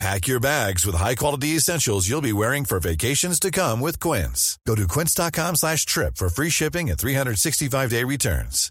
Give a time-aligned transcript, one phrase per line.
[0.00, 4.58] Pack your bags with high-quality essentials you'll be wearing for vacations to come with Quince.
[4.66, 8.70] Go to quince.com slash trip for free shipping and 365-day returns.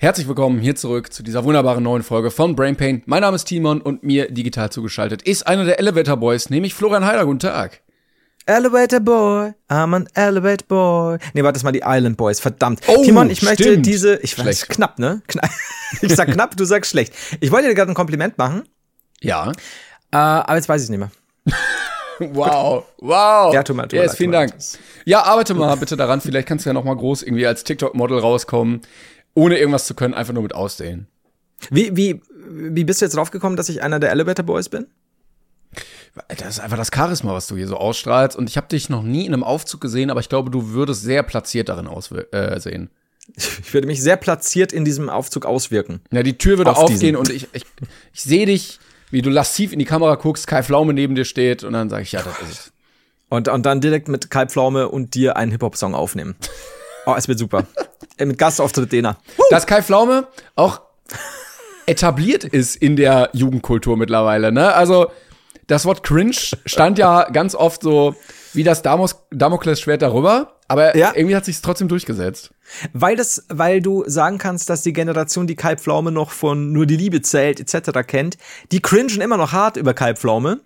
[0.00, 3.02] Herzlich willkommen hier zurück zu dieser wunderbaren neuen Folge von Brain Pain.
[3.06, 7.04] Mein Name ist Timon und mir digital zugeschaltet ist einer der Elevator Boys, nämlich Florian
[7.04, 7.26] Heider.
[7.26, 7.82] Guten Tag.
[8.48, 11.18] Elevator Boy, I'm an Elevator Boy.
[11.34, 12.80] Nee, warte, das mal die Island Boys, verdammt.
[12.86, 13.86] Oh, Timon, ich möchte stimmt.
[13.86, 14.68] diese, ich weiß, Schlecht.
[14.70, 15.22] knapp, ne?
[16.02, 17.14] Ich sag knapp, du sagst schlecht.
[17.40, 18.64] Ich wollte dir gerade ein Kompliment machen,
[19.20, 19.52] Ja.
[20.10, 21.10] äh, aber jetzt weiß ich nicht mehr.
[22.20, 22.84] Wow.
[22.98, 23.54] Wow.
[23.54, 24.52] Ja, tut mir- tut mir yes, leid, vielen Dank.
[25.04, 26.20] Ja, arbeite mal bitte daran.
[26.20, 28.80] Vielleicht kannst du ja noch mal groß irgendwie als TikTok-Model rauskommen,
[29.34, 31.06] ohne irgendwas zu können, einfach nur mit Aussehen.
[31.70, 34.88] Wie, wie, wie bist du jetzt draufgekommen, dass ich einer der Elevator Boys bin?
[36.28, 38.36] Das ist einfach das Charisma, was du hier so ausstrahlst.
[38.36, 41.02] Und ich habe dich noch nie in einem Aufzug gesehen, aber ich glaube, du würdest
[41.02, 42.32] sehr platziert darin aussehen.
[42.32, 42.90] Äh, sehen.
[43.36, 46.00] Ich würde mich sehr platziert in diesem Aufzug auswirken.
[46.10, 47.16] Ja, die Tür würde Auf aufgehen diesen.
[47.16, 47.64] und ich, ich,
[48.12, 48.80] ich sehe dich,
[49.10, 52.02] wie du lassiv in die Kamera guckst, Kai Pflaume neben dir steht und dann sage
[52.02, 52.72] ich, ja, das ist es.
[53.28, 56.34] Und, und dann direkt mit Kalbpflaume und dir einen Hip-Hop-Song aufnehmen.
[57.06, 57.66] Oh, es wird super.
[58.16, 59.18] Äh, mit Gastauftritt Dena.
[59.50, 60.80] Dass Kai Pflaume auch
[61.86, 64.74] etabliert ist in der Jugendkultur mittlerweile, ne?
[64.74, 65.10] Also,
[65.68, 66.34] das Wort cringe
[66.66, 68.16] stand ja ganz oft so
[68.54, 71.12] wie das Damos Damoklesschwert darüber, aber Ja.
[71.14, 72.50] irgendwie hat sich trotzdem durchgesetzt.
[72.92, 76.96] Weil das, weil du sagen kannst, dass die Generation, die Kalbpflaume noch von nur die
[76.96, 78.00] Liebe zählt etc.
[78.06, 78.36] kennt,
[78.72, 80.60] die cringen immer noch hart über Kalbpflaume,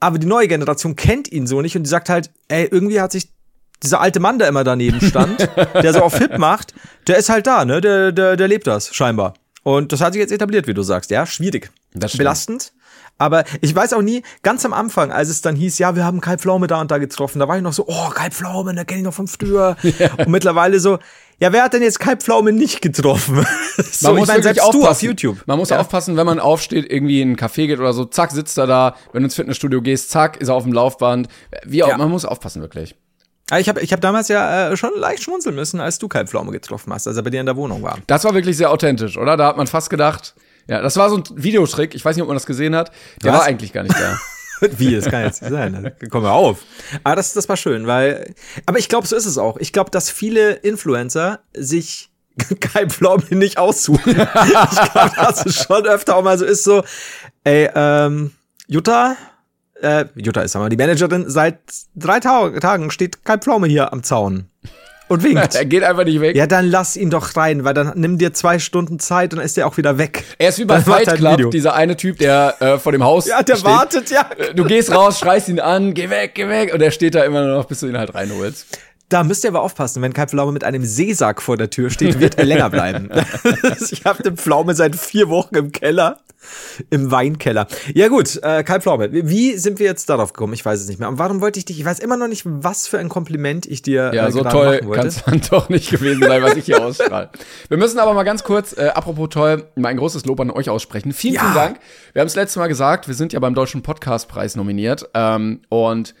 [0.00, 3.12] aber die neue Generation kennt ihn so nicht und die sagt halt, ey, irgendwie hat
[3.12, 3.30] sich
[3.82, 6.74] dieser alte Mann, der immer daneben stand, der so auf Hip macht,
[7.06, 7.80] der ist halt da, ne?
[7.80, 9.34] Der, der, der lebt das scheinbar.
[9.62, 12.18] Und das hat sich jetzt etabliert, wie du sagst, ja, schwierig, Das stimmt.
[12.18, 12.72] belastend.
[13.18, 16.20] Aber ich weiß auch nie, ganz am Anfang, als es dann hieß, ja, wir haben
[16.20, 18.84] Kai Pflaume da und da getroffen, da war ich noch so, oh, Kai Pflaume, da
[18.84, 19.76] kenne ich noch vom früher.
[20.18, 20.98] Und mittlerweile so,
[21.38, 23.46] ja, wer hat denn jetzt Kai Pflaume nicht getroffen?
[23.76, 24.80] so, Man muss ich wirklich selbst aufpassen.
[24.82, 25.38] du auf YouTube.
[25.46, 25.80] Man muss ja.
[25.80, 28.94] aufpassen, wenn man aufsteht, irgendwie in ein Café geht oder so, zack, sitzt er da.
[29.12, 31.28] Wenn du ins Fitnessstudio gehst, zack, ist er auf dem Laufband.
[31.64, 31.96] Wie auch, Ja.
[31.98, 32.94] man muss aufpassen, wirklich.
[33.50, 36.24] Ah, Ich habe ich hab damals ja äh, schon leicht schmunzeln müssen, als du Kai
[36.26, 37.98] Pflaume getroffen hast, als er bei dir in der Wohnung war.
[38.06, 39.36] Das war wirklich sehr authentisch, oder?
[39.36, 40.34] Da hat man fast gedacht,
[40.70, 41.96] ja, das war so ein Videotrick.
[41.96, 42.92] Ich weiß nicht, ob man das gesehen hat.
[43.24, 43.40] Der Was?
[43.40, 44.20] war eigentlich gar nicht da.
[44.78, 45.72] Wie, das kann jetzt nicht sein.
[45.72, 45.96] ne?
[46.10, 46.60] Komm mal auf.
[47.02, 48.34] Aber das, das war schön, weil.
[48.66, 49.56] Aber ich glaube, so ist es auch.
[49.56, 52.10] Ich glaube, dass viele Influencer sich
[52.60, 54.10] Kai Pflaume nicht aussuchen.
[54.10, 56.84] ich glaube, dass es schon öfter auch mal so ist, so,
[57.42, 58.30] ey, ähm,
[58.68, 59.16] Jutta,
[59.82, 61.58] äh, Jutta ist aber die Managerin, seit
[61.96, 64.46] drei Tau Tagen steht Kai Pflaume hier am Zaun
[65.10, 65.54] und winkt.
[65.54, 66.36] er geht einfach nicht weg.
[66.36, 69.44] Ja, dann lass ihn doch rein, weil dann nimm dir zwei Stunden Zeit und dann
[69.46, 70.24] ist er auch wieder weg.
[70.38, 71.50] Er ist wie bei Dann Fight ein Club, Video.
[71.50, 73.64] dieser eine Typ, der äh, vor dem Haus Ja, der steht.
[73.66, 74.30] wartet, ja.
[74.38, 76.72] Äh, Du gehst raus, schreist ihn an, geh weg, geh weg.
[76.72, 78.66] Und er steht da immer nur noch, bis du ihn halt reinholst.
[79.10, 82.20] Da müsst ihr aber aufpassen, wenn Kai Pflaume mit einem Seesack vor der Tür steht,
[82.20, 83.10] wird er länger bleiben.
[83.90, 86.18] ich habe den Pflaume seit vier Wochen im Keller.
[86.88, 87.66] Im Weinkeller.
[87.92, 90.54] Ja gut, äh, Kai Pflaume, wie sind wir jetzt darauf gekommen?
[90.54, 91.08] Ich weiß es nicht mehr.
[91.08, 93.82] Und warum wollte ich dich, ich weiß immer noch nicht, was für ein Kompliment ich
[93.82, 96.82] dir Ja, äh, so toll kann es dann doch nicht gewesen sein, was ich hier
[96.82, 97.28] ausstrahle.
[97.68, 100.70] Wir müssen aber mal ganz kurz, äh, apropos toll, mal ein großes Lob an euch
[100.70, 101.12] aussprechen.
[101.12, 101.40] Vielen, Ja.
[101.42, 101.80] vielen Dank.
[102.14, 105.10] Wir haben es letztes Mal gesagt, wir sind ja beim Deutschen Podcastpreis nominiert.
[105.12, 106.14] Ähm, und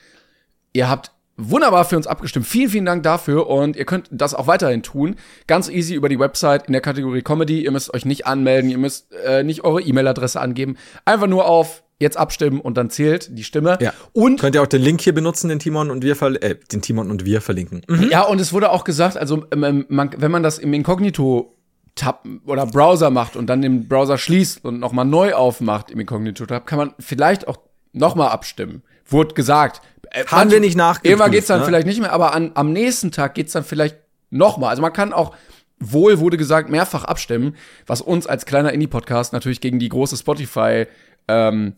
[0.72, 1.12] ihr habt
[1.48, 2.46] wunderbar für uns abgestimmt.
[2.46, 3.48] Vielen, vielen Dank dafür.
[3.48, 5.16] Und ihr könnt das auch weiterhin tun.
[5.46, 7.64] Ganz easy über die Website in der Kategorie Comedy.
[7.64, 10.76] Ihr müsst euch nicht anmelden, ihr müsst äh, nicht eure E-Mail-Adresse angeben.
[11.04, 13.78] Einfach nur auf jetzt abstimmen und dann zählt die Stimme.
[13.80, 13.92] Ja.
[14.12, 16.80] Und Könnt ihr auch den Link hier benutzen, den Timon und wir verl äh, den
[16.80, 17.82] Timon und wir verlinken.
[18.10, 21.54] Ja, und es wurde auch gesagt, also ähm, man, wenn man das im Inkognito
[21.94, 26.46] Tab oder Browser macht und dann den Browser schließt und nochmal neu aufmacht im Inkognito
[26.46, 27.58] Tab, kann man vielleicht auch
[27.92, 28.82] nochmal abstimmen.
[29.10, 29.82] Wurde gesagt.
[30.10, 31.66] Äh, Haben manch- wir nicht nachgeprüft, Irgendwann geht's dann ne?
[31.66, 33.96] vielleicht nicht mehr, aber an, am nächsten Tag geht's dann vielleicht
[34.30, 34.70] nochmal.
[34.70, 35.34] Also man kann auch
[35.78, 37.56] wohl wurde gesagt mehrfach abstimmen,
[37.86, 40.86] was uns als kleiner Indie-Podcast natürlich gegen die große Spotify
[41.26, 41.74] ähm,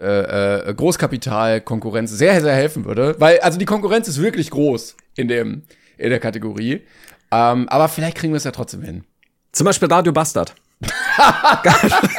[0.00, 3.16] äh, äh, Großkapital-Konkurrenz sehr, sehr helfen würde.
[3.18, 5.62] Weil, also die Konkurrenz ist wirklich groß in dem,
[5.98, 6.82] in der Kategorie.
[7.30, 9.04] Ähm, aber vielleicht kriegen wir es ja trotzdem hin.
[9.52, 10.54] Zum Beispiel Radio Bastard.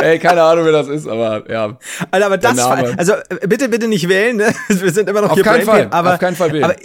[0.00, 1.78] Ey, keine Ahnung, wer das ist, aber ja.
[2.10, 4.54] Alter, aber das also äh, bitte, bitte nicht wählen, ne?
[4.68, 6.64] Wir sind immer noch Auf hier keinen Fall, aber, auf keinen Fall wählen.
[6.64, 6.76] Aber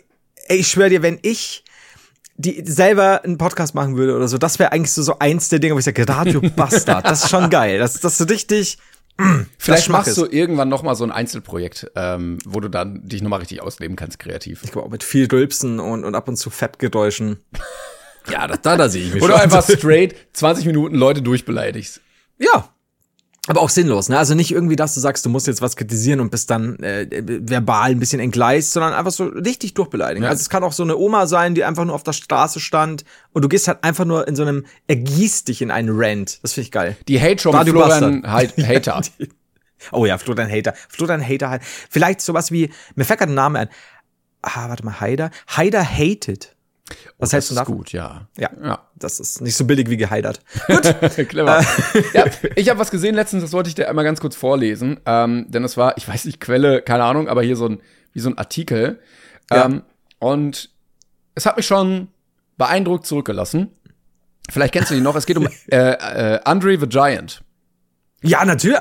[0.47, 1.63] ey, ich schwöre dir, wenn ich
[2.37, 5.59] die selber einen Podcast machen würde oder so, das wäre eigentlich so, so eins der
[5.59, 7.79] Dinge, wo ich sage, Radio Bastard, das ist schon geil.
[7.79, 8.77] Das, das ist richtig,
[9.57, 10.17] Vielleicht Schmack machst ist.
[10.17, 13.61] du irgendwann noch mal so ein Einzelprojekt, ähm, wo du dann dich noch mal richtig
[13.61, 14.61] ausleben kannst, kreativ.
[14.63, 17.39] Ich glaube auch mit viel Rülpsen und, und ab und zu Fettgeräuschen.
[18.27, 19.43] Ja, das, da, da sehe ich mich Oder schon.
[19.43, 22.01] einfach straight 20 Minuten Leute durchbeleidigst.
[22.39, 22.73] Ja.
[23.47, 24.17] Aber auch sinnlos, ne?
[24.17, 27.07] Also nicht irgendwie, dass du sagst, du musst jetzt was kritisieren und bist dann äh,
[27.47, 30.23] verbal ein bisschen entgleist, sondern einfach so richtig durchbeleidigen.
[30.23, 30.29] Ja.
[30.29, 33.05] Also es kann auch so eine Oma sein, die einfach nur auf der Straße stand
[33.33, 36.39] und du gehst halt einfach nur in so einem, ergießt dich in einen Rant.
[36.41, 36.97] Das finde ich geil.
[37.07, 38.23] Die Hate-Show mit Florian.
[38.31, 39.01] Heit- Hater.
[39.91, 40.73] Oh ja, Florian Hater.
[40.89, 41.61] Florian Hater halt.
[41.63, 43.69] Vielleicht sowas wie, mir fällt gerade ein Name ein.
[44.41, 45.29] Ah, warte mal, Haider.
[45.55, 46.54] Haider hated.
[47.17, 47.77] Das hältst du ist davon?
[47.77, 48.27] gut, ja.
[48.37, 48.49] Ja.
[48.63, 48.87] Ja.
[48.95, 50.39] Das ist nicht so billig wie geheidert.
[51.27, 51.59] Clever.
[51.59, 52.03] Äh.
[52.13, 54.99] ja, ich habe was gesehen letztens, das wollte ich dir einmal ganz kurz vorlesen.
[55.05, 57.81] Ähm, denn das war, ich weiß nicht, Quelle, keine Ahnung, aber hier so ein,
[58.13, 58.99] wie so ein Artikel.
[59.51, 59.65] Ja.
[59.65, 59.81] Ähm,
[60.19, 60.69] und
[61.33, 62.09] es hat mich schon
[62.57, 63.71] beeindruckt zurückgelassen.
[64.49, 65.15] Vielleicht kennst du ihn noch.
[65.15, 67.41] Es geht um äh, äh, Andre the Giant,
[68.25, 68.77] Ja, natürlich.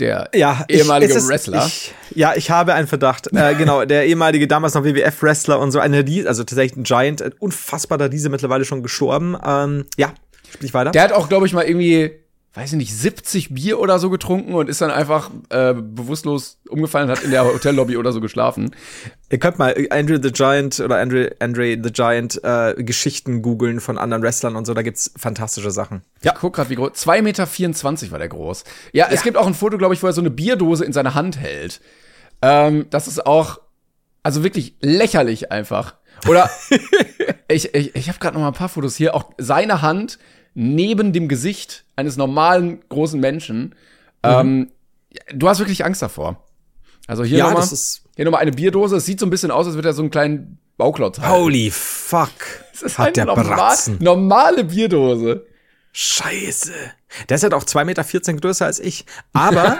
[0.00, 1.66] der Ja, ich- ehemalige es ist- Wrestler.
[1.66, 3.28] Ich, ja, ich habe einen Verdacht.
[3.34, 7.22] Äh, genau, der ehemalige damals noch WWF-Wrestler und so eine Riese, also tatsächlich ein Giant,
[7.22, 9.36] ein unfassbarer Riese, mittlerweile schon gestorben.
[9.46, 10.12] Ähm, ja,
[10.52, 10.90] sprich weiter.
[10.92, 12.12] Der hat auch, glaube ich, mal irgendwie,
[12.54, 17.10] weiß ich nicht, 70 Bier oder so getrunken und ist dann einfach äh, bewusstlos umgefallen
[17.10, 18.70] und hat in der Hotellobby oder so geschlafen.
[19.28, 23.98] Ihr könnt mal Andrew the Giant oder Andre, Andre the Giant äh, Geschichten googeln von
[23.98, 26.02] anderen Wrestlern und so, da gibt's fantastische Sachen.
[26.22, 26.32] Ja.
[26.32, 26.92] Ich guck grad, wie groß.
[26.92, 28.62] 2,24 Meter war der groß.
[28.92, 31.14] Ja, es gibt auch ein Foto, glaube ich, wo er so eine Bierdose in seiner
[31.14, 31.80] Hand hält.
[32.40, 33.58] Ähm, das ist auch,
[34.22, 35.96] also wirklich lächerlich einfach.
[36.28, 36.48] Oder
[37.48, 39.16] ich, ich, ich habe gerade noch mal ein paar Fotos hier.
[39.16, 40.20] Auch seine Hand
[40.54, 43.74] neben dem Gesicht eines normalen großen Menschen.
[44.22, 44.70] Ähm,
[45.34, 46.42] du hast wirklich Angst davor.
[47.06, 47.68] Also hier Ja, nochmal,
[48.16, 48.96] hier nochmal eine Bierdose.
[48.96, 51.32] Es sieht so ein bisschen aus, als würde er so einen kleinen Bauklotz halten.
[51.32, 52.30] Holy fuck.
[52.74, 53.98] Das ist hat der eine normal, Bratzen.
[54.00, 55.46] normale Bierdose.
[55.92, 56.72] Scheiße.
[57.28, 59.06] Der ist halt auch 2,14 Meter größer als ich.
[59.32, 59.76] Aber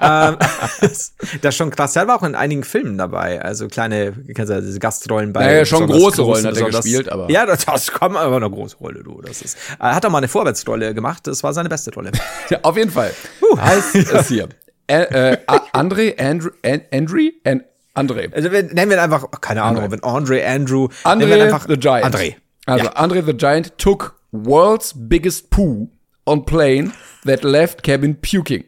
[0.80, 0.88] ähm,
[1.42, 1.92] der ist schon krass.
[1.94, 3.40] Der war auch in einigen Filmen dabei.
[3.42, 5.44] Also kleine, kennst du diese Gastrollen bei.
[5.44, 8.76] Naja, schon große Rollen hat er gespielt, aber- Ja, das, das kam aber eine große
[8.76, 9.20] Rolle, du.
[9.22, 9.56] Das ist.
[9.78, 11.26] Er hat auch mal eine Vorwärtsrolle gemacht.
[11.26, 12.12] Das war seine beste Rolle.
[12.50, 13.12] Ja, auf jeden Fall.
[13.58, 14.48] Heißt es hier.
[14.86, 17.62] Äh, A- André, Andrew, An Andre, An
[17.94, 18.32] André.
[18.32, 19.90] Also wir, nennen wir ihn einfach, keine Ahnung, André.
[19.90, 20.88] wenn Andre, Andrew.
[21.04, 22.06] nennen wir ihn André einfach the Giant.
[22.14, 22.36] André.
[22.64, 22.92] Also Ja.
[22.96, 25.90] André the Giant took world's biggest poo
[26.28, 26.92] on plane
[27.24, 28.64] that left cabin puking.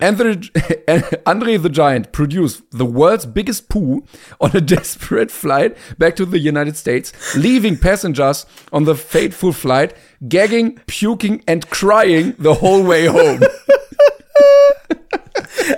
[0.00, 0.50] André,
[1.24, 4.04] André the Giant produced the world's biggest poo
[4.40, 9.94] on a desperate flight back to the United States, leaving passengers on the fateful flight
[10.28, 13.42] gagging, puking and crying the whole way home.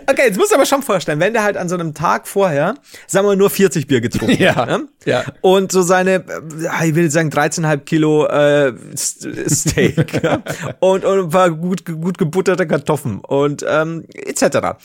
[0.07, 2.75] Okay, jetzt musst du aber schon vorstellen, wenn der halt an so einem Tag vorher,
[3.07, 4.89] sagen wir nur 40 Bier getrunken Ja, hat, ne?
[5.05, 5.25] ja.
[5.41, 10.43] und so seine, äh, ich will sagen 13,5 Kilo äh, Steak ja?
[10.81, 14.77] und, und ein paar gut, gut gebutterte Kartoffeln und ähm, etc.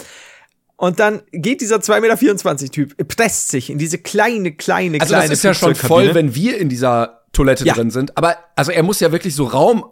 [0.75, 5.29] Und dann geht dieser 2,24 Meter Typ, presst sich in diese kleine, kleine, Also kleine
[5.29, 7.73] das ist ja schon voll, wenn wir in dieser Toilette Ja.
[7.73, 8.17] drin sind.
[8.17, 9.83] Aber also er muss ja wirklich so Raum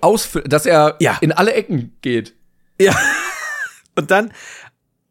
[0.00, 1.18] ausfüllen, dass er Ja.
[1.20, 2.34] in alle Ecken geht.
[2.80, 2.94] Ja.
[3.96, 4.32] Und dann,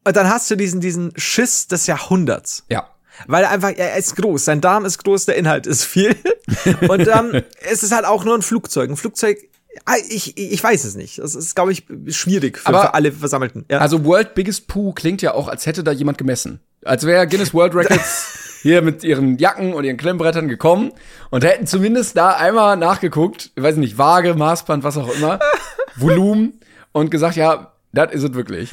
[0.04, 2.64] und dann hast du diesen, diesen Schiss des Jahrhunderts.
[2.68, 2.88] Ja.
[3.26, 6.16] Weil er einfach, er ist groß, sein Darm ist groß, der Inhalt ist viel.
[6.88, 8.88] Und ähm, es ist halt auch nur ein Flugzeug.
[8.90, 9.38] Ein Flugzeug,
[9.84, 11.18] ah, ich, ich weiß es nicht.
[11.18, 13.66] Das ist, glaube ich, schwierig für, Aber- für alle Versammelten.
[13.70, 13.78] Ja.
[13.78, 16.60] Also World Biggest Poo klingt ja auch, als hätte da jemand gemessen.
[16.84, 20.92] Als wäre Guinness World Records hier mit ihren Jacken und ihren Klemmbrettern gekommen
[21.30, 25.38] und hätten zumindest da einmal nachgeguckt, ich weiß nicht, Waage, Maßband, was auch immer,
[25.96, 26.60] Volumen
[26.92, 28.72] und gesagt, ja, das ist es wirklich.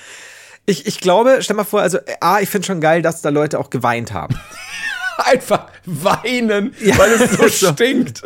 [0.65, 3.59] ich, ich glaube, stell mal vor, also, A, ich finde schon geil, dass da Leute
[3.59, 4.35] auch geweint haben.
[5.25, 6.97] Einfach weinen, Ja.
[6.97, 8.21] weil es so stinkt.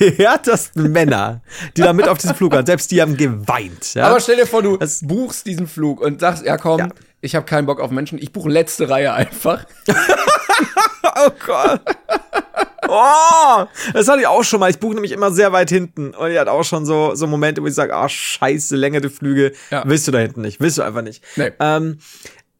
[0.00, 1.40] Die härtesten Männer,
[1.76, 3.94] die da mit auf diesem Flug waren, selbst die haben geweint.
[3.94, 4.08] Ja?
[4.08, 6.88] Aber stell dir vor, du Das- buchst diesen Flug und sagst, ja komm, Ja.
[7.20, 9.64] ich habe keinen Bock auf Menschen, ich buche letzte Reihe einfach.
[11.04, 11.80] Oh Gott.
[12.88, 14.70] Oh, das hatte ich auch schon mal.
[14.70, 16.14] Ich buche nämlich immer sehr weit hinten.
[16.14, 19.52] Und ich hatte auch schon so, so Momente, wo ich sage, ah, scheiße, längere Flüge.
[19.70, 19.82] Ja.
[19.86, 20.60] Willst du da hinten nicht.
[20.60, 21.22] Willst du einfach nicht.
[21.36, 21.52] Nee.
[21.60, 21.98] Ähm,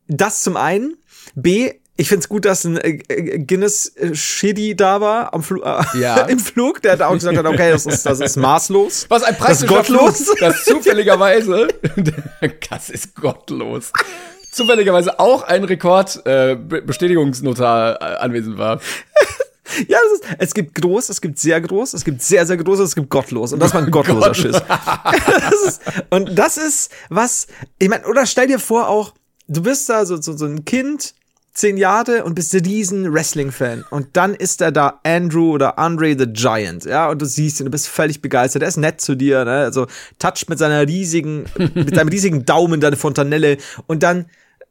[0.09, 0.97] das zum einen.
[1.35, 5.99] B, ich find's gut, dass ein äh, äh, Guinness äh, Shitty da war am äh,
[5.99, 6.23] Ja.
[6.27, 9.07] im Flug, der da auch gesagt hat, okay, das ist, das ist maßlos.
[9.09, 10.25] Was ein das ist praktischer gottlos.
[10.25, 11.69] Flug, das zufälligerweise,
[12.71, 13.93] das ist gottlos,
[14.53, 18.81] zufälligerweise auch ein Rekord äh, äh, anwesend war.
[19.89, 22.81] Ja, es, ist, es gibt groß, es gibt sehr groß, es gibt sehr, sehr groß,
[22.81, 23.55] es gibt gottlos.
[23.55, 24.57] Und das war ein gottloser Gottlos.
[24.57, 24.63] Schiss.
[25.41, 27.47] das ist, und das ist was,
[27.79, 29.15] ich meine, oder stell dir vor auch,
[29.49, 31.15] du bist da so, so, so ein Kind
[31.53, 33.85] zehn Jahre und bist ein riesen Wrestling-Fan.
[33.91, 37.65] Und dann ist er da Andrew oder Andre the Giant, ja, und du siehst ihn,
[37.67, 38.63] du bist völlig begeistert.
[38.63, 39.59] Er ist nett zu dir, ne?
[39.59, 39.87] Also
[40.19, 41.45] toucht mit seiner riesigen,
[41.75, 44.27] mit seinem riesigen Daumen deine Fontanelle und dann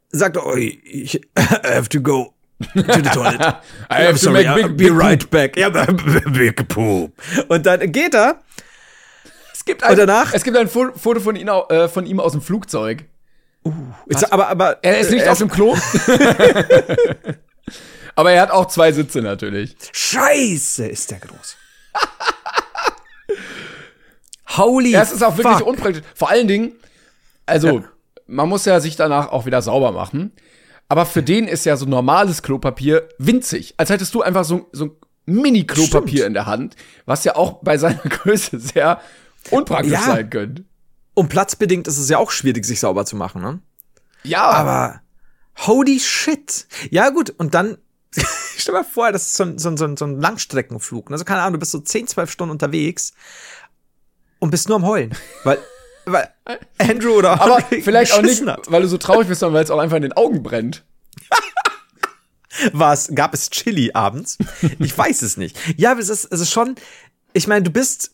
[0.09, 2.33] sagt er, oh, ich I have to go
[2.73, 3.41] to the toilet.
[3.91, 5.55] I have to make big- be big right back.
[5.57, 7.11] Ja, big poop.
[7.47, 8.41] Und dann geht er
[9.53, 12.41] Es gibt ein, es gibt ein Fo- Foto von, au- äh, von ihm aus dem
[12.41, 13.05] Flugzeug.
[14.09, 15.75] Jetzt, aber, aber Er ist nicht er auf dem Klo.
[18.15, 19.75] Aber er hat auch zwei Sitze natürlich.
[19.93, 21.55] Scheiße, ist der groß.
[24.57, 25.67] Holy Ja, es ist auch wirklich fuck.
[25.67, 26.03] unpraktisch.
[26.13, 26.73] Vor allen Dingen,
[27.45, 27.83] also,
[28.27, 30.31] man muss ja sich danach auch wieder sauber machen.
[30.89, 33.75] Aber für den ist ja so normales Klopapier winzig.
[33.77, 34.91] Als hättest du einfach so, so ein
[35.25, 36.75] Mini-Klopapier in der Hand,
[37.05, 38.99] was ja auch bei seiner Größe sehr
[39.51, 40.01] unpraktisch Ja.
[40.01, 40.65] sein könnte.
[41.13, 43.59] Und platzbedingt ist es ja auch schwierig, sich sauber zu machen, ne?
[44.23, 45.01] Ja, Aber
[45.57, 46.67] holy shit.
[46.89, 47.77] Ja, gut, und dann
[48.57, 51.11] stell dir mal vor, das ist so ein, so ein, so ein, Langstreckenflug.
[51.11, 53.13] Also keine Ahnung, du bist so 10, 12 Stunden unterwegs
[54.39, 55.15] und bist nur am Heulen.
[55.43, 55.59] Weil,
[56.05, 56.29] weil
[56.77, 58.69] Andrew oder aber vielleicht auch nicht, hat.
[58.69, 60.83] weil du so traurig bist, sondern weil es auch einfach in den Augen brennt.
[62.73, 64.37] Was, gab es Chili abends?
[64.79, 65.57] Ich weiß es nicht.
[65.77, 66.75] Ja, aber es ist, es ist schon,
[67.31, 68.11] ich meine, du bist,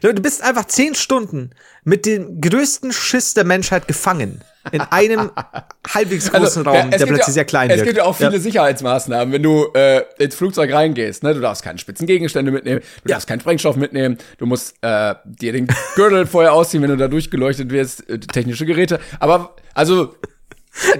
[0.00, 1.50] du bist einfach zehn Stunden
[1.84, 4.40] mit dem größten Schiss der Menschheit gefangen.
[4.70, 5.30] In einem
[5.92, 7.86] halbwegs großen Raum, Also, ja, es der plötzlich ja, sehr klein es wird.
[7.86, 11.24] gibt ja auch viele Sicherheitsmaßnahmen, wenn du äh, ins Flugzeug reingehst.
[11.24, 11.34] Ne?
[11.34, 13.16] Du darfst keine spitzen Gegenstände mitnehmen, du Ja.
[13.16, 17.08] darfst keinen Sprengstoff mitnehmen, du musst äh, dir den Gürtel vorher ausziehen, wenn du da
[17.08, 19.00] durchgeleuchtet wirst, äh, technische Geräte.
[19.18, 20.14] Aber also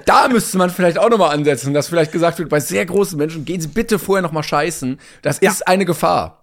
[0.07, 3.17] da müsste man vielleicht auch noch mal ansetzen, dass vielleicht gesagt wird, bei sehr großen
[3.17, 4.99] Menschen gehen Sie bitte vorher noch mal scheißen.
[5.23, 5.51] Das Ja.
[5.53, 6.42] ist eine Gefahr.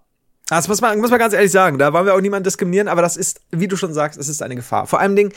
[0.49, 1.77] Das muss man, muss man ganz ehrlich sagen.
[1.77, 4.41] Da wollen wir auch niemanden diskriminieren, aber das ist, wie du schon sagst, es ist
[4.41, 4.87] eine Gefahr.
[4.87, 5.33] Vor allem Ding,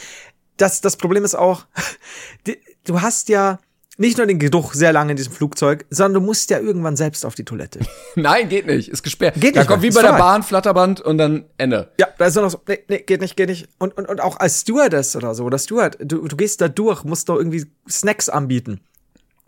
[0.57, 1.67] das, das Problem ist auch,
[2.47, 3.59] die, du hast ja
[3.99, 7.27] nicht nur den Geruch sehr lange in diesem Flugzeug, sondern du musst ja irgendwann selbst
[7.27, 7.81] auf die Toilette.
[8.17, 9.35] Nein, geht nicht, ist gesperrt.
[9.39, 10.25] Geht da nicht kommt mehr, wie ist bei der vorbei.
[10.25, 11.93] Bahn Flatterband und dann Ende.
[12.01, 13.69] Ja, da ist nur noch so, nee, nee, geht nicht, geht nicht.
[13.79, 17.05] Und, und, und auch als Stewardess oder so, oder Steward, du, du gehst da durch,
[17.05, 18.81] musst doch irgendwie Snacks anbieten.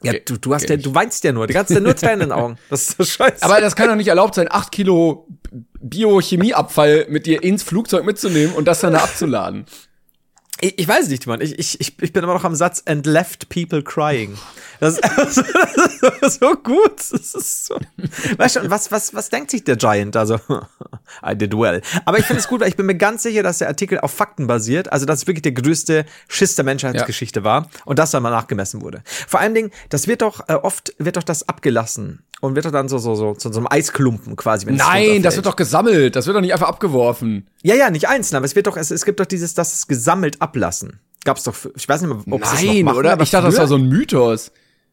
[0.05, 2.29] Ja, du, du hast ja, du weinst ja nur, die ganze Zeit nur Tränen in
[2.29, 2.59] den Augen.
[2.71, 3.43] Das ist so scheiße.
[3.43, 5.29] Aber das kann doch nicht erlaubt sein, acht Kilo
[5.81, 9.67] Biochemieabfall mit dir ins Flugzeug mitzunehmen und das dann da abzuladen.
[10.65, 11.43] Ich, ich weiß nicht, Mann.
[11.43, 14.39] Ich, ich, ich bin immer noch am Satz and left people crying.
[14.81, 15.03] Das ist,
[16.01, 16.97] das ist so gut.
[16.97, 17.79] Das ist so.
[18.39, 20.17] Weißt du, was, was, was denkt sich der Giant?
[20.17, 20.41] Also,
[21.23, 21.83] I did well.
[22.07, 24.13] Aber ich finde es gut, weil ich bin mir ganz sicher, dass der Artikel auf
[24.13, 24.91] Fakten basiert.
[24.91, 28.81] Also, dass es wirklich der größte Schiss der Menschheitsgeschichte war und das dann mal nachgemessen
[28.81, 29.03] wurde.
[29.05, 32.73] Vor allen Dingen, das wird doch, äh, oft wird doch das abgelassen und wird doch
[32.73, 34.67] dann so, so, so, zu so einem Eisklumpen quasi.
[34.67, 36.15] Wenn es Nein, das wird doch gesammelt.
[36.17, 37.47] Das wird doch nicht einfach abgeworfen.
[37.63, 39.87] Ja, ja, nicht einzeln, aber es wird doch, es, es gibt doch dieses, das ist
[39.89, 41.01] gesammelt ablassen.
[41.25, 43.19] Gab's doch, ich weiß nicht mehr, ob es Nein, machen, oder?
[43.21, 44.53] Ich dachte, das früher- war so ein Mythos.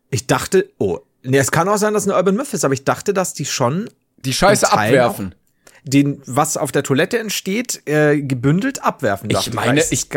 [0.09, 2.73] Ich dachte, oh, nee, es kann auch sein, dass es eine Urban Myth ist, aber
[2.73, 3.89] ich dachte, dass die schon
[4.23, 5.35] Die Scheiße abwerfen.
[5.83, 9.29] den, was auf der Toilette entsteht, äh, gebündelt abwerfen.
[9.29, 10.07] Ich dachte meine, weiß ich-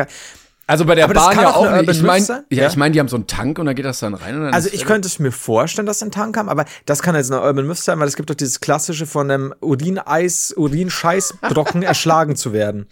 [0.67, 1.91] Aber bei der Aber das Bahn kann ja auch eine.
[1.91, 2.69] Ich meine, ja, Ja.
[2.69, 4.37] ich meine, die haben so einen Tank und da geht das dann rein.
[4.37, 7.15] Und dann also ich könnte es mir vorstellen, dass ein Tank kam, aber das kann
[7.15, 11.83] jetzt eine Urban Myth sein, weil es gibt doch dieses klassische von einem Urineis, Urinscheißbrocken
[11.85, 12.87] erschlagen zu werden.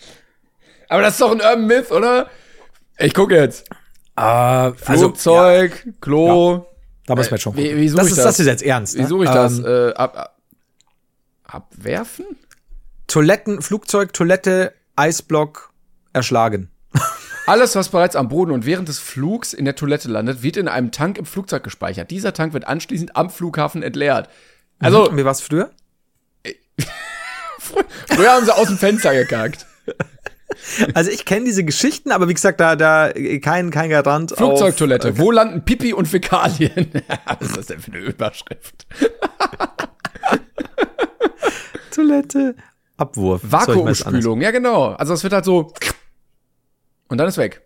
[0.90, 2.28] aber das ist doch ein Urban Myth, oder?
[2.98, 3.64] Ich gucke jetzt.
[4.16, 6.66] Äh, Flugzeug, Klo.
[7.06, 7.78] da muss man jetzt schon Wie, gucken.
[7.78, 8.24] wie suche das ist, das?
[8.24, 8.96] das ist jetzt ernst.
[8.98, 9.06] Wie ne?
[9.08, 9.58] suche ich das?
[9.60, 10.36] Ähm, Äh, ab, ab,
[11.44, 12.26] abwerfen?
[13.06, 15.72] Toiletten, Flugzeug, Toilette, Eisblock,
[16.12, 16.70] erschlagen.
[17.46, 20.68] Alles, was bereits am Boden und während des Flugs in der Toilette landet, wird in
[20.68, 22.11] einem Tank im Flugzeug gespeichert.
[22.11, 24.28] Dieser Tank wird anschließend am Flughafen entleert.
[24.78, 25.70] Also, Und wie war es früher?
[27.58, 29.66] früher haben sie aus dem Fenster gekackt.
[30.94, 34.32] Also ich kenne diese Geschichten, aber wie gesagt, da, da kein, kein Garant.
[34.37, 35.11] Flugzeugtoilette.
[35.11, 36.90] Auf, Wo landen Pipi und Fäkalien?
[37.26, 38.87] Was ist das denn für eine Überschrift?
[41.90, 42.54] Toilette,
[42.96, 43.40] Abwurf.
[43.44, 44.40] Vakuumspülung.
[44.40, 44.88] Ja, genau.
[44.92, 45.72] Also es wird halt so
[47.12, 47.62] und dann ist weg.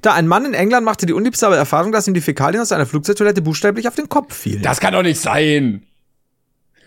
[0.00, 2.86] Da ein Mann in England machte die unliebsame Erfahrung, dass ihm die Fäkalien aus einer
[2.86, 4.62] Flugzeugtoilette buchstäblich auf den Kopf fielen.
[4.62, 5.82] Das kann doch nicht sein.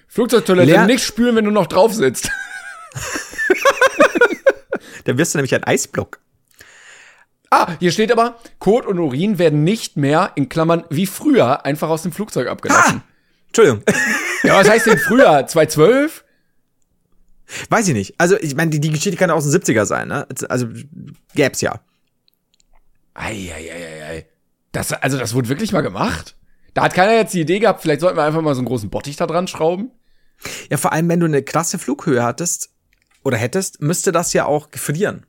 [0.08, 2.32] Flugzeugtoilette Leer- nicht spülen, wenn du noch drauf sitzt.
[5.06, 6.20] Dann wirst du nämlich ein Eisblock.
[7.52, 11.90] Ah, hier steht aber, Kot und Urin werden nicht mehr, in Klammern, wie früher, einfach
[11.90, 13.04] aus dem Flugzeug abgelassen.
[13.48, 13.84] Entschuldigung.
[14.42, 15.46] Ja, was heißt denn früher?
[15.48, 16.24] 2012?
[17.70, 18.16] Weiß ich nicht.
[18.18, 20.26] Also, ich meine, die, die Geschichte kann ja aus den 70er sein, ne?
[20.48, 20.68] Also,
[21.36, 21.82] gäb's ja.
[23.20, 24.26] Eieieiei.
[24.72, 26.36] Das, also das wurde wirklich mal gemacht?
[26.74, 28.90] Da hat keiner jetzt die Idee gehabt, vielleicht sollten wir einfach mal so einen großen
[28.90, 29.92] Bottich da dran schrauben.
[30.70, 32.70] Ja, vor allem, wenn du eine krasse Flughöhe hattest
[33.24, 35.26] oder hättest, müsste das ja auch gefrieren.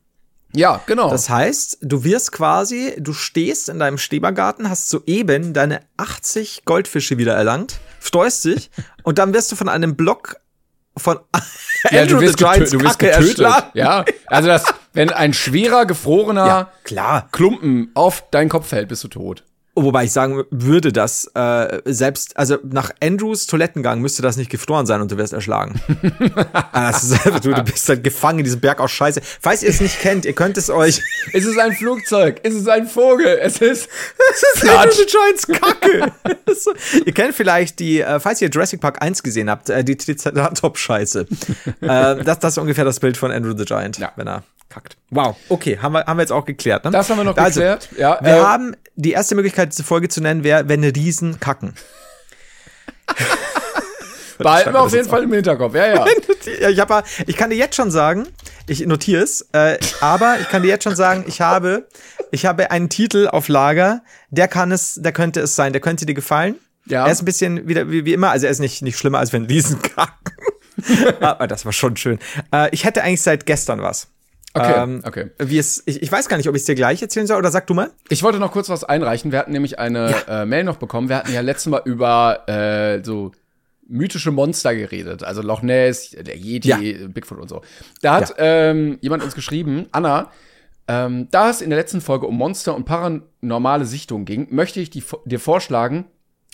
[0.52, 1.10] Ja, genau.
[1.10, 7.18] Das heißt, du wirst quasi, du stehst in deinem Schrebergarten, hast soeben deine 80 Goldfische
[7.18, 8.70] wieder erlangt, freust dich
[9.02, 10.36] und dann wirst du von einem Block
[10.96, 11.20] von
[11.90, 13.70] ja, du Andrew wirst, the Giants getö du wirst getötet.
[13.74, 17.28] Ja, also das, wenn ein schwerer, gefrorener Ja, klar.
[17.32, 19.44] Klumpen auf deinen Kopf fällt, bist du tot.
[19.76, 24.84] Wobei ich sagen würde, dass äh, selbst, also nach Andrews Toilettengang müsste das nicht gefroren
[24.84, 25.80] sein und du wirst erschlagen.
[26.72, 29.20] Ah, ist einfach, du, du bist halt gefangen in diesem Berg aus Scheiße.
[29.40, 31.00] Falls ihr es nicht kennt, ihr könnt es euch.
[31.32, 33.88] Es ist ein Flugzeug, es ist ein Vogel, es ist.
[34.30, 36.12] Das ist Andrew the Giants Kacke.
[37.06, 41.26] Ihr kennt vielleicht die, äh, falls ihr Jurassic Park 1 gesehen habt, äh, die Triceratops-Scheiße.
[41.80, 44.12] äh, das, das ist ungefähr das Bild von Andrew the Giant, Ja.
[44.16, 44.96] wenn er kackt.
[45.10, 46.84] Wow, okay, haben wir, haben wir jetzt auch geklärt.
[46.84, 46.90] Ne?
[46.90, 47.88] Das haben wir noch Also, geklärt.
[47.98, 51.74] Ja, Wir äh, haben die erste Möglichkeit, diese Folge zu nennen, wäre, wenn Riesen kacken.
[54.38, 55.74] Behalten wir auf jeden Fall im Hinterkopf.
[55.74, 56.06] Ja, ja.
[56.60, 58.26] Ja, ich, hab, ich kann dir jetzt schon sagen,
[58.66, 61.86] ich notiere es, äh, aber ich kann dir jetzt schon sagen, ich habe,
[62.30, 66.06] ich habe einen Titel auf Lager, der kann es, der könnte es sein, der könnte
[66.06, 66.56] dir gefallen.
[66.86, 67.04] Ja.
[67.04, 69.32] Er ist ein bisschen wieder wie, wie immer, also er ist nicht, nicht schlimmer, als
[69.34, 70.34] wenn Riesen kacken.
[71.20, 72.18] aber das war schon schön.
[72.52, 74.08] Äh, ich hätte eigentlich seit gestern was.
[74.52, 75.30] Okay, Ähm, okay.
[75.38, 77.50] Wie es, ich, ich weiß gar nicht, ob ich es dir gleich erzählen soll oder
[77.50, 77.90] sag du mal.
[78.08, 79.30] Ich wollte noch kurz was einreichen.
[79.30, 81.08] Wir hatten nämlich eine äh, Mail noch bekommen.
[81.08, 83.30] Wir hatten ja letztes Mal über äh, so
[83.86, 85.22] mythische Monster geredet.
[85.22, 86.78] Also Loch Ness, der Yeti, Ja.
[87.08, 87.62] Bigfoot und so.
[88.02, 90.30] Da hat ähm, jemand uns geschrieben, Anna,
[90.88, 94.90] ähm, da es in der letzten Folge um Monster und paranormale Sichtungen ging, möchte ich
[94.90, 96.06] die, dir vorschlagen,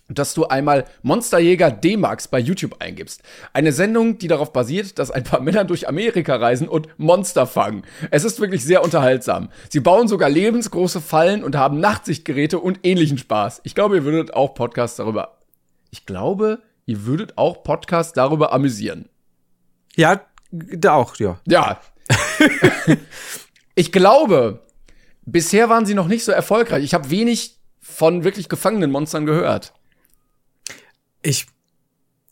[0.08, 3.22] dass du einmal Monsterjäger D-Max bei YouTube eingibst.
[3.52, 7.82] Eine Sendung, die darauf basiert, dass ein paar Männer durch Amerika reisen und Monster fangen.
[8.10, 9.50] Es ist wirklich sehr unterhaltsam.
[9.68, 13.60] Sie bauen sogar lebensgroße Fallen und haben Nachtsichtgeräte und ähnlichen Spaß.
[13.64, 15.38] Ich glaube, ihr würdet auch Podcasts darüber.
[15.90, 19.08] Ich glaube, ihr würdet auch Podcasts darüber amüsieren.
[19.96, 20.20] Ja,
[20.52, 21.40] da auch, ja.
[21.46, 21.80] Ja.
[23.74, 24.60] ich glaube,
[25.24, 26.84] bisher waren sie noch nicht so erfolgreich.
[26.84, 29.72] Ich habe wenig von wirklich gefangenen Monstern gehört.
[31.26, 31.46] Ich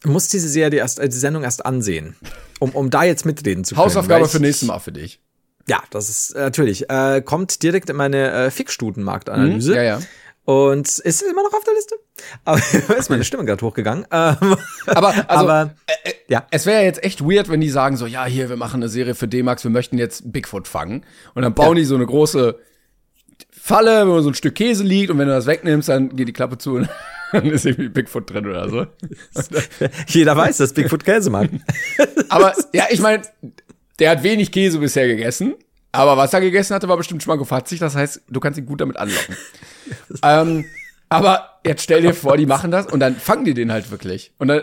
[0.05, 2.15] muss diese Serie erst, äh, die Sendung erst ansehen,
[2.61, 3.85] um, um da jetzt mitreden zu können.
[3.87, 5.21] Hausaufgabe ich- für nächstes Mal für dich.
[5.67, 6.91] Ja, das ist äh, natürlich.
[6.91, 9.71] Äh, kommt direkt in meine äh, Fickstutenmarktanalyse.
[9.71, 10.01] Mhm, ja, ja.
[10.45, 11.95] Und ist immer noch auf der Liste.
[12.45, 12.61] Aber
[12.99, 14.05] ist meine Stimme gerade hochgegangen.
[14.11, 14.37] Ähm,
[14.87, 15.75] Aber, also, aber
[16.29, 16.47] ja.
[16.51, 18.91] es wäre ja jetzt echt weird, wenn die sagen so, ja, hier, wir machen eine
[18.91, 21.07] Serie für D-Max, wir möchten jetzt Bigfoot fangen.
[21.35, 21.81] Und dann bauen Ja.
[21.81, 22.59] die so eine große
[23.51, 26.33] Falle, wo so ein Stück Käse liegt und wenn du das wegnimmst, dann geht die
[26.35, 26.89] Klappe zu und
[27.35, 28.87] dann ist irgendwie Bigfoot drin oder so.
[30.07, 31.51] Jeder weiß, dass Bigfoot Käse mag.
[32.29, 33.23] Aber ja, ich meine,
[33.99, 35.55] der hat wenig Käse bisher gegessen.
[35.93, 37.79] Aber was er gegessen hatte, war bestimmt schmackofatzig.
[37.79, 39.37] Das heißt, du kannst ihn gut damit anlocken.
[40.23, 40.65] ähm,
[41.09, 44.33] aber jetzt stell dir vor, die machen das und dann fangen die den halt wirklich.
[44.39, 44.61] Und dann,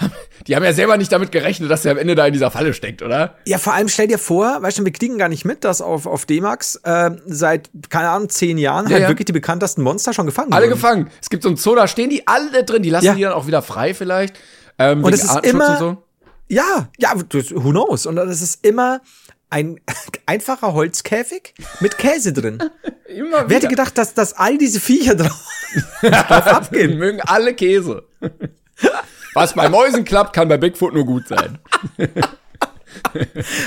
[0.46, 2.72] die haben ja selber nicht damit gerechnet, dass der am Ende da in dieser Falle
[2.74, 3.36] steckt, oder?
[3.46, 6.06] Ja, vor allem stell dir vor, weißt du, wir kriegen gar nicht mit, dass auf,
[6.06, 9.08] auf D-Max äh, seit, keine Ahnung, zehn Jahren Ja, halt ja.
[9.08, 10.74] wirklich die bekanntesten Monster schon gefangen Alle wurden.
[10.74, 11.10] gefangen.
[11.20, 12.82] Es gibt so ein Zoo, da stehen die alle drin.
[12.82, 13.14] Die lassen Ja.
[13.14, 14.36] die dann auch wieder frei vielleicht.
[14.78, 16.02] Ähm, Und es ist Artenschutz immer- und so.
[16.48, 18.06] Ja, ja, who knows?
[18.06, 19.00] Und das ist immer
[19.50, 19.80] ein
[20.26, 22.58] einfacher Holzkäfig mit Käse drin.
[23.06, 25.44] Immer Wer hätte gedacht, dass, dass all diese Viecher drauf,
[26.00, 26.98] drauf Die abgehen?
[26.98, 28.04] mögen alle Käse.
[29.34, 31.58] Was bei Mäusen klappt, kann bei Bigfoot nur gut sein.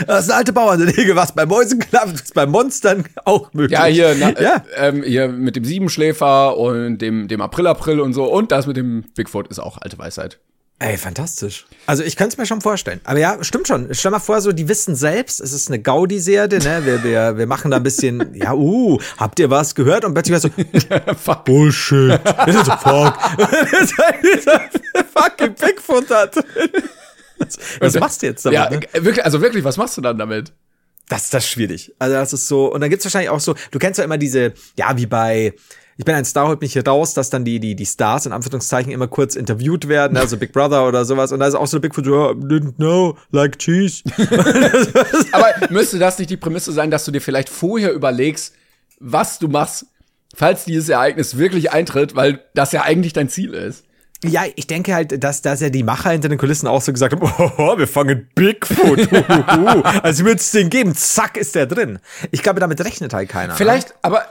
[0.07, 3.77] Das ist eine alte Bauernregel, was bei Mäusen klappt, ist bei Monstern auch möglich.
[3.79, 4.63] Ja, hier, na, Ja.
[4.75, 8.25] Äh, ähm, hier mit dem Siebenschläfer und dem, dem April-April und so.
[8.25, 10.39] Und das mit dem Bigfoot ist auch alte Weisheit.
[10.83, 11.65] Ey, fantastisch.
[11.85, 12.99] Also ich könnte es mir schon vorstellen.
[13.05, 13.87] Aber ja, stimmt schon.
[13.93, 16.81] Stell mal vor, so die wissen selbst, es ist eine Gaudi-Serie, ne?
[16.83, 20.03] Wir, wir, wir machen da ein bisschen, ja, uh, habt ihr was gehört?
[20.03, 20.49] Und plötzlich war so,
[21.23, 21.45] Fuck.
[21.45, 22.19] Bullshit.
[22.45, 23.17] Das ist so, fuck.
[25.13, 26.35] Fucking Bigfoot hat.
[27.79, 28.59] Was machst du jetzt damit?
[28.59, 28.81] Ja, ne?
[28.91, 30.51] äh, wirklich, also wirklich, was machst du dann damit?
[31.07, 31.93] Das, das ist schwierig.
[31.97, 34.53] Also das ist so, und dann gibt's wahrscheinlich auch so, du kennst ja immer diese,
[34.77, 35.53] ja, wie bei
[35.97, 38.31] Ich bin ein Star, holt mich hier raus, dass dann die, die, die Stars in
[38.31, 41.31] Anführungszeichen immer kurz interviewt werden, also Big Brother oder sowas.
[41.31, 44.03] Und da ist auch so Bigfoot, ja, didn't know, like cheese.
[45.31, 48.53] Aber müsste das nicht die Prämisse sein, dass du dir vielleicht vorher überlegst,
[48.99, 49.85] was du machst,
[50.33, 53.83] falls dieses Ereignis wirklich eintritt, weil das ja eigentlich dein Ziel ist?
[54.23, 57.13] Ja, ich denke halt, dass, dass ja die Macher hinter den Kulissen auch so gesagt
[57.13, 57.23] haben,
[57.57, 59.11] oh, wir fangen Bigfoot.
[59.11, 59.81] Huhuhu.
[60.01, 61.99] also wird es den geben, zack, ist der drin.
[62.31, 63.55] Ich glaube, damit rechnet halt keiner.
[63.55, 64.25] Vielleicht, aber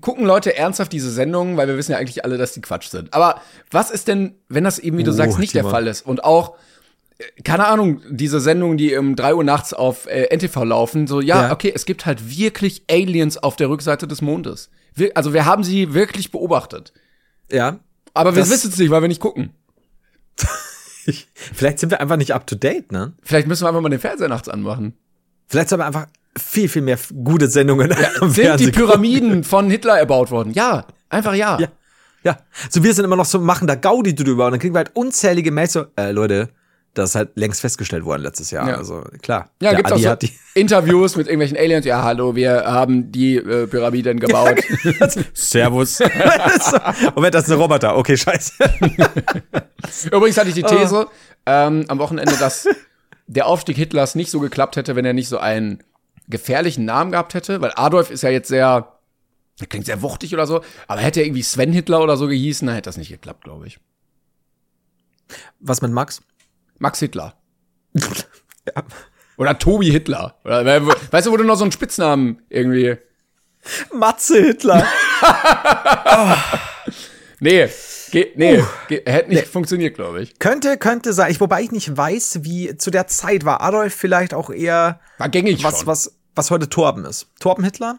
[0.00, 3.12] gucken Leute ernsthaft diese Sendungen, weil wir wissen ja eigentlich alle, dass die Quatsch sind.
[3.12, 5.64] Aber was ist denn, wenn das eben, wie du Oh, sagst, nicht der.
[5.64, 6.02] Fall ist?
[6.06, 6.56] Und auch,
[7.18, 11.20] äh, keine Ahnung, diese Sendungen, die um 3 Uhr nachts auf äh, NTV laufen, so,
[11.20, 11.52] ja, Ja.
[11.52, 14.70] okay, es gibt halt wirklich Aliens auf der Rückseite des Mondes.
[14.94, 16.92] Wir, also wir haben sie wirklich beobachtet.
[17.50, 17.78] Ja.
[18.14, 19.50] Aber wir wissen es nicht, weil wir nicht gucken.
[21.06, 23.12] Ich, vielleicht sind wir einfach nicht up to date, ne?
[23.22, 24.94] Vielleicht müssen wir einfach mal den Fernseher nachts anmachen.
[25.48, 29.70] Vielleicht soll man einfach viel, viel mehr gute Sendungen ja, Sind Fernsehen die Pyramiden von
[29.70, 30.52] Hitler erbaut worden?
[30.54, 31.58] Ja, einfach ja.
[31.60, 31.68] Ja.
[32.24, 32.38] Ja,
[32.70, 34.92] so wir sind immer noch so, machen da Gaudi drüber und dann kriegen wir halt
[34.94, 36.50] unzählige Mails so, äh, Leute,
[36.94, 38.68] das ist halt längst festgestellt worden letztes Jahr.
[38.68, 38.76] Ja.
[38.76, 39.50] Also klar.
[39.60, 41.86] Ja, gibt's Adi auch so Interviews mit irgendwelchen Aliens.
[41.86, 44.60] Ja, hallo, wir haben die äh, Pyramiden gebaut.
[44.84, 46.00] Ja, Servus.
[46.00, 48.52] und wenn das ein Roboter, okay, scheiße.
[50.10, 51.10] Übrigens hatte ich die These oh.
[51.46, 52.68] ähm, am Wochenende, dass
[53.26, 55.82] der Aufstieg Hitlers nicht so geklappt hätte, wenn er nicht so einen
[56.32, 58.98] gefährlichen Namen gehabt hätte, weil Adolf ist ja jetzt sehr,
[59.68, 62.74] klingt sehr wuchtig oder so, aber hätte er irgendwie Sven Hitler oder so gehießen, dann
[62.74, 63.78] hätte das nicht geklappt, glaube ich.
[65.60, 66.20] Was mit Max?
[66.78, 67.34] Max Hitler.
[67.94, 68.82] ja.
[69.36, 70.36] Oder Tobi Hitler.
[70.44, 72.96] Oder, weißt du, wo du noch so einen Spitznamen irgendwie.
[73.92, 74.86] Matze Hitler.
[76.04, 76.34] oh.
[77.44, 77.68] Nee,
[78.12, 79.46] Ge nee, uh, hätte nicht nee.
[79.46, 80.38] funktioniert, glaube ich.
[80.38, 81.30] Könnte, könnte sein.
[81.30, 85.28] Ich, wobei ich nicht weiß, wie zu der Zeit war Adolf vielleicht auch eher war
[85.30, 85.86] gängig was, schon.
[85.86, 87.28] was, was heute Torben ist.
[87.40, 87.98] Torben Hitler?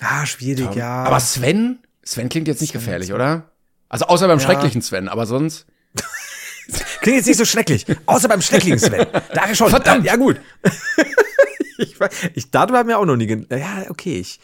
[0.00, 0.78] Ah, schwierig, Torben.
[0.78, 1.04] ja.
[1.04, 1.80] Aber Sven?
[2.02, 3.50] Sven klingt jetzt nicht Sven gefährlich, oder?
[3.88, 4.44] Also außer beim ja.
[4.44, 5.66] schrecklichen Sven, aber sonst.
[7.00, 7.86] klingt jetzt nicht so schrecklich.
[8.06, 9.06] Außer beim schrecklichen Sven.
[9.34, 9.70] Da schon.
[9.70, 10.04] Verdammt.
[10.04, 10.40] Ja, gut.
[11.78, 11.96] ich,
[12.34, 13.46] ich, darüber haben wir auch noch nie.
[13.50, 14.18] Ja, okay.
[14.18, 14.40] Ich,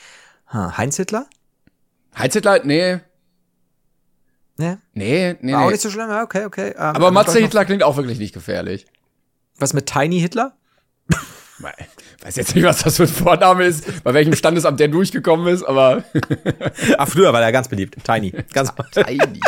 [0.52, 1.26] Heinz Hitler?
[2.16, 2.60] Heinz Hitler?
[2.64, 3.00] Nee.
[4.58, 4.76] Nee?
[4.92, 5.52] Nee, nee.
[5.52, 6.74] War auch nicht so schlimm, okay, okay.
[6.74, 8.86] Um, Aber Matze Hitler klingt auch wirklich nicht gefährlich.
[9.58, 10.56] Was mit Tiny Hitler?
[12.22, 15.62] Weiß jetzt nicht, was das für ein Vorname ist, bei welchem Standesamt der durchgekommen ist,
[15.62, 16.04] aber.
[16.98, 17.96] Ach, früher war der ganz beliebt.
[18.04, 18.32] Tiny.
[18.52, 19.40] Ganz Tiny.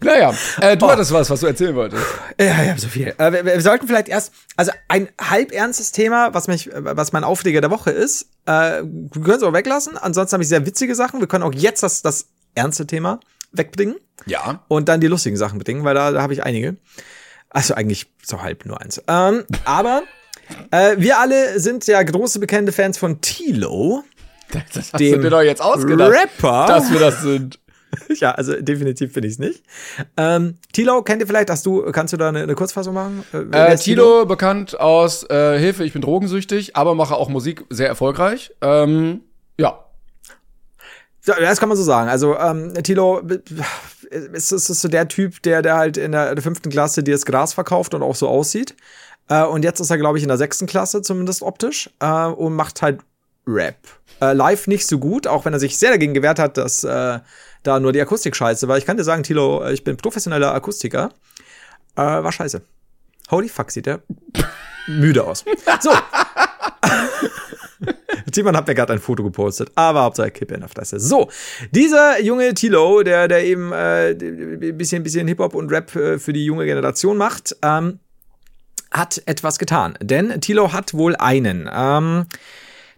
[0.00, 0.90] Naja, äh, du oh.
[0.90, 2.04] hattest was, was du erzählen wolltest.
[2.38, 3.14] Ja, ich habe so viel.
[3.18, 7.24] Äh, wir, wir, sollten vielleicht erst, also ein halb ernstes Thema, was mich, was mein
[7.24, 8.26] Aufreger der Woche ist.
[8.46, 9.96] Äh, wir können es auch weglassen.
[9.96, 11.20] Ansonsten habe ich sehr witzige Sachen.
[11.20, 13.20] Wir können auch jetzt das, das ernste Thema
[13.52, 13.96] wegbringen.
[14.26, 14.64] Ja.
[14.68, 16.76] Und dann die lustigen Sachen bedingen, weil da, da habe ich einige.
[17.50, 19.02] Also eigentlich so halb nur eins.
[19.06, 20.02] Ähm, aber
[20.70, 24.04] äh, wir alle sind ja große bekannte Fans von Tilo.
[24.74, 27.58] Das hast dem du dir doch jetzt ausgedacht, Rapper, dass wir das sind.
[28.20, 29.62] ja, also definitiv finde ich es nicht.
[30.18, 31.48] Ähm, Tilo kennt ihr vielleicht?
[31.48, 33.24] Hast du, kannst du da eine, eine Kurzfassung machen?
[33.32, 37.88] Äh, äh Tilo, bekannt aus äh, Hilfe, ich bin drogensüchtig, aber mache auch Musik sehr
[37.88, 38.52] erfolgreich.
[38.60, 39.22] Ähm,
[39.58, 39.78] ja,
[41.26, 42.08] ja, das kann man so sagen.
[42.08, 43.20] Also ähm, Tilo
[44.10, 47.14] ist, ist, ist so der Typ, der, der halt in der, der fünften Klasse dir
[47.14, 48.74] das Gras verkauft und auch so aussieht.
[49.32, 52.54] Äh, und jetzt ist er, glaube ich, in der sechsten Klasse, zumindest optisch, äh, und
[52.54, 53.00] macht halt
[53.46, 53.76] Rap.
[54.20, 57.18] Äh, live nicht so gut, auch wenn er sich sehr dagegen gewehrt hat, dass äh,
[57.62, 58.76] da nur die Akustik scheiße war.
[58.76, 61.10] Ich kann dir sagen, Tilo, ich bin professioneller Akustiker.
[61.96, 62.60] Äh, war scheiße.
[63.30, 64.02] Holy fuck, sieht der
[64.86, 65.44] müde aus.
[65.80, 65.90] So.
[68.32, 71.00] Timon hat mir gerade ein Foto gepostet, aber Hauptsache Kippe in der Fresse.
[71.00, 71.30] So,
[71.70, 74.14] dieser junge Tilo, der, der eben äh,
[74.72, 77.98] bisschen, bisschen Hip-Hop und Rap äh, für die junge Generation macht, ähm,
[78.92, 79.94] hat etwas getan.
[80.00, 82.26] Denn Tilo hat wohl einen ähm,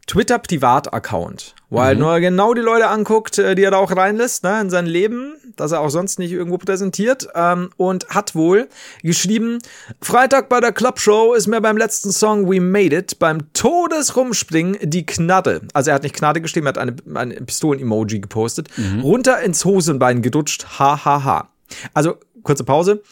[0.06, 2.00] Twitter-Privat-Account, wo er mhm.
[2.00, 5.34] nur genau die Leute anguckt, äh, die er da auch reinlässt, ne, in sein Leben,
[5.56, 8.68] das er auch sonst nicht irgendwo präsentiert, ähm, und hat wohl
[9.02, 9.60] geschrieben,
[10.02, 15.06] Freitag bei der Clubshow ist mir beim letzten Song We Made It beim Todesrumspringen die
[15.06, 19.00] Knarre, also er hat nicht Knarre geschrieben, er hat eine, ein Pistolen-Emoji gepostet, mhm.
[19.00, 21.48] runter ins Hosenbein gedutscht, ha, ha, ha.
[21.94, 23.02] Also, kurze Pause.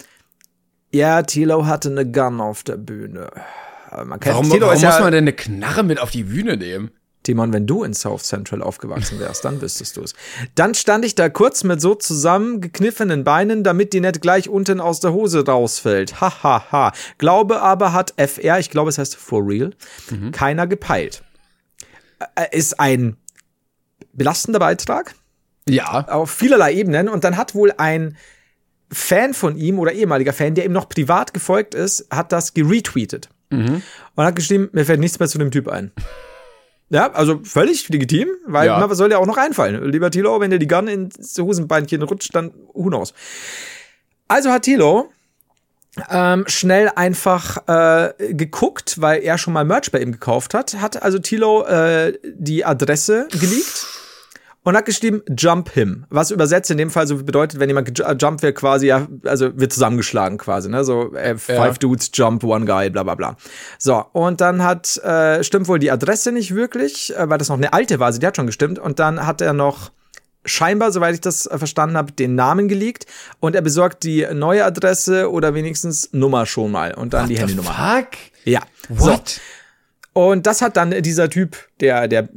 [0.92, 3.30] Ja, Tilo hatte eine Gun auf der Bühne.
[3.90, 6.90] Man kennt warum warum muss ja, man denn eine Knarre mit auf die Bühne nehmen?
[7.22, 10.14] Timon, wenn du in South Central aufgewachsen wärst, dann wüsstest du es.
[10.54, 15.00] Dann stand ich da kurz mit so zusammengekniffenen Beinen, damit die nicht gleich unten aus
[15.00, 16.20] der Hose rausfällt.
[16.20, 16.92] Ha, ha, ha.
[17.18, 19.70] Glaube aber hat FR, ich glaube es heißt for real,
[20.10, 20.32] mhm.
[20.32, 21.22] keiner gepeilt.
[22.50, 23.16] Ist ein
[24.12, 25.14] belastender Beitrag.
[25.68, 26.08] Ja.
[26.08, 27.08] Auf vielerlei Ebenen.
[27.08, 28.16] Und dann hat wohl ein
[28.92, 33.28] Fan von ihm oder ehemaliger Fan, der ihm noch privat gefolgt ist, hat das geretweetet.
[33.50, 33.82] Mhm.
[34.14, 35.92] Und hat geschrieben, mir fällt nichts mehr zu dem Typ ein.
[36.90, 38.88] Ja, also völlig legitim, weil ja.
[38.88, 39.82] was soll dir auch noch einfallen?
[39.90, 43.14] Lieber Tilo, wenn dir die Gun ins Hosenbeinchen rutscht, dann who knows.
[44.28, 45.10] Also hat Tilo
[46.10, 51.02] ähm, schnell einfach äh, geguckt, weil er schon mal Merch bei ihm gekauft hat, hat
[51.02, 53.86] also Tilo äh, die Adresse geleakt
[54.64, 58.16] und hat geschrieben Jump him, was übersetzt in dem Fall so bedeutet, wenn jemand äh,
[58.18, 61.72] jumpt, wird quasi ja, also wird zusammengeschlagen quasi, ne, so äh, five ja.
[61.72, 63.36] dudes jump one guy, bla bla bla.
[63.78, 67.56] So und dann hat äh, stimmt wohl die Adresse nicht wirklich, äh, weil das noch
[67.56, 69.90] eine alte war, also die hat schon gestimmt und dann hat er noch
[70.44, 73.06] scheinbar, soweit ich das äh, verstanden habe, den Namen geleakt
[73.40, 77.38] und er besorgt die neue Adresse oder wenigstens Nummer schon mal und dann What die
[77.38, 77.72] Handynummer.
[77.72, 78.08] Fuck?
[78.44, 78.60] Ja.
[78.88, 79.28] What?
[79.28, 79.40] So.
[80.14, 82.28] Und das hat dann dieser Typ, der, der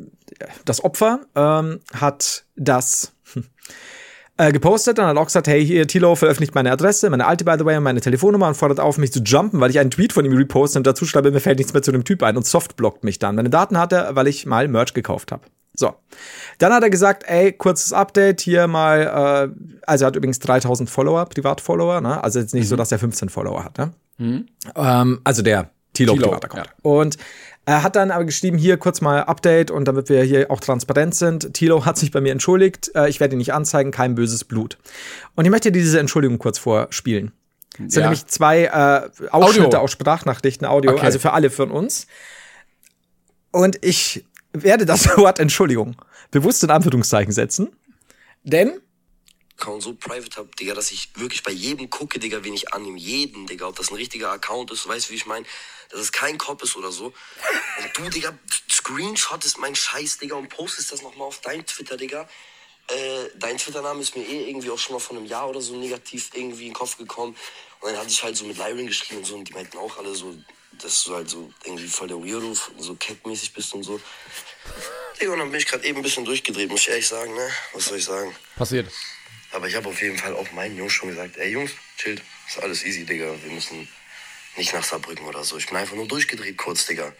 [0.65, 3.13] das Opfer ähm, hat das
[4.37, 7.55] äh, gepostet und hat auch gesagt, hey, hier, Tilo veröffentlicht meine Adresse, meine alte, by
[7.57, 10.13] the way, und meine Telefonnummer und fordert auf, mich zu jumpen, weil ich einen Tweet
[10.13, 12.45] von ihm reposte und dazu schreibe, mir fällt nichts mehr zu dem Typ ein und
[12.45, 13.35] softblockt mich dann.
[13.35, 15.43] Meine Daten hat er, weil ich mal Merch gekauft habe.
[15.77, 15.93] So.
[16.57, 20.89] Dann hat er gesagt, ey, kurzes Update, hier mal, äh, also er hat übrigens 3000
[20.89, 22.23] Follower, Privatfollower, ne?
[22.23, 22.69] Also jetzt nicht mhm.
[22.69, 23.91] so, dass er 15 Follower hat, ne?
[24.17, 24.45] Mhm.
[24.75, 26.67] Ähm, also der Tilo, Tilo Privataccount.
[26.67, 26.73] Ja.
[26.83, 27.17] Und
[27.65, 31.15] er hat dann aber geschrieben, hier kurz mal Update und damit wir hier auch transparent
[31.15, 31.53] sind.
[31.53, 32.91] Tilo hat sich bei mir entschuldigt.
[32.93, 34.77] Äh, ich werde ihn nicht anzeigen, kein böses Blut.
[35.35, 37.31] Und ich möchte diese Entschuldigung kurz vorspielen.
[37.73, 39.79] Es sind nämlich zwei äh, Ausschnitte Audio.
[39.79, 41.05] aus Sprachnachrichten, Audio, okay.
[41.05, 42.07] also für alle von uns.
[43.51, 45.95] Und ich werde das Wort Entschuldigung
[46.31, 47.69] bewusst in Anführungszeichen setzen.
[48.43, 48.73] Denn
[49.57, 52.99] Account so private hab, Digga, dass ich wirklich bei jedem gucke, Digga, wen ich annehme.
[52.99, 55.45] Jeden, Digga, ob das ein richtiger Account ist, weißt du, wie ich meine?
[55.89, 57.05] Dass es kein Cop ist oder so.
[57.05, 58.37] Und du, Digga,
[58.69, 62.27] screenshottest mein Scheiß, Digga, und postest das nochmal auf dein Twitter, Digga.
[62.87, 65.75] Äh, dein Twitter-Name ist mir eh irgendwie auch schon mal von einem Jahr oder so
[65.75, 67.35] negativ irgendwie in den Kopf gekommen.
[67.79, 69.97] Und dann hatte ich halt so mit Lyron geschrieben und so, und die meinten auch
[69.97, 70.35] alle so,
[70.81, 73.99] dass du halt so irgendwie voll der Weirdo, so cat-mäßig bist und so.
[75.19, 77.49] Digga, und dann bin ich gerade eben ein bisschen durchgedreht, muss ich ehrlich sagen, ne?
[77.73, 78.35] Was soll ich sagen?
[78.57, 78.91] Passiert.
[79.55, 82.61] Aber ich habe auf jeden Fall auch meinen Jungs schon gesagt, ey Jungs, chillt, ist
[82.61, 83.27] alles easy, Digga.
[83.43, 83.87] Wir müssen
[84.57, 85.57] nicht nach Saarbrücken oder so.
[85.57, 87.13] Ich bin einfach nur durchgedreht kurz, Digga.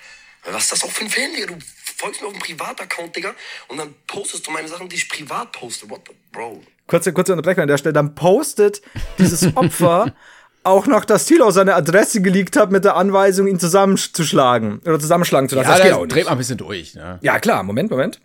[0.43, 1.48] Was ist das auch für ein Fan, Digga?
[1.48, 1.58] Du
[1.98, 3.34] folgst mir auf einem Privataccount, Digga,
[3.69, 5.89] und dann postest du meine Sachen, die ich privat poste.
[5.89, 6.62] What the, bro?
[6.88, 7.93] Kurze, kurze Unterbrechung an der Stelle.
[7.93, 8.82] Dann postet
[9.17, 10.13] dieses Opfer
[10.63, 15.48] auch noch, dass Thilo seine Adresse geleakt hat mit der Anweisung, ihn zusammenzuschlagen oder zusammenschlagen
[15.48, 15.69] zu lassen.
[15.69, 16.13] Ja, das geht auch nicht.
[16.13, 16.95] dreht mal ein bisschen durch.
[16.95, 17.17] Ne?
[17.21, 17.63] Ja, klar.
[17.63, 18.19] Moment, Moment.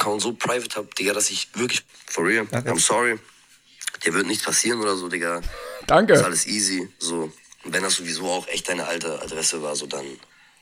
[0.00, 2.68] Account so private hab, Digga, dass ich wirklich, for real, okay.
[2.68, 3.18] I'm sorry.
[4.04, 5.42] Dir wird nichts passieren oder so, Digga.
[5.86, 6.14] Danke.
[6.14, 7.30] Ist alles easy, so.
[7.64, 10.06] Und wenn das sowieso auch echt deine alte Adresse war, so dann,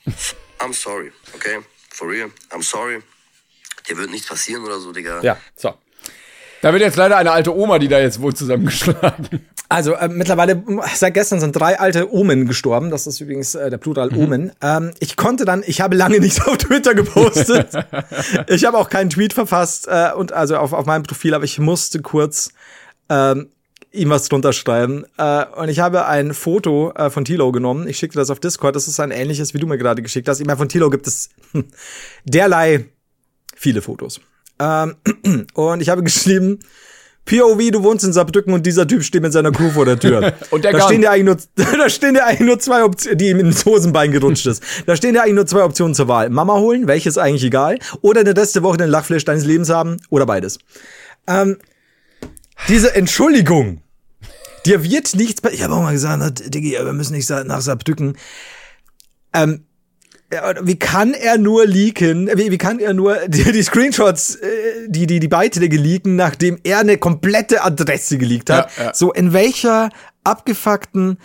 [0.59, 1.59] I'm sorry, okay?
[1.90, 3.03] For real, I'm sorry.
[3.88, 5.22] Dir wird nichts passieren oder so, Digga.
[5.22, 5.74] Ja, so.
[6.61, 9.48] Da wird jetzt leider eine alte Oma, die da jetzt wohl zusammengeschlagen.
[9.70, 10.62] Also äh, mittlerweile,
[10.94, 12.90] seit gestern sind drei alte Omen gestorben.
[12.90, 14.18] Das ist übrigens äh, der Plural mhm.
[14.18, 14.52] Omen.
[14.62, 17.68] Ähm, ich konnte dann, ich habe lange nichts auf Twitter gepostet.
[18.46, 21.59] ich habe auch keinen Tweet verfasst äh, und also auf, auf meinem Profil, aber ich
[21.59, 22.50] musste kurz
[23.11, 23.48] ähm,
[23.92, 25.04] ihm was drunter schreiben.
[25.18, 27.87] Äh, und ich habe ein Foto äh, von Tilo genommen.
[27.88, 28.74] Ich schickte das auf Discord.
[28.74, 30.40] Das ist ein ähnliches, wie du mir gerade geschickt hast.
[30.40, 31.28] Ich meine, von Tilo gibt es
[32.24, 32.87] derlei
[33.54, 34.20] viele Fotos.
[34.59, 34.96] Ähm,
[35.54, 36.61] und ich habe geschrieben,
[37.29, 40.33] POV, du wohnst in Saarbrücken und dieser Typ steht mit seiner Crew vor der Tür.
[40.51, 41.25] und der da stehen ja eigentlich
[41.57, 44.62] nur, da stehen ja eigentlich nur zwei Optionen, die ihm ins Hosenbein gerutscht ist.
[44.87, 46.31] Da stehen ja eigentlich nur zwei Optionen zur Wahl.
[46.31, 50.25] Mama holen, welches eigentlich egal, oder eine letzte Woche den Lachflash deines Lebens haben, oder
[50.25, 50.59] beides.
[51.27, 51.59] Ähm,
[52.69, 53.83] diese Entschuldigung,
[54.64, 58.17] dir wird nichts, ich habe auch mal gesagt, Diggi, wir müssen nicht nach Saarbrücken.
[59.35, 59.67] Ähm,
[60.62, 64.49] wie kann er nur leaken, wie, wie kann er nur die, die Screenshots, äh,
[64.88, 68.71] die, die, die Beiträge leaken, nachdem er eine komplette Adresse geleakt hat?
[68.77, 68.95] Ja, ja.
[68.95, 69.91] So, in welcher
[70.25, 71.19] abgefuckten,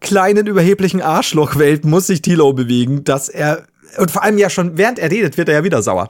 [0.00, 3.66] kleinen, überheblichen Arschlochwelt muss sich Tilo bewegen, dass er,
[3.98, 6.08] und vor allem ja schon, während er redet, wird er ja wieder sauer.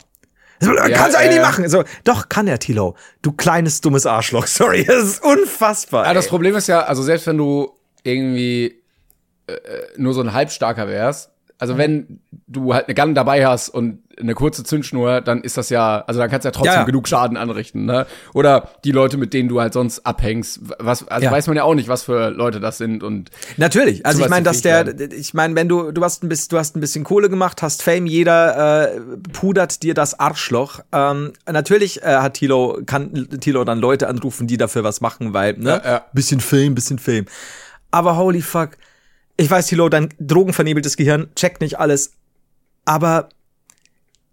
[0.60, 1.68] So, ja, kannst du eigentlich nicht machen.
[1.68, 2.96] So, doch, kann er, Tilo.
[3.22, 4.46] Du kleines, dummes Arschloch.
[4.46, 6.06] Sorry, das ist unfassbar.
[6.06, 7.72] Ja, das Problem ist ja, also selbst wenn du
[8.02, 8.82] irgendwie
[9.46, 11.78] äh, äh nur so ein Halbstarker wärst, also mhm.
[11.78, 16.02] wenn du halt eine Gun dabei hast und eine kurze Zündschnur, dann ist das ja,
[16.06, 16.84] also dann kannst du ja trotzdem ja, ja.
[16.84, 18.06] genug Schaden anrichten, ne?
[18.32, 21.30] Oder die Leute, mit denen du halt sonst abhängst, was, also ja.
[21.30, 24.06] weiß man ja auch nicht, was für Leute das sind und natürlich.
[24.06, 25.10] Also ich meine, dass der, werden.
[25.12, 27.82] ich meine, wenn du du hast ein bisschen, du hast ein bisschen Kohle gemacht, hast
[27.82, 29.00] Fame, jeder äh,
[29.32, 30.80] pudert dir das Arschloch.
[30.92, 35.54] Ähm, natürlich äh, hat Tilo kann Tilo dann Leute anrufen, die dafür was machen, weil
[35.54, 37.26] ne, ja, bisschen Fame, bisschen Fame.
[37.90, 38.70] Aber holy fuck
[39.36, 42.12] ich weiß, Tilo, dein drogenvernebeltes Gehirn checkt nicht alles,
[42.84, 43.28] aber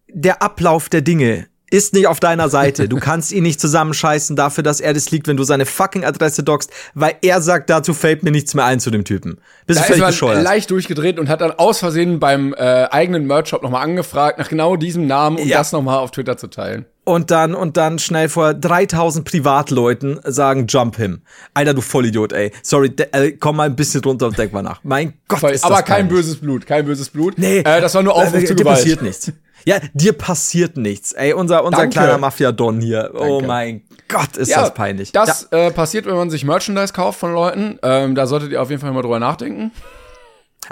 [0.08, 2.88] der Ablauf der Dinge ist nicht auf deiner Seite.
[2.88, 6.44] Du kannst ihn nicht zusammenscheißen dafür, dass er das liegt, wenn du seine fucking Adresse
[6.44, 9.40] dockst, weil er sagt, dazu fällt mir nichts mehr ein zu dem Typen.
[9.66, 12.86] Bist da du völlig ist man leicht durchgedreht und hat dann aus Versehen beim äh,
[12.92, 15.58] eigenen Merch-Shop nochmal angefragt, nach genau diesem Namen, um ja.
[15.58, 16.86] das nochmal auf Twitter zu teilen.
[17.06, 21.22] Und dann, und dann schnell vor 3000 Privatleuten sagen, jump him.
[21.54, 22.52] Alter, du Vollidiot, ey.
[22.62, 24.80] Sorry, äh, komm mal ein bisschen runter und denk mal nach.
[24.84, 27.38] Mein Gott, Voll, ist das Aber kein böses Blut, kein böses Blut.
[27.38, 27.60] Nee.
[27.60, 28.78] Äh, das war nur Aufruf äh, zu Gewalt.
[28.78, 29.34] passiert nichts.
[29.66, 31.14] Ja, dir passiert nichts.
[31.14, 33.12] Ey, unser, unser kleiner Mafia-Don hier.
[33.14, 33.34] Oh Danke.
[33.34, 35.12] Oh mein Gott, ist ja, das peinlich.
[35.12, 35.68] Das ja.
[35.68, 37.80] äh, passiert, wenn man sich Merchandise kauft von Leuten.
[37.82, 39.72] Ähm, da solltet ihr auf jeden Fall mal drüber nachdenken.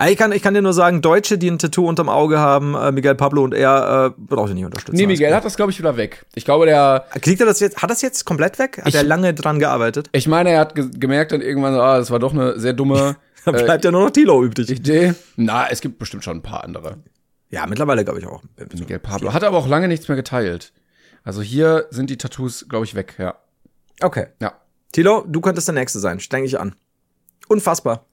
[0.08, 2.91] Ich kann, ich kann dir nur sagen, Deutsche, die ein Tattoo unterm Auge haben, äh,
[2.91, 4.95] Miguel Pablo und er, äh, braucht ihr nicht unterstützen.
[4.95, 6.25] Nee, Miguel hat das, glaube ich, wieder weg.
[6.34, 7.06] Ich glaube, der.
[7.21, 8.77] Kriegt er das jetzt, hat das jetzt komplett weg?
[8.80, 10.10] Hat ich, er lange dran gearbeitet?
[10.13, 13.17] Ich meine, er hat ge gemerkt dann irgendwann, ah, das war doch eine sehr dumme.
[13.43, 14.69] Dann bleibt äh, ja nur noch Tilo übrig.
[14.69, 15.15] Idee.
[15.36, 16.97] Na, es gibt bestimmt schon ein paar andere.
[17.49, 18.43] Ja, mittlerweile glaube ich auch.
[18.77, 19.34] Miguel Pablo.
[19.34, 20.73] Hat aber auch lange nichts mehr geteilt.
[21.23, 23.34] Also hier sind die Tattoos, glaube ich, weg, ja.
[23.99, 24.27] Okay.
[24.39, 24.54] Ja.
[24.91, 26.19] Tilo, du könntest der Nächste sein.
[26.19, 26.75] Streng dich an.
[27.47, 28.06] Unfassbar.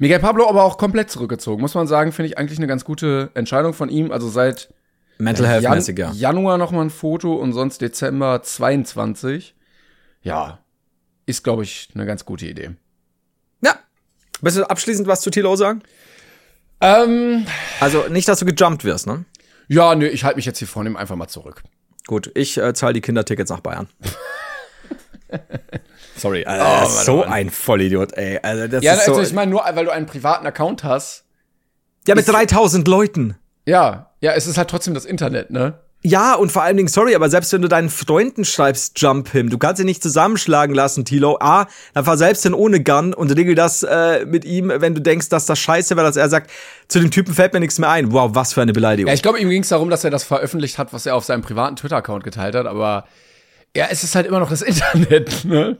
[0.00, 1.60] Miguel Pablo aber auch komplett zurückgezogen.
[1.60, 4.10] Muss man sagen, finde ich eigentlich eine ganz gute Entscheidung von ihm.
[4.10, 4.72] Also seit
[5.18, 6.10] Mental Jan Health-mäßig, ja.
[6.12, 9.54] Januar noch mal ein Foto und sonst Dezember 22.
[10.22, 10.60] Ja,
[11.26, 12.70] ist, glaube ich, eine ganz gute Idee.
[13.62, 13.74] Ja.
[14.40, 15.82] Willst du abschließend was zu Tilo sagen?
[16.80, 17.44] Ähm,
[17.78, 19.26] Also nicht, dass du gejumpt wirst, ne?
[19.68, 21.62] ja, nö, ich halte mich jetzt hier vorne einfach mal zurück.
[22.06, 23.86] Gut, ich äh, zahle die Kindertickets nach Bayern.
[26.20, 27.28] Sorry, Alter, Oh, ist Mann, so Mann.
[27.28, 28.38] ein Vollidiot, ey.
[28.42, 31.24] Also das Ja, ist so, also ich meine, nur weil du einen privaten Account hast.
[32.06, 33.36] ja, mit 3000 Leuten.
[33.66, 35.74] Ja, ja, es ist halt trotzdem das Internet, ne?
[36.02, 39.50] Ja, und vor allen Dingen, sorry, aber selbst wenn du deinen Freunden schreibst, Jump him,
[39.50, 41.36] du kannst ihn nicht zusammenschlagen lassen, Tilo.
[41.40, 45.02] A, dann fahr selbst hin ohne Gun und regel das äh, mit ihm, wenn du
[45.02, 46.50] denkst, dass das scheiße wäre, dass er sagt,
[46.88, 48.12] zu dem Typen fällt mir nichts mehr ein.
[48.12, 49.08] Wow, was für eine Beleidigung.
[49.08, 51.24] Ja, ich glaube, ihm ging es darum, dass er das veröffentlicht hat, was er auf
[51.26, 53.04] seinem privaten Twitter-Account geteilt hat, aber
[53.76, 54.62] ja, es ist halt immer noch das
[55.02, 55.76] Internet, ne?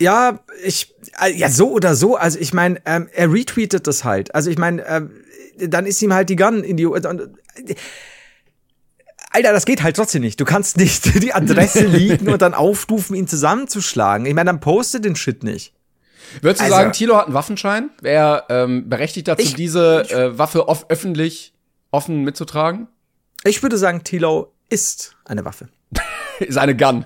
[0.00, 2.16] Ja, ich, äh, ja, so oder so.
[2.16, 4.34] Also ich meine, ähm, er retweetet das halt.
[4.34, 5.10] Also ich meine, ähm,
[5.58, 6.86] dann ist ihm halt die Gun in die.
[6.86, 7.28] Und, Alter,
[9.52, 10.40] das geht halt trotzdem nicht.
[10.40, 14.26] Du kannst nicht die Adresse liegen und dann aufrufen, ihn zusammenzuschlagen.
[14.26, 15.72] Ich meine, dann poste den Shit nicht.
[16.40, 17.90] Würdest du Also- sagen, Thilo hat einen Waffenschein?
[18.00, 21.54] Wäre ähm, berechtigt dazu, Ich- diese äh, Waffe off öffentlich
[21.90, 22.88] offen mitzutragen?
[23.44, 25.68] Ich würde sagen, Tilo ist eine Waffe.
[26.40, 27.04] ist eine Gun.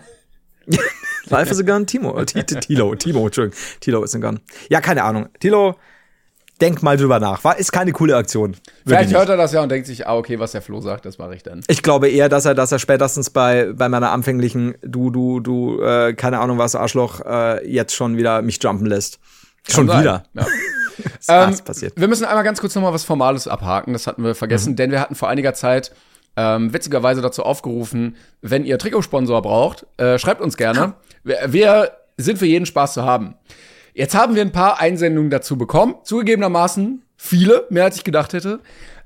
[1.30, 2.24] Life is a gun, Timo.
[2.24, 3.58] Tilo, Timo, Entschuldigung.
[3.80, 4.40] Tilo ist ein Gun.
[4.68, 5.28] Ja, keine Ahnung.
[5.40, 5.74] Tilo,
[6.60, 7.44] denk mal drüber nach.
[7.44, 8.56] War, ist keine coole Aktion.
[8.86, 11.18] Vielleicht hört er das ja und denkt sich, ah, okay, was der Flo sagt, das
[11.18, 11.62] mache ich dann.
[11.68, 15.82] Ich glaube eher, dass er, dass er spätestens bei, bei meiner anfänglichen du, du, du,
[15.82, 19.18] äh, keine Ahnung was, Arschloch, äh, jetzt schon wieder mich jumpen lässt.
[19.68, 20.00] schon sein.
[20.00, 20.22] wieder.
[20.34, 20.46] Ja.
[21.26, 21.92] Was ähm, passiert?
[21.96, 23.92] Wir müssen einmal ganz kurz noch mal was Formales abhaken.
[23.92, 24.76] Das hatten wir vergessen, Mhm.
[24.76, 25.92] denn wir hatten vor einiger Zeit
[26.36, 30.94] ähm, witzigerweise dazu aufgerufen, wenn ihr Trikotsponsor braucht, äh, schreibt uns gerne.
[31.24, 33.34] Wir, wir sind für jeden Spaß zu haben.
[33.94, 35.94] Jetzt haben wir ein paar Einsendungen dazu bekommen.
[36.04, 38.60] Zugegebenermaßen viele, mehr als ich gedacht hätte.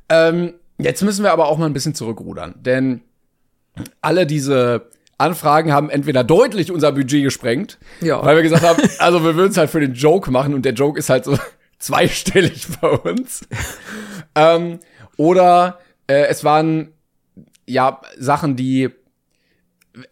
[0.09, 3.03] Ähm, jetzt müssen wir aber auch mal ein bisschen zurückrudern, denn
[4.01, 4.88] alle diese
[5.19, 8.25] Anfragen haben entweder deutlich unser Budget gesprengt, Ja.
[8.25, 10.73] weil wir gesagt haben, also wir würden es halt für den Joke machen und der
[10.73, 11.38] Joke ist halt so
[11.79, 13.47] zweistellig bei uns.
[14.35, 14.81] ähm,
[15.16, 16.93] oder äh, es waren
[17.70, 18.90] ja Sachen, die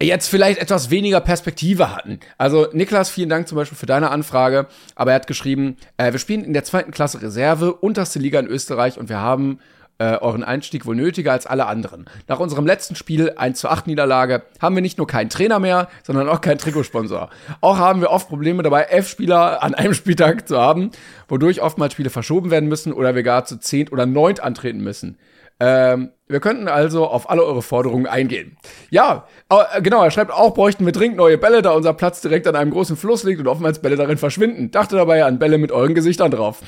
[0.02, 2.18] jetzt vielleicht etwas weniger Perspektive hatten.
[2.36, 4.66] Also Niklas, vielen Dank zum Beispiel für deine Anfrage,
[4.96, 8.46] aber er hat geschrieben, äh, wir spielen in der zweiten Klasse Reserve, unterste Liga in
[8.46, 9.60] Österreich und wir haben
[9.98, 12.06] äh, euren Einstieg wohl nötiger als alle anderen.
[12.28, 15.88] Nach unserem letzten Spiel, 1 zu 8 Niederlage, haben wir nicht nur keinen Trainer mehr,
[16.04, 17.30] sondern auch keinen Trikotsponsor.
[17.60, 20.90] Auch haben wir oft Probleme dabei, elf Spieler an einem Spieltag zu haben,
[21.28, 25.18] wodurch oftmals Spiele verschoben werden müssen oder wir gar zu zehnt oder neunt antreten müssen.
[25.60, 28.56] Ähm, wir könnten also auf alle eure Forderungen eingehen.
[28.90, 32.46] Ja, äh, genau, er schreibt auch, bräuchten wir dringend neue Bälle, da unser Platz direkt
[32.46, 34.70] an einem großen Fluss liegt und oftmals Bälle darin verschwinden.
[34.70, 36.60] Dachte dabei an Bälle mit euren Gesichtern drauf.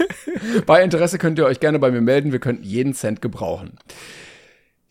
[0.66, 3.78] bei Interesse könnt ihr euch gerne bei mir melden, wir könnten jeden Cent gebrauchen.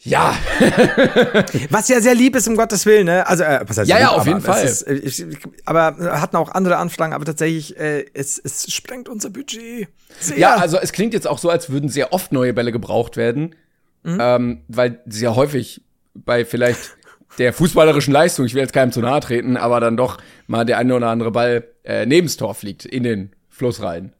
[0.07, 0.35] Ja,
[1.69, 3.27] Was ja sehr lieb ist, um Gottes Willen, ne?
[3.27, 4.63] Also, äh, was heißt Ja, lieb, ja, auf jeden Fall.
[4.63, 5.25] Ist, äh, ich,
[5.65, 9.87] aber hatten auch andere Anfragen, aber tatsächlich, äh, es, es sprengt unser Budget.
[10.19, 10.37] Sehr.
[10.37, 13.55] ja, also es klingt jetzt auch so, als würden sehr oft neue Bälle gebraucht werden,
[14.05, 15.81] ähm, weil ja häufig
[16.13, 16.95] bei vielleicht
[17.37, 20.17] der fußballerischen Leistung, ich will jetzt keinem zu nahe treten, aber dann doch
[20.47, 24.13] mal der eine oder andere Ball äh, nebens Tor fliegt, in den Fluss rein.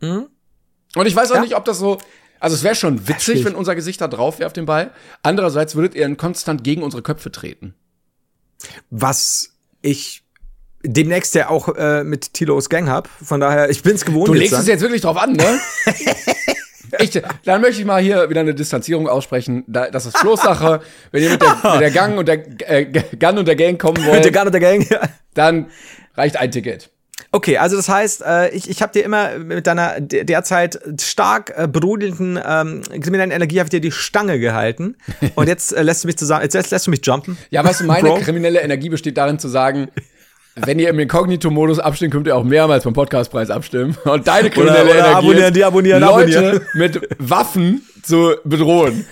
[0.00, 1.40] Und ich weiß auch Ja.
[1.42, 1.98] nicht, ob das so.
[2.44, 4.90] Also es wäre schon witzig, wenn unser Gesicht da drauf wäre auf den Ball.
[5.22, 7.72] Andererseits würdet ihr dann konstant gegen unsere Köpfe treten.
[8.90, 10.24] was ich
[10.82, 13.08] demnächst ja auch äh, mit Tilos Gang hab.
[13.08, 14.28] Von daher, ich bin's gewohnt.
[14.28, 14.60] Du jetzt legst dann.
[14.60, 15.58] es jetzt wirklich drauf an, ne?
[17.00, 17.10] Ich,
[17.44, 19.64] dann möchte ich mal hier wieder eine Distanzierung aussprechen.
[19.66, 20.80] Da, das ist Flo's Sache.
[21.10, 23.94] Wenn ihr mit der, mit der Gang und der äh, Gun und der Gang kommen
[23.94, 25.10] mit der wollt, Gun und der Gang.
[25.34, 25.70] dann
[26.14, 26.90] reicht ein Ticket.
[27.34, 31.52] Okay, also das heißt, äh, ich, ich habe dir immer mit deiner de- derzeit stark
[31.56, 34.94] äh, brodelnden ähm, kriminellen Energie hab ich dir die Stange gehalten
[35.34, 37.36] und jetzt äh, lässt du mich zusammen, jetzt lässt, lässt du mich jumpen.
[37.50, 38.20] Ja, weißt du, meine Bro.
[38.20, 39.88] kriminelle Energie besteht darin zu sagen,
[40.54, 43.96] wenn ihr im Inkognito-Modus abstimmt, könnt ihr auch mehrmals beim Podcastpreis abstimmen.
[44.04, 46.66] Und deine kriminelle oder Energie abonnieren, die abonnieren, Leute abonnieren.
[46.74, 49.04] mit Waffen zu bedrohen.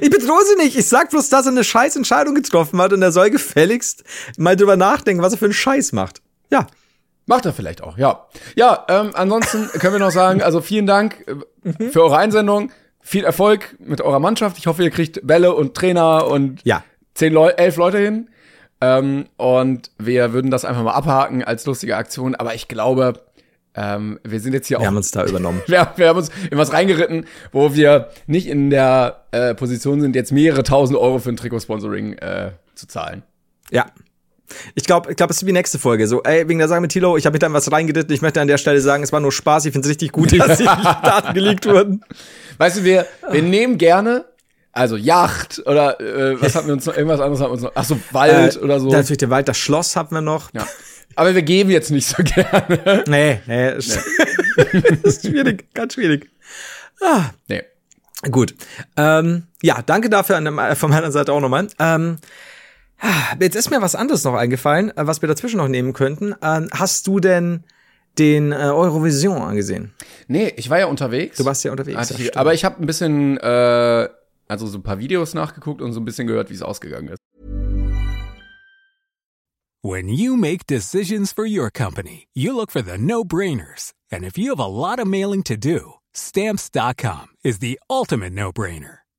[0.00, 0.78] Ich bedrohe sie nicht.
[0.78, 4.04] Ich sag bloß, dass er eine scheiß Entscheidung getroffen hat und er soll gefälligst
[4.38, 6.22] mal drüber nachdenken, was er für einen Scheiß macht.
[6.50, 6.66] Ja.
[7.26, 8.26] Macht er vielleicht auch, ja.
[8.54, 12.70] Ja, ähm, ansonsten können wir noch sagen, also vielen Dank äh, für eure Einsendung.
[13.00, 14.58] Viel Erfolg mit eurer Mannschaft.
[14.58, 16.82] Ich hoffe, ihr kriegt Bälle und Trainer und Ja.
[17.14, 18.28] zehn Leu elf Leute hin.
[18.80, 22.34] Ähm, und wir würden das einfach mal abhaken als lustige Aktion.
[22.34, 23.14] Aber ich glaube,
[23.74, 25.62] ähm, wir sind jetzt hier Wir auch haben uns da übernommen.
[25.66, 30.14] wir, wir haben uns in was reingeritten, wo wir nicht in der äh, Position sind,
[30.16, 33.22] jetzt mehrere tausend Euro für ein Trikotsponsoring äh, zu zahlen.
[33.70, 33.86] Ja.
[34.74, 36.06] Ich glaube, ich glaub, es ist wie nächste Folge.
[36.06, 38.14] So, ey, wegen der Sache mit Tilo, ich habe mir dann was reingeritten.
[38.14, 39.64] Ich möchte an der Stelle sagen, es war nur Spaß.
[39.66, 42.02] Ich finde es richtig gut, dass die Daten geleakt wurden.
[42.58, 44.24] Weißt du, wir, wir nehmen gerne,
[44.72, 47.72] also Yacht oder äh, was hatten wir uns noch, irgendwas anderes haben wir uns noch,
[47.74, 48.90] ach so, Wald Äh, oder so.
[48.90, 50.52] Natürlich der Wald, das Schloss hatten wir noch.
[50.54, 50.66] Ja.
[51.14, 53.04] Aber wir geben jetzt nicht so gerne.
[53.08, 53.72] Nee, nee.
[53.76, 53.98] ist-
[55.02, 56.28] ist schwierig, ganz schwierig.
[57.48, 57.62] Nee.
[58.30, 58.54] Gut.
[58.96, 61.68] Ähm, ja, danke dafür an, von meiner Seite auch nochmal.
[61.78, 62.18] Ähm,
[63.40, 66.34] jetzt ist mir was anderes noch eingefallen, äh, was wir dazwischen noch nehmen könnten.
[66.42, 67.64] Ähm, hast du denn
[68.18, 69.92] den äh, Eurovision angesehen?
[70.28, 71.36] Nee, ich war ja unterwegs.
[71.36, 72.10] Du warst ja unterwegs.
[72.12, 74.08] Ich, aber ich habe ein bisschen, äh,
[74.48, 77.18] also so ein paar Videos nachgeguckt und so ein bisschen gehört, wie es ausgegangen ist.
[79.82, 83.92] When you make decisions for your company, you look for the no-brainers.
[84.10, 89.05] And if you have a lot of mailing to do, stamps.com is the ultimate no-brainer.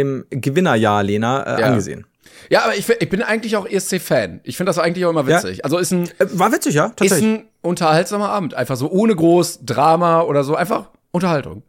[0.00, 1.66] im Gewinnerjahr Lena äh, Ja.
[1.68, 2.06] angesehen.
[2.50, 4.40] Ja, aber ich, ich bin eigentlich auch ESC-Fan.
[4.44, 5.64] Ich finde das eigentlich auch immer witzig.
[5.64, 7.24] Also ist ein, Äh, war witzig, ja, ist tatsächlich.
[7.40, 8.54] ein unterhaltsamer Abend.
[8.54, 10.54] Einfach so ohne groß Drama oder so.
[10.54, 11.62] Einfach Unterhaltung.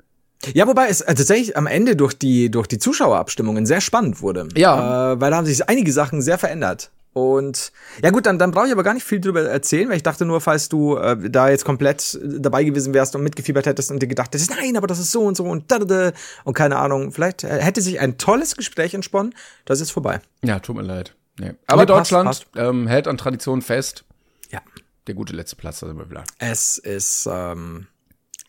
[0.54, 4.48] Ja, wobei es äh, tatsächlich am Ende durch die, durch die Zuschauerabstimmungen sehr spannend wurde.
[4.56, 5.14] Ja.
[5.14, 6.92] Äh, weil da haben sich einige Sachen sehr verändert.
[7.18, 7.72] Und
[8.03, 10.24] ja gut, dann, dann brauche ich aber gar nicht viel drüber erzählen, weil ich dachte
[10.24, 14.03] nur, falls du äh, da jetzt komplett äh, dabei gewesen wärst und mitgefiebert hättest und
[14.03, 16.11] dir gedacht hättest, nein, aber das ist so und so und da, da, da
[16.43, 19.34] und keine Ahnung, vielleicht äh, hätte sich ein tolles Gespräch entsponnen.
[19.65, 20.22] Das ist vorbei.
[20.43, 21.15] Ja, tut mir leid.
[21.39, 21.53] Nee.
[21.65, 22.45] Aber Nee, passt, Deutschland passt.
[22.55, 24.05] Ähm, hält an Tradition fest.
[24.51, 24.59] Ja.
[25.07, 26.24] Der gute letzte Platz, da sind wir wieder.
[26.38, 27.88] Es ist ähm,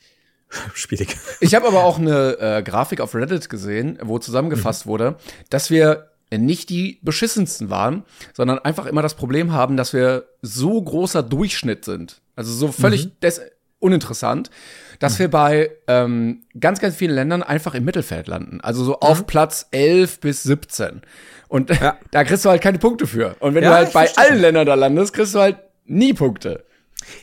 [0.74, 1.16] schwierig.
[1.40, 4.90] Ich habe aber auch eine äh, Grafik auf Reddit gesehen, wo zusammengefasst Mhm.
[4.90, 5.16] wurde,
[5.50, 8.04] dass wir nicht die beschissensten waren,
[8.34, 12.20] sondern einfach immer das Problem haben, dass wir so großer Durchschnitt sind.
[12.36, 13.12] Also so völlig Mhm.
[13.22, 13.40] des
[13.80, 14.50] uninteressant,
[14.98, 18.60] dass wir bei ähm, ganz, ganz vielen Ländern einfach im Mittelfeld landen.
[18.60, 21.02] Also so auf Platz 11 bis 17.
[21.48, 21.76] Und Mhm.
[21.80, 21.96] Ja.
[22.10, 23.36] da kriegst du halt keine Punkte für.
[23.40, 24.24] Und wenn Ja, du halt bei verstehe.
[24.32, 26.64] allen Ländern da landest, kriegst du halt nie Punkte.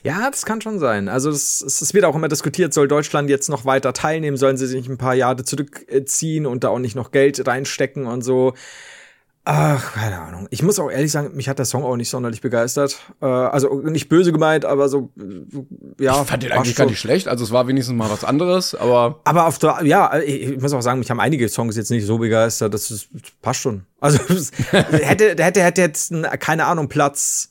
[0.04, 1.10] Ja, das kann schon sein.
[1.10, 4.66] Also es, es, wird auch immer diskutiert, soll Deutschland jetzt noch weiter teilnehmen, sollen sie
[4.68, 8.54] sich ein paar Jahre zurückziehen und da auch nicht noch Geld reinstecken und so.
[9.48, 10.48] Ach, keine Ahnung.
[10.50, 12.98] Ich muss auch ehrlich sagen, mich hat der Song auch nicht sonderlich begeistert.
[13.22, 16.20] Äh, also nicht böse gemeint, aber so, äh, ja.
[16.20, 17.28] Ich fand den eigentlich gar nicht schlecht.
[17.28, 20.82] Also es war wenigstens mal was anderes, aber Aber auf der, ja, ich, muss auch
[20.82, 22.74] sagen, mich haben einige Songs jetzt nicht so begeistert.
[22.74, 23.86] Das, ist, das passt schon.
[24.00, 24.18] Also
[24.72, 27.50] hätte, der hätte, hätte jetzt, ein, keine Ahnung, Platz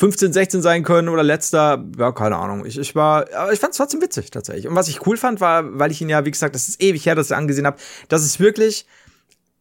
[0.00, 2.64] 15, 16 sein können oder letzter, ja, keine Ahnung.
[2.64, 4.66] Ich, ich war, aber ich fand es trotzdem witzig tatsächlich.
[4.66, 7.04] Und was ich cool fand, war, weil ich ihn ja, wie gesagt, das ist ewig
[7.04, 7.76] her, dass ich angesehen habe,
[8.08, 8.86] dass es wirklich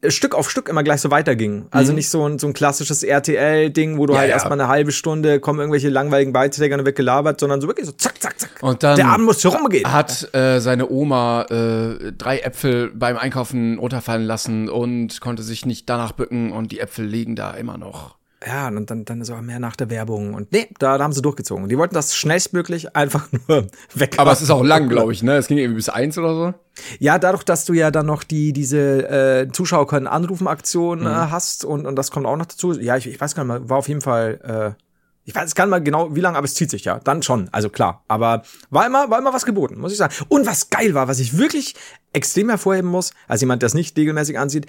[0.07, 1.65] Stück auf Stück immer gleich so weiterging.
[1.71, 4.15] Also nicht so ein, so ein klassisches RTL-Ding, wo du Mhm.
[4.15, 4.35] Ja, halt ja.
[4.35, 7.85] erstmal eine halbe Stunde kommen irgendwelche langweiligen Beiträge und dann wird gelabert, sondern so wirklich
[7.85, 8.51] so zack, zack, zack.
[8.61, 9.91] Und dann Der Abend muss rumgehen.
[9.91, 15.89] hat äh, seine Oma äh, drei Äpfel beim Einkaufen runterfallen lassen und konnte sich nicht
[15.89, 18.15] danach bücken und die Äpfel liegen da immer noch.
[18.45, 20.33] Ja, und dann, dann ist auch mehr nach der Werbung.
[20.33, 21.67] Und nee, da, da haben sie durchgezogen.
[21.67, 24.15] Die wollten das schnellstmöglich einfach nur weg.
[24.17, 25.35] Aber es ist auch lang, glaube ich, ne?
[25.35, 26.53] Es ging irgendwie bis eins oder so.
[26.99, 31.07] Ja, dadurch, dass du ja dann noch die, diese äh, Zuschauer können anrufen Aktion Mhm.
[31.07, 32.71] äh, hast und, und das kommt auch noch dazu.
[32.79, 34.81] Ja, ich, ich weiß gar nicht mal, war auf jeden Fall, äh,
[35.25, 36.99] ich weiß gar nicht mal genau, wie lange, aber es zieht sich ja.
[36.99, 38.05] Dann schon, also klar.
[38.07, 40.13] Aber war immer, war immer was geboten, muss ich sagen.
[40.29, 41.75] Und was geil war, was ich wirklich
[42.13, 44.65] extrem hervorheben muss, als jemand, der es nicht regelmäßig ansieht,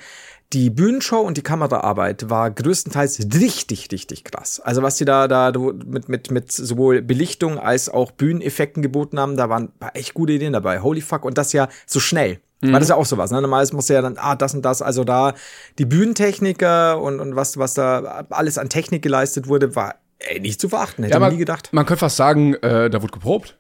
[0.53, 4.59] die Bühnenshow und die Kameraarbeit war größtenteils richtig, richtig krass.
[4.59, 9.37] Also was die da, da mit, mit, mit sowohl Belichtung als auch Bühneneffekten geboten haben,
[9.37, 10.81] da waren ein paar echt gute Ideen dabei.
[10.81, 11.25] Holy fuck.
[11.25, 12.41] Und das ja so schnell.
[12.63, 13.41] Weil das ist ja auch sowas, ne?
[13.41, 15.33] Normalerweise muss ja dann, ah, das und das, also da
[15.79, 20.61] die Bühnentechniker und, und was, was da alles an Technik geleistet wurde, war ey, nicht
[20.61, 21.05] zu verachten.
[21.05, 21.71] Hätte Ja, man man, nie gedacht.
[21.73, 23.57] man könnte fast sagen, äh, da wurde geprobt.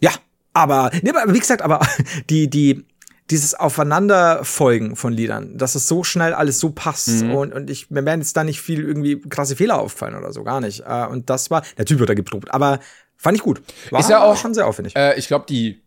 [0.00, 0.12] Ja,
[0.52, 1.80] aber, nee, aber wie gesagt, aber
[2.30, 2.84] die, die,
[3.30, 8.04] dieses Aufeinanderfolgen von Liedern, dass es so schnell alles so passt und, und ich, mir
[8.04, 10.80] werden jetzt da nicht viel irgendwie krasse Fehler auffallen oder so, gar nicht.
[10.86, 12.80] Äh, Und das war, natürlich wird er geprobt, aber
[13.22, 13.60] Fand ich gut.
[13.90, 14.96] War, Ist ja auch- schon sehr aufwendig.
[14.96, 15.82] Äh, ich glaube, die,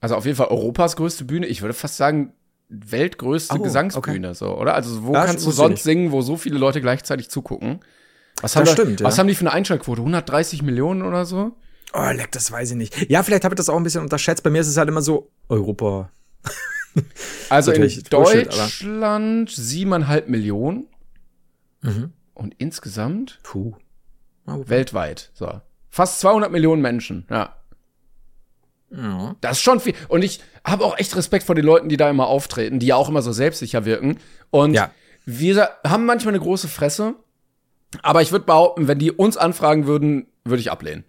[0.00, 1.46] also auf jeden Fall Europas größte Bühne.
[1.46, 2.32] Ich würde fast sagen,
[2.70, 4.74] weltgrößte Oh, Gesangsbühne, so, oder?
[4.74, 7.80] Also, wo Ja, kannst du sonst singen, wo so viele Leute gleichzeitig zugucken?
[8.40, 9.20] Was haben, Das da- stimmt, was ja.
[9.20, 10.00] haben die für eine Einschaltquote?
[10.00, 11.52] 130 Millionen oder so?
[11.92, 13.10] Oh, leck, das weiß ich nicht.
[13.10, 14.42] Ja, vielleicht habe ich das auch ein bisschen unterschätzt.
[14.42, 16.10] Bei mir ist es halt immer so Europa.
[17.48, 20.86] Also in Deutschland siebeneinhalb Millionen
[21.82, 22.12] Mhm.
[22.34, 23.74] und insgesamt Puh.
[24.46, 25.60] weltweit, so.
[25.88, 27.56] Fast 200 Millionen Menschen, ja.
[28.90, 29.36] Ja.
[29.40, 29.94] Das ist schon viel.
[30.08, 32.96] Und ich habe auch echt Respekt vor den Leuten, die da immer auftreten, die ja
[32.96, 34.18] auch immer so selbstsicher wirken.
[34.50, 34.90] Und Ja.
[35.24, 37.14] wir haben manchmal eine große Fresse.
[38.02, 41.04] Aber ich würde behaupten, wenn die uns anfragen würden, würde ich ablehnen.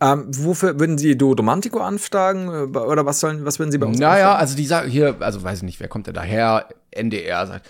[0.00, 2.48] Ähm, wofür würden Sie Do Romantico anfragen?
[2.48, 5.42] Äh, Oder was sollen, was würden Sie bei uns Naja, also die sagen hier, also
[5.42, 6.68] weiß ich nicht, wer kommt denn daher?
[6.90, 7.66] NDR sagt,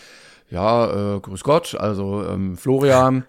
[0.51, 3.25] ja, äh, grüß Gott, also ähm, Florian,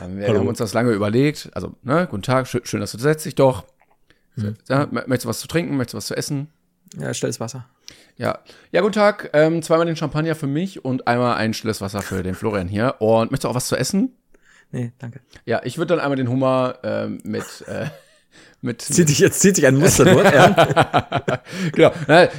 [0.00, 0.40] ähm, wir Hallo.
[0.40, 1.50] haben uns das lange überlegt.
[1.54, 3.64] Also, ne, guten Tag, schön, schön dass du setzt dich doch.
[4.36, 4.54] Mhm.
[4.68, 6.48] Ja, möchtest du was zu trinken, möchtest du was zu essen?
[6.98, 7.66] Ja, stilles Wasser.
[8.16, 8.38] Ja,
[8.70, 9.30] ja, guten Tag.
[9.32, 12.96] Ähm, zweimal den Champagner für mich und einmal ein stilles Wasser für den Florian hier.
[13.00, 14.14] Und möchtest du auch was zu essen?
[14.70, 15.20] Nee, danke.
[15.44, 17.86] Ja, ich würde dann einmal den Hummer ähm, mit äh,
[18.64, 21.42] mit Zieht dich jetzt, zieht dich ein Muster dort, ja?
[21.72, 21.92] genau.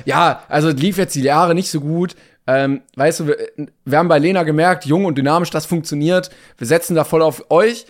[0.05, 2.15] Ja, also lief jetzt die Jahre nicht so gut.
[2.47, 3.37] Ähm, weißt du, wir,
[3.85, 6.29] wir haben bei Lena gemerkt, jung und dynamisch, das funktioniert.
[6.57, 7.85] Wir setzen da voll auf euch,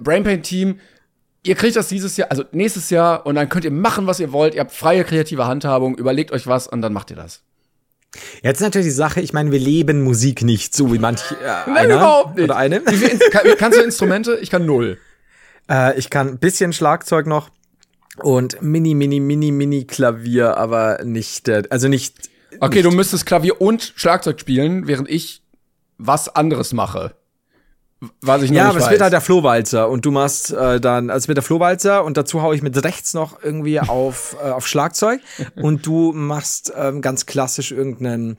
[0.00, 0.80] Brainpaint Team.
[1.42, 4.32] Ihr kriegt das dieses Jahr, also nächstes Jahr, und dann könnt ihr machen, was ihr
[4.32, 4.54] wollt.
[4.54, 7.42] Ihr habt freie kreative Handhabung, überlegt euch was und dann macht ihr das.
[8.42, 11.70] Jetzt ist natürlich die Sache, ich meine, wir leben Musik nicht so wie manch äh,
[11.70, 12.44] einer überhaupt nicht.
[12.44, 12.80] oder eine.
[12.86, 14.38] Wie kann, kannst du Instrumente?
[14.40, 14.98] Ich kann null.
[15.70, 17.50] Äh, ich kann ein bisschen Schlagzeug noch
[18.22, 22.30] und mini, mini, mini, mini Klavier, aber nicht, äh, also nicht.
[22.60, 25.42] Okay, du müsstest Klavier und Schlagzeug spielen, während ich
[25.98, 27.14] was anderes mache.
[28.20, 30.80] Was ich noch Ja, nicht aber es wird halt der Flohwalzer und du machst äh,
[30.80, 34.36] dann, also es wird der Flohwalzer und dazu hau ich mit rechts noch irgendwie auf,
[34.44, 35.20] äh, auf Schlagzeug
[35.56, 38.36] und du machst ähm, ganz klassisch irgendeinen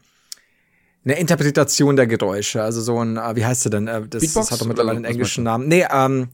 [1.04, 3.88] eine Interpretation der Geräusche, also so ein, äh, wie heißt du denn?
[3.88, 5.68] Äh, das, das hat doch mittlerweile einen englischen Namen.
[5.68, 6.30] Nee, ähm,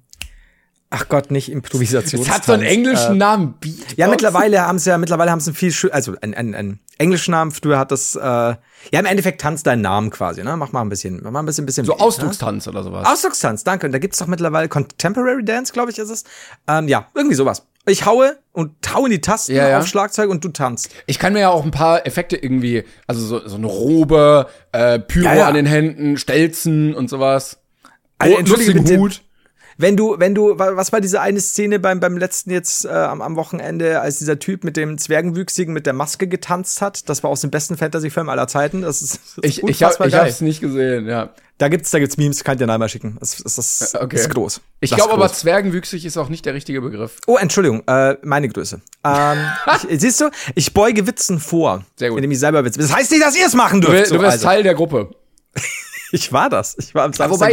[0.94, 2.22] ach Gott, nicht Improvisation.
[2.22, 3.56] es hat so einen englischen Namen.
[3.60, 3.96] Beatbox?
[3.98, 6.80] Ja, mittlerweile haben sie ja, mittlerweile haben sie einen viel schön, also einen, einen, einen
[6.98, 7.52] englischen Namen.
[7.52, 8.58] Früher hat das, äh, ja,
[8.91, 10.56] im Endeffekt tanzt deinen Namen quasi, ne?
[10.56, 11.86] Mach mal ein bisschen, mach mal ein bisschen, bisschen.
[11.86, 12.06] So Beat, ne?
[12.06, 13.08] Ausdruckstanz oder sowas.
[13.08, 13.88] Ausdruckstanz, danke.
[13.88, 16.24] Und da gibt's doch mittlerweile Contemporary Dance, glaube ich, ist es.
[16.68, 17.64] Ähm, ja, irgendwie sowas.
[17.86, 19.80] Ich haue und hau in die Tasten Ja, ja.
[19.80, 20.89] auf Schlagzeug und du tanzt.
[21.06, 25.00] Ich kann mir ja auch ein paar Effekte irgendwie, also so, so eine Robe, äh,
[25.00, 27.58] Pyro Ja, an den Händen, Stelzen und sowas.
[28.20, 29.00] Also, Oh, lustigen.
[29.00, 29.22] Hut.
[29.78, 32.90] Wenn du, wenn du, wa- was war diese eine Szene beim, beim letzten jetzt äh,
[32.90, 37.10] am, am Wochenende, als dieser Typ mit dem Zwergenwüchsigen mit der Maske getanzt hat?
[37.10, 38.82] Das war aus dem besten Fantasy-Film aller Zeiten.
[38.82, 41.30] Das ist, das ist Ich, ich, hab, ich hab's nicht gesehen, ja.
[41.60, 43.16] Da gibt's, da gibt's Memes, kann ich dir einmal schicken.
[43.20, 44.16] Das, das, das, Okay.
[44.16, 44.60] ist groß.
[44.80, 47.18] Ich glaube aber, zwergenwüchsig ist auch nicht der richtige Begriff.
[47.28, 48.82] Oh, Entschuldigung, äh, meine Größe.
[49.04, 49.38] Ähm,
[49.90, 51.86] ich, siehst du, ich beuge Witzen vor.
[51.96, 52.18] Sehr gut.
[52.18, 52.80] Indem ich selber Witze.
[52.80, 54.08] Das heißt nicht, dass ihr es machen Du, dürft.
[54.08, 54.46] so, du wärst also.
[54.48, 55.10] Teil der Gruppe.
[56.16, 56.76] Ich war das.
[56.78, 57.32] Ich war am Samstag.
[57.32, 57.52] wobei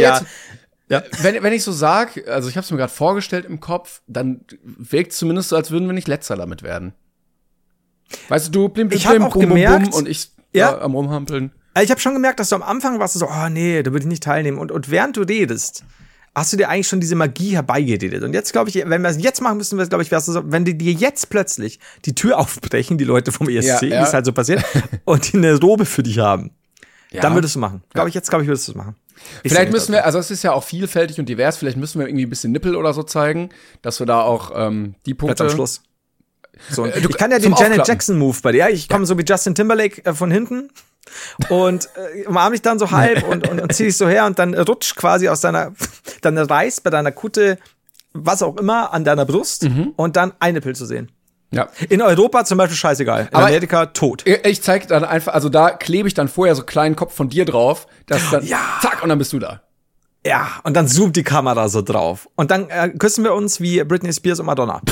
[0.91, 4.01] ja, Wenn, wenn ich so sag, also ich habe es mir gerade vorgestellt im Kopf,
[4.07, 6.93] dann wirkt zumindest so, als würden wir nicht letzter damit werden.
[8.29, 10.07] Weißt du, du blim, blim, Ich hab blim, auch bum, bum, gemerkt- gemerkt- bum, und
[10.07, 10.71] ich Ja.
[10.71, 10.81] ja.
[10.81, 11.51] am rumhampeln.
[11.73, 13.91] Also ich habe schon gemerkt, dass du am Anfang warst du so, oh nee, da
[13.93, 14.57] würde ich nicht teilnehmen.
[14.57, 15.85] Und, und während du redest,
[16.35, 18.23] hast du dir eigentlich schon diese Magie herbeigeredet.
[18.23, 20.41] Und jetzt glaube ich, wenn wir es jetzt machen müssen, glaube ich, wärst du so,
[20.51, 24.03] wenn die dir jetzt plötzlich die Tür aufbrechen, die Leute vom ESC, Ja, wie ja.
[24.03, 24.63] es halt so passiert,
[25.05, 26.51] und die eine Robe für dich haben,
[27.11, 27.21] Ja.
[27.21, 27.81] dann würdest du machen.
[27.93, 28.95] Glaube ich, jetzt glaube ich, würdest du es machen.
[29.43, 32.07] Ich Vielleicht müssen wir, also es ist ja auch vielfältig und divers, vielleicht müssen wir
[32.07, 33.49] irgendwie ein bisschen Nippel oder so zeigen,
[33.81, 35.43] dass wir da auch ähm, die Punkte.
[35.43, 35.81] am Schluss.
[36.69, 37.85] So, Äh, du- ich kann ja den Janet Aufklappen.
[37.85, 38.57] Jackson Move bei dir.
[38.59, 40.69] Ja, ich komme so wie Justin Timberlake äh, von hinten
[41.49, 44.37] und äh, umarm dich dann so halb und, und, und zieh dich so her und
[44.37, 45.73] dann rutscht quasi aus deiner,
[46.21, 47.57] dann reißt bei deiner Kutte
[48.13, 49.93] was auch immer an deiner Brust Mhm.
[49.95, 51.09] und dann ein Nippel zu sehen.
[51.53, 51.67] Ja.
[51.89, 53.27] In Europa zum Beispiel scheißegal.
[53.29, 54.25] In Aber- Amerika tot.
[54.25, 57.13] Ich ich zeig dann einfach, also da klebe ich dann vorher so einen kleinen Kopf
[57.13, 58.59] von dir drauf, dass dann Ja.
[58.81, 59.61] zack und dann bist du da.
[60.25, 62.29] Ja, und dann zoomt die Kamera so drauf.
[62.35, 64.81] Und dann äh, küssen wir uns wie Britney Spears und Madonna.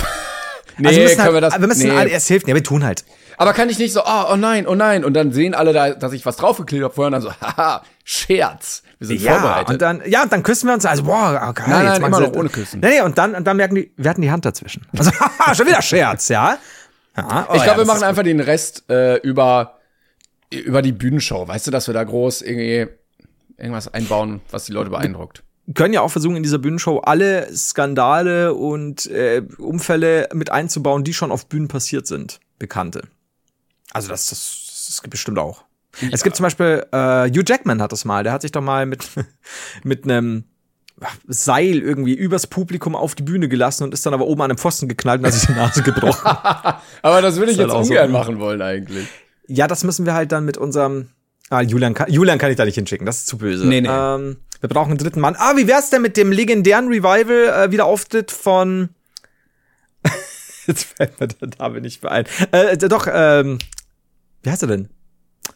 [0.82, 1.97] Nee, also wir können halt, wir das wir müssen nee.
[1.97, 2.47] alle, es hilft.
[2.47, 3.03] Ja, wir tun halt.
[3.38, 5.89] Aber kann ich nicht so, oh, oh nein, oh nein und dann sehen alle da,
[5.89, 8.84] dass ich was draufgeklebt habe vorher und dann so, haha, Scherz.
[9.00, 9.70] Wir sind Ja, vorbereitet.
[9.70, 12.14] und dann, ja, und dann küssen wir uns, also, boah, okay, Nein, nein, jetzt machen
[12.14, 12.82] immer noch ohne Küssen.
[12.82, 14.86] Nee, nee, und dann, und dann merken die, wir hatten die Hand dazwischen.
[14.97, 16.58] Also, haha, schon wieder Scherz, ja?
[17.16, 19.80] ja oh, ich glaube, ja, wir machen einfach den Rest äh, über,
[20.50, 21.47] über die Bühnenshow.
[21.47, 22.88] Weißt du, dass wir da groß irgendwie
[23.58, 25.43] irgendwas einbauen, was die Leute beeindruckt.
[25.76, 31.14] können ja auch versuchen, in dieser Bühnenshow alle Skandale und äh, Unfälle mit einzubauen, die
[31.14, 32.41] schon auf Bühnen passiert sind.
[32.58, 33.04] Bekannte.
[33.93, 35.64] Also, das, das, das gibt bestimmt auch.
[36.12, 38.86] Es gibt zum Beispiel, äh, Hugh Jackman hat das mal, der hat sich doch mal
[38.86, 39.06] mit,
[39.84, 40.46] mit einem
[41.28, 44.58] Seil irgendwie übers Publikum auf die Bühne gelassen und ist dann aber oben an einem
[44.58, 46.26] Pfosten geknallt und hat sich die Nase gebrochen.
[47.02, 47.92] Aber das würde ich halt jetzt auch so.
[47.92, 49.08] ungern machen wollen eigentlich.
[49.48, 51.10] ja, das müssen wir halt dann mit unserem.
[51.50, 53.66] Ah, Julian kann, Julian kann ich da nicht hinschicken, das ist zu böse.
[53.66, 53.90] Nee, nee.
[53.90, 55.36] Ähm, wir brauchen einen dritten Mann.
[55.38, 58.90] Ah, wie wär's denn mit dem legendären Revival äh, Wiederauftritt von.
[60.68, 62.26] Jetzt fällt mir der Name nicht mehr ein.
[62.52, 63.58] Äh, doch, ähm,
[64.44, 64.90] wie heißt er denn?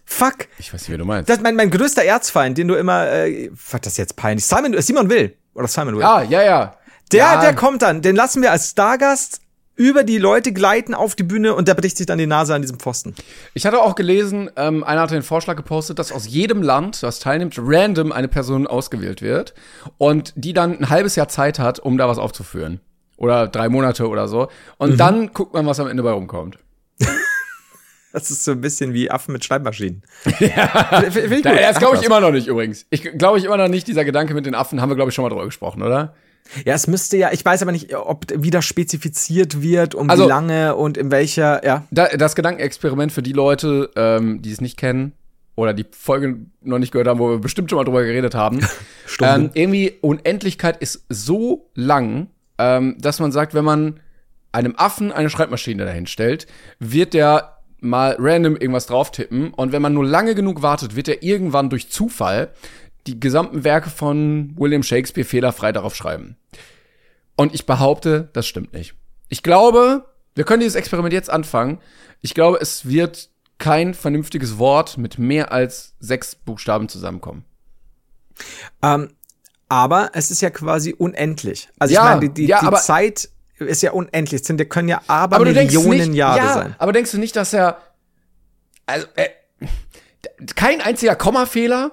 [0.05, 0.47] Fuck.
[0.59, 1.29] Ich weiß nicht, wie du meinst.
[1.29, 4.45] Das ist mein, mein größter Erzfeind, den du immer, äh, was das jetzt peinlich?
[4.45, 5.35] Simon, äh, Simon Will.
[5.53, 6.03] Oder Simon Will.
[6.03, 6.77] ah, ja, ja.
[7.11, 8.01] der, ja, der kommt dann.
[8.01, 9.39] Den lassen wir als Stargast
[9.75, 12.61] über die Leute gleiten auf die Bühne und der bricht sich dann die Nase an
[12.61, 13.15] diesem Pfosten.
[13.55, 17.19] Ich hatte auch gelesen, ähm, einer hatte den Vorschlag gepostet, dass aus jedem Land, das
[17.19, 19.55] teilnimmt, random eine Person ausgewählt wird
[19.97, 22.81] und die dann ein halbes Jahr Zeit hat, um da was aufzuführen.
[23.17, 24.47] Oder drei Monate oder so.
[24.77, 24.97] Und Mhm.
[24.97, 26.59] dann guckt man, was am Ende bei rumkommt.
[28.13, 30.03] Das ist so ein bisschen wie Affen mit Schreibmaschinen.
[30.39, 31.01] Ja.
[31.11, 31.45] Finde ich gut.
[31.45, 32.85] Da, das glaube ich immer noch nicht übrigens.
[32.91, 35.15] Ich glaube ich immer noch nicht, dieser Gedanke mit den Affen haben wir, glaube ich,
[35.15, 36.13] schon mal drüber gesprochen, oder?
[36.65, 40.29] Ja, es müsste ja, ich weiß aber nicht, ob wieder spezifiziert wird, um Also- wie
[40.29, 41.85] lange und in welcher, ja.
[41.91, 45.13] Da, das Gedankenexperiment für die Leute, ähm, die es nicht kennen
[45.55, 48.59] oder die Folge noch nicht gehört haben, wo wir bestimmt schon mal drüber geredet haben.
[49.21, 53.99] Ähm, irgendwie Unendlichkeit ist so lang, ähm, dass man sagt, wenn man
[54.51, 56.47] einem Affen eine Schreibmaschine dahin stellt,
[56.79, 57.52] wird der
[57.83, 61.69] mal random irgendwas drauf tippen und wenn man nur lange genug wartet, wird er irgendwann
[61.69, 62.51] durch Zufall
[63.07, 66.37] die gesamten Werke von William Shakespeare fehlerfrei darauf schreiben.
[67.35, 68.95] Und ich behaupte, das stimmt nicht.
[69.29, 70.05] Ich glaube,
[70.35, 71.79] wir können dieses Experiment jetzt anfangen.
[72.21, 77.43] Ich glaube, es wird kein vernünftiges Wort mit mehr als sechs Buchstaben zusammenkommen.
[78.81, 79.09] Ähm,
[79.69, 81.69] aber es ist ja quasi unendlich.
[81.79, 83.29] Also Ja, ich meine, die, die, ja, die aber- Zeit
[83.67, 84.41] ist ja unendlich.
[84.41, 86.75] Es sind, ja- können ja aber, Aber Millionen nicht, Jahre ja, sein.
[86.77, 87.77] aber denkst du nicht, dass er
[88.85, 89.29] also äh,
[90.55, 91.91] kein einziger Kommafehler?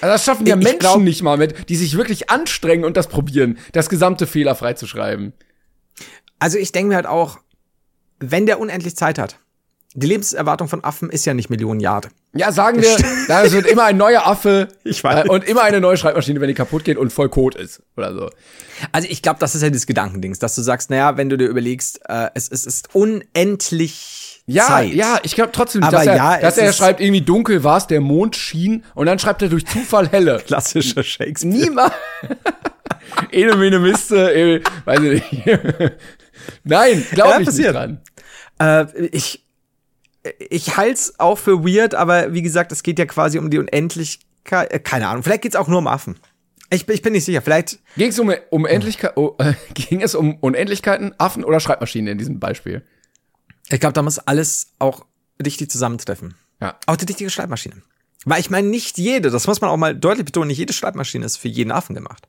[0.00, 3.06] Also das schaffen ja Menschen glaub- nicht mal mit, die sich wirklich anstrengen und das
[3.08, 5.32] probieren, das gesamte fehlerfrei zu schreiben.
[6.38, 7.38] Also ich denke mir halt auch,
[8.18, 9.38] wenn der unendlich Zeit hat,
[9.96, 12.08] die Lebenserwartung von Affen ist ja nicht Millionen Jahre.
[12.34, 12.96] Ja, sagen wir,
[13.28, 15.24] da wird immer ein neuer Affe Ich weiß.
[15.26, 18.12] Äh, und immer eine neue Schreibmaschine, wenn die kaputt geht und voll Code ist oder
[18.14, 18.30] so.
[18.92, 21.46] Also ich glaube, das ist ja das Gedankendings, dass du sagst, naja, wenn du dir
[21.48, 24.92] überlegst, äh, es, es ist unendlich Ja, Zeit.
[24.92, 27.86] ja, ich glaube trotzdem Aber dass er, ja, dass er schreibt irgendwie dunkel war es,
[27.86, 30.38] der Mond schien und dann schreibt er durch Zufall helle.
[30.46, 31.54] Klassischer Shakespeare.
[31.56, 31.92] Niemals.
[33.30, 35.46] Ene, mene, miste, äh, weiß ich nicht.
[36.64, 37.74] Nein, glaube Ja, ich passiert.
[37.74, 38.00] nicht
[38.60, 38.86] dran.
[38.94, 39.45] Äh, ich
[40.50, 44.72] ich halt's auch für weird, aber wie gesagt, es geht ja quasi um die Unendlichkeit.
[44.72, 46.16] Äh, keine Ahnung, vielleicht geht's auch nur um Affen.
[46.70, 47.42] Ich, bin- ich bin nicht sicher.
[47.42, 52.08] Vielleicht Ging es um, um Endlichkeit, oh, äh, ging es um Unendlichkeiten, Affen oder Schreibmaschinen
[52.12, 52.82] in diesem Beispiel?
[53.68, 55.04] Ich glaube, da muss alles auch
[55.44, 56.34] richtig zusammentreffen.
[56.60, 56.78] Ja.
[56.86, 57.82] Auch die richtige Schreibmaschine.
[58.24, 61.24] Weil ich meine, nicht jede, das muss man auch mal deutlich betonen, nicht jede Schreibmaschine
[61.24, 62.26] ist für jeden Affen gemacht.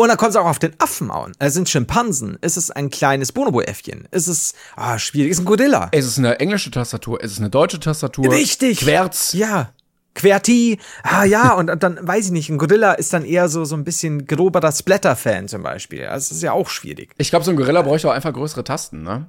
[0.00, 1.32] Und dann kommt es auch auf den Affen an.
[1.38, 2.38] Es sind Schimpansen.
[2.40, 4.08] Ist es ein kleines Bonobo-Äffchen?
[4.10, 5.88] Ist es, ah, schwierig, ist ein Gorilla.
[5.92, 8.32] Es ist eine englische Tastatur, es ist eine deutsche Tastatur.
[8.32, 8.80] Richtig.
[8.80, 9.34] Querz.
[9.34, 9.74] Ja.
[10.14, 10.78] Querti.
[11.02, 13.76] Ah, ja, und, und dann weiß ich nicht, ein Gorilla ist dann eher so, so
[13.76, 16.04] ein bisschen groberer Splatter-Fan zum Beispiel.
[16.04, 17.10] Das ist ja auch schwierig.
[17.18, 19.26] Ich glaube, so ein Gorilla bräuchte auch einfach größere Tasten, ne?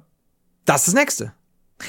[0.64, 1.32] Das ist das Nächste.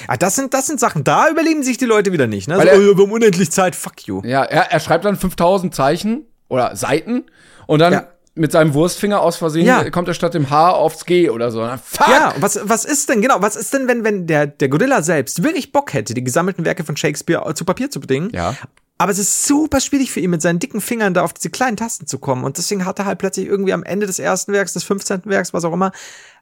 [0.08, 2.58] Ah, das sind, das sind Sachen, da überleben sich die Leute wieder nicht, ne?
[2.58, 4.20] Weil so, er- oh, wir haben unendlich Zeit, fuck you.
[4.26, 7.24] Ja, er, er schreibt dann 5000 Zeichen oder Seiten
[7.66, 8.08] und dann Ja.
[8.34, 9.88] Mit seinem Wurstfinger aus Versehen Ja.
[9.90, 11.68] kommt er statt dem H aufs G oder so.
[11.84, 12.08] Fuck!
[12.08, 15.42] Ja, was, was ist denn, genau, was ist denn, wenn, wenn der, der Gorilla selbst
[15.44, 18.30] wirklich Bock hätte, die gesammelten Werke von Shakespeare zu Papier zu bringen?
[18.32, 18.54] Ja.
[18.98, 21.76] Aber es ist super schwierig für ihn, mit seinen dicken Fingern da auf diese kleinen
[21.76, 22.44] Tasten zu kommen.
[22.44, 25.22] Und deswegen hat er halt plötzlich irgendwie am Ende des ersten Werks, des 15.
[25.24, 25.90] Werks, was auch immer,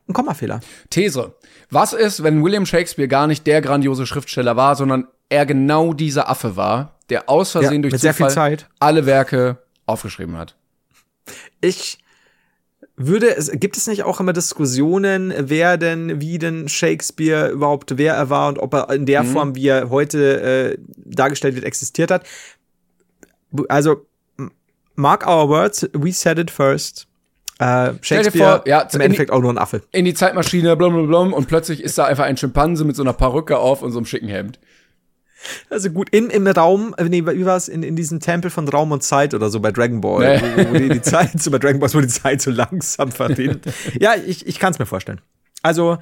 [0.07, 0.61] einen Kommafehler.
[0.91, 1.35] These.
[1.71, 6.29] Was ist, wenn William Shakespeare gar nicht der grandiose Schriftsteller war, sondern er genau dieser
[6.29, 8.69] Affe war, der aus Versehen Ja, durch mit sehr viel Zufall Zeit.
[8.81, 10.55] alle Werke aufgeschrieben hat?
[11.61, 11.99] Ich
[12.97, 18.15] würde, es, gibt es nicht auch immer Diskussionen, wer denn, wie denn Shakespeare überhaupt, wer
[18.15, 19.07] er war und ob er in Mhm.
[19.07, 22.25] der Form, wie er heute äh, dargestellt wird, existiert hat?
[23.69, 24.07] Also,
[24.95, 27.07] mark our words, we said it first.
[27.59, 29.83] Äh, Shakespeare vor, ja, im die- Endeffekt auch nur ein Affe.
[29.93, 33.03] In die Zeitmaschine, blum, blum, blum, und plötzlich ist da einfach ein Schimpanse mit so
[33.03, 34.59] einer Perücke auf und so einem schicken Hemd.
[35.71, 38.69] Also gut, im, im Raum, äh, nee, wie war es, in, in diesem Tempel von
[38.69, 40.65] Raum und Zeit oder so bei Dragon Ball, Nee.
[40.67, 43.65] wo, wo die, die Zeit, so bei Dragon Ball, wo die Zeit so langsam verrinnt.
[44.01, 45.21] ja, ich, ich kann es mir vorstellen.
[45.63, 45.99] Also,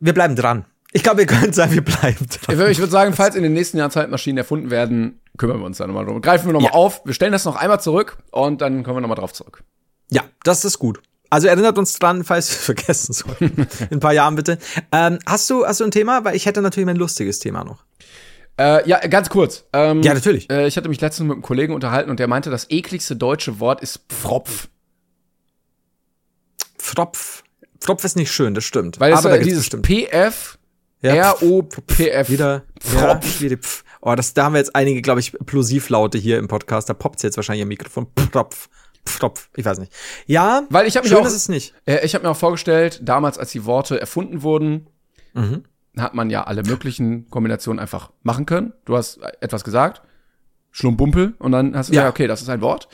[0.00, 0.64] wir bleiben dran.
[0.92, 2.56] Ich glaube, wir können sagen, wir bleiben dran.
[2.56, 5.76] würde ich würd sagen, falls in den nächsten Jahren Zeitmaschinen erfunden werden, kümmern wir uns
[5.78, 6.20] da nochmal drum.
[6.22, 6.74] Greifen wir nochmal Ja.
[6.78, 9.62] auf, wir stellen das noch einmal zurück und dann kommen wir nochmal drauf zurück.
[10.10, 11.00] Ja, das ist gut.
[11.30, 13.66] Also erinnert uns dran, falls wir es vergessen sollten.
[13.90, 14.56] In ein paar Jahren bitte.
[14.90, 16.24] Ähm, hast du, hast du ein Thema?
[16.24, 17.84] Weil ich hätte natürlich mein lustiges Thema noch.
[18.58, 19.64] Äh, ja, ganz kurz.
[19.72, 20.50] Ähm, Ja, natürlich.
[20.50, 23.60] Äh, ich hatte mich letztens mit einem Kollegen unterhalten und der meinte, das ekligste deutsche
[23.60, 24.68] Wort ist Pfropf.
[26.78, 27.42] Pfropf.
[27.80, 28.98] Pfropf ist nicht schön, das stimmt.
[29.00, 29.82] Weil es Aber äh, da gibt's dieses.
[29.82, 30.58] PF,
[31.02, 32.28] Ja, R-O-P-F.
[32.30, 33.40] Wieder, ja, Pfropf.
[33.40, 33.84] wieder Pf.
[34.00, 36.88] Oh, das, da haben wir jetzt einige, glaube ich, Plosivlaute hier im Podcast.
[36.88, 38.06] Da poppt jetzt wahrscheinlich am Mikrofon.
[38.16, 38.68] Pfropf.
[39.06, 39.48] Pfropf.
[39.56, 39.92] Ich weiß nicht.
[40.26, 41.74] Ja, Weil ich habe mich schön auch, ist es nicht.
[41.86, 44.86] Äh, ich habe mir auch vorgestellt, damals, als die Worte erfunden wurden,
[45.34, 45.64] Mhm.
[45.96, 48.72] Hat man ja alle möglichen Kombinationen einfach machen können.
[48.84, 50.02] Du hast etwas gesagt,
[50.70, 52.02] Schlumbumpel, und dann hast du Ja.
[52.02, 52.88] gesagt, okay, das ist ein Wort.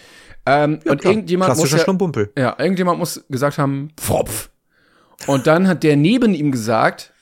[0.46, 1.12] Ähm, und klar.
[1.12, 2.32] irgendjemand muss Klassischer ja, Schlumpumpel.
[2.38, 4.50] ja, irgendjemand muss gesagt haben, Pfropf.
[5.26, 7.12] Und dann hat der neben ihm gesagt,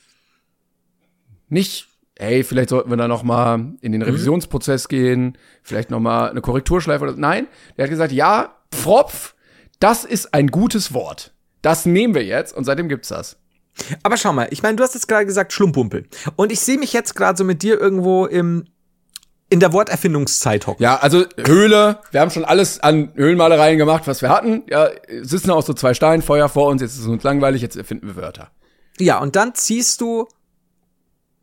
[1.49, 6.31] nicht, ey, vielleicht sollten wir da noch mal in den Revisionsprozess gehen, vielleicht noch mal
[6.31, 7.47] eine Korrekturschleife oder nein,
[7.77, 9.35] der hat gesagt, ja, Pfropf,
[9.81, 11.33] das ist ein gutes Wort.
[11.61, 13.37] Das nehmen wir jetzt und seitdem gibt's das.
[14.03, 16.07] Aber schau mal, ich meine, du hast jetzt gerade gesagt Schlumpumpel.
[16.37, 18.64] Und ich sehe mich jetzt gerade so mit dir irgendwo im,
[19.49, 20.83] in der Worterfindungszeit hocken.
[20.83, 24.62] Ja, also Höhle, wir haben schon alles an Höhlenmalereien gemacht, was wir hatten.
[24.68, 24.89] Ja,
[25.23, 28.16] sitzen auch so zwei Steinfeuer vor uns, jetzt ist es uns langweilig, jetzt erfinden wir
[28.16, 28.51] Wörter.
[28.99, 30.29] Ja, und dann ziehst du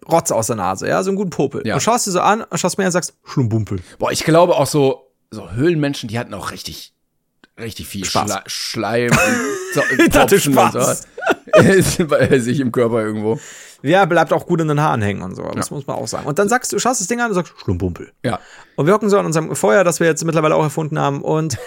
[0.09, 1.65] Rotz aus der Nase, ja, so einen guten Popel.
[1.65, 1.75] Ja.
[1.75, 3.79] Und schaust du so an und schaust mir an und sagst, Schlumpumpel.
[3.97, 6.93] Boah, ich glaube auch so, so Höhlenmenschen, die hatten auch richtig,
[7.59, 8.31] richtig viel Spaß.
[8.31, 9.17] Schle Schleim und
[9.73, 11.07] so, Ich dachte Tropfen und Spaß.
[11.81, 12.07] so.
[12.07, 13.39] Bei sich im Körper irgendwo.
[13.81, 15.43] Ja, bleibt auch gut in den Haaren hängen und so.
[15.55, 16.27] Das muss man auch sagen.
[16.27, 18.11] Und dann sagst du, schaust das Ding an und sagst, Schlumpumpel.
[18.23, 18.39] Ja.
[18.75, 21.21] Und wir hocken so an unserem Feuer, das wir jetzt mittlerweile auch erfunden haben.
[21.21, 21.57] Und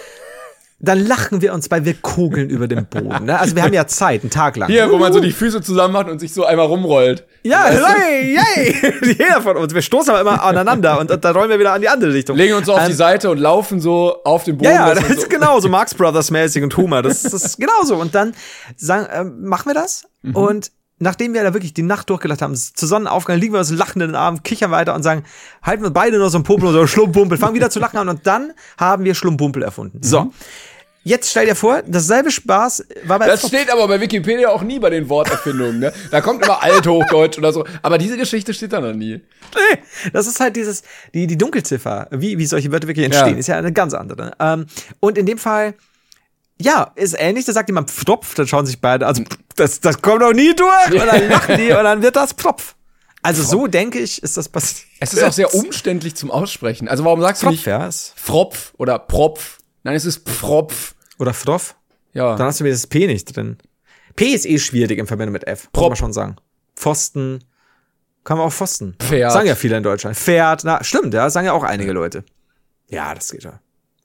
[0.79, 3.25] dann lachen wir uns bei, wir kugeln über dem Boden.
[3.25, 3.39] Ne?
[3.39, 4.69] Also wir haben ja Zeit, einen Tag lang.
[4.69, 7.25] Hier, wo man so die Füße zusammen macht und sich so einmal rumrollt.
[7.43, 9.73] Ja, hey, hey, jeder von uns.
[9.73, 12.35] Wir stoßen aber immer aneinander und, und dann rollen wir wieder an die andere Richtung.
[12.35, 14.71] Legen uns so auf Ähm, die Seite und laufen so auf den Boden.
[14.71, 17.01] Ja, ja, das ist so, genau so Marx Brothers mäßig und Humor.
[17.01, 17.95] Das, das ist genauso.
[17.95, 18.33] Und dann
[18.75, 20.05] sagen, äh, machen wir das.
[20.21, 20.35] Mhm.
[20.35, 20.71] Und
[21.03, 24.09] nachdem wir da wirklich die Nacht durchgelacht haben, zur Sonnenaufgang, liegen wir uns lachend in
[24.09, 25.23] den Armen, kichern weiter und sagen,
[25.61, 28.09] halten wir beide nur so ein Popel oder so Schlumpumpel, fangen wieder zu lachen an
[28.09, 29.97] und dann haben wir Schlumpumpel erfunden.
[29.99, 30.03] Mhm.
[30.03, 30.33] So.
[31.05, 34.79] Jetzt stell dir vor, dasselbe Spaß war bei Das steht aber bei Wikipedia auch nie
[34.79, 35.93] bei den Worterfindungen, ne?
[36.11, 37.65] Da kommt immer Althochdeutsch oder so.
[37.81, 39.15] Aber diese Geschichte steht da noch nie.
[39.53, 39.79] Nee,
[40.13, 40.81] das ist halt dieses,
[41.13, 43.37] die, die Dunkelziffer, wie, wie solche Wörter wirklich entstehen, Ja.
[43.39, 44.31] ist ja eine ganz andere.
[44.39, 44.65] Ähm,
[45.01, 45.73] und in dem Fall,
[46.61, 49.23] ja, ist ähnlich, da sagt jemand Pfropf, dann schauen sich beide, also
[49.55, 52.75] das, das kommt doch nie durch, und dann lachen die und dann wird das Pfropf.
[53.21, 54.87] Also so denke ich, ist das passiert.
[54.99, 56.87] Es ist auch sehr umständlich zum Aussprechen.
[56.89, 57.87] Also warum sagst du Pfropf, nicht ja.
[57.87, 59.59] ist- Fropf oder Propf?
[59.83, 60.93] Nein, es ist Pfropf.
[61.19, 61.75] Oder Froff.
[62.13, 62.35] Ja.
[62.35, 63.57] Dann hast du wieder das P nicht drin.
[64.15, 65.89] P ist eh schwierig in Verbindung mit F, Prop.
[65.89, 66.35] man schon sagen.
[66.75, 67.43] Pfosten,
[68.23, 68.95] kann man auch Pfosten.
[68.99, 69.31] Pferd.
[69.31, 70.15] Sagen ja viele in Deutschland.
[70.17, 72.23] Pferd, na, stimmt, ja, sagen ja auch einige Leute.
[72.89, 73.59] Ja, das geht ja.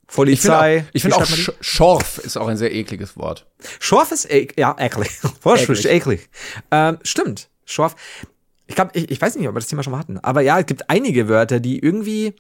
[0.09, 0.81] Ich finde Polizei.
[0.81, 1.27] auch, ich find auch
[1.61, 3.47] Schorf ist auch ein sehr ekliges Wort.
[3.79, 5.11] Schorf ist ek ja, eklig.
[5.45, 5.85] Eklig.
[5.85, 6.29] eklig.
[6.71, 7.49] Ähm, stimmt.
[7.67, 7.95] Schorf.
[8.67, 10.19] Ich glaube, ich, ich weiß nicht, ob wir das Thema schon mal hatten.
[10.19, 12.35] Aber ja, es gibt einige Wörter, die irgendwie.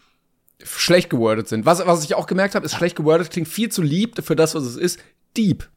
[0.64, 1.66] Schlecht gewordet sind.
[1.66, 4.57] Was, was ich auch gemerkt habe, ist schlecht gewordet, klingt viel zu lieb für das,
[4.57, 4.99] was es ist.
[5.37, 5.69] Dieb.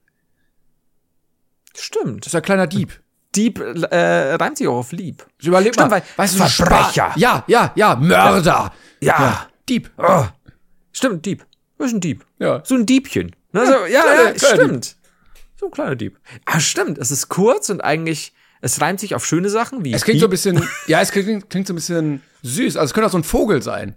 [1.78, 2.26] Stimmt.
[2.26, 3.00] Das ist ein kleiner Dieb.
[3.36, 5.26] Dieb äh, reimt sich auch auf lieb.
[5.42, 5.98] Überleg Stimmt, mal.
[5.98, 6.90] weil- weißt du, Verbrecher.
[6.92, 7.96] Spar- Ja, ja, ja.
[7.96, 8.74] Mörder.
[9.02, 9.48] Ja.
[9.70, 9.92] Dieb.
[9.98, 10.26] Oh.
[10.92, 11.46] Stimmt, Dieb.
[11.82, 12.26] Das ist ein Dieb.
[12.40, 12.62] Ja.
[12.66, 13.36] So ein Diebchen.
[13.54, 14.96] Ne, so, ja, ja, kleiner- kleiner stimmt.
[15.60, 16.20] So ein kleiner Dieb.
[16.46, 16.98] Ah, stimmt.
[16.98, 19.94] Es ist kurz und eigentlich, es reimt sich auf schöne Sachen wie.
[19.94, 20.32] Es klingt so ein Dieb.
[20.32, 22.78] bisschen, ja, es klingt, klingt so ein bisschen süß.
[22.78, 23.96] Also es könnte auch so ein Vogel sein.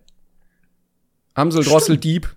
[1.35, 2.35] Amsel, Drossel, Dieb.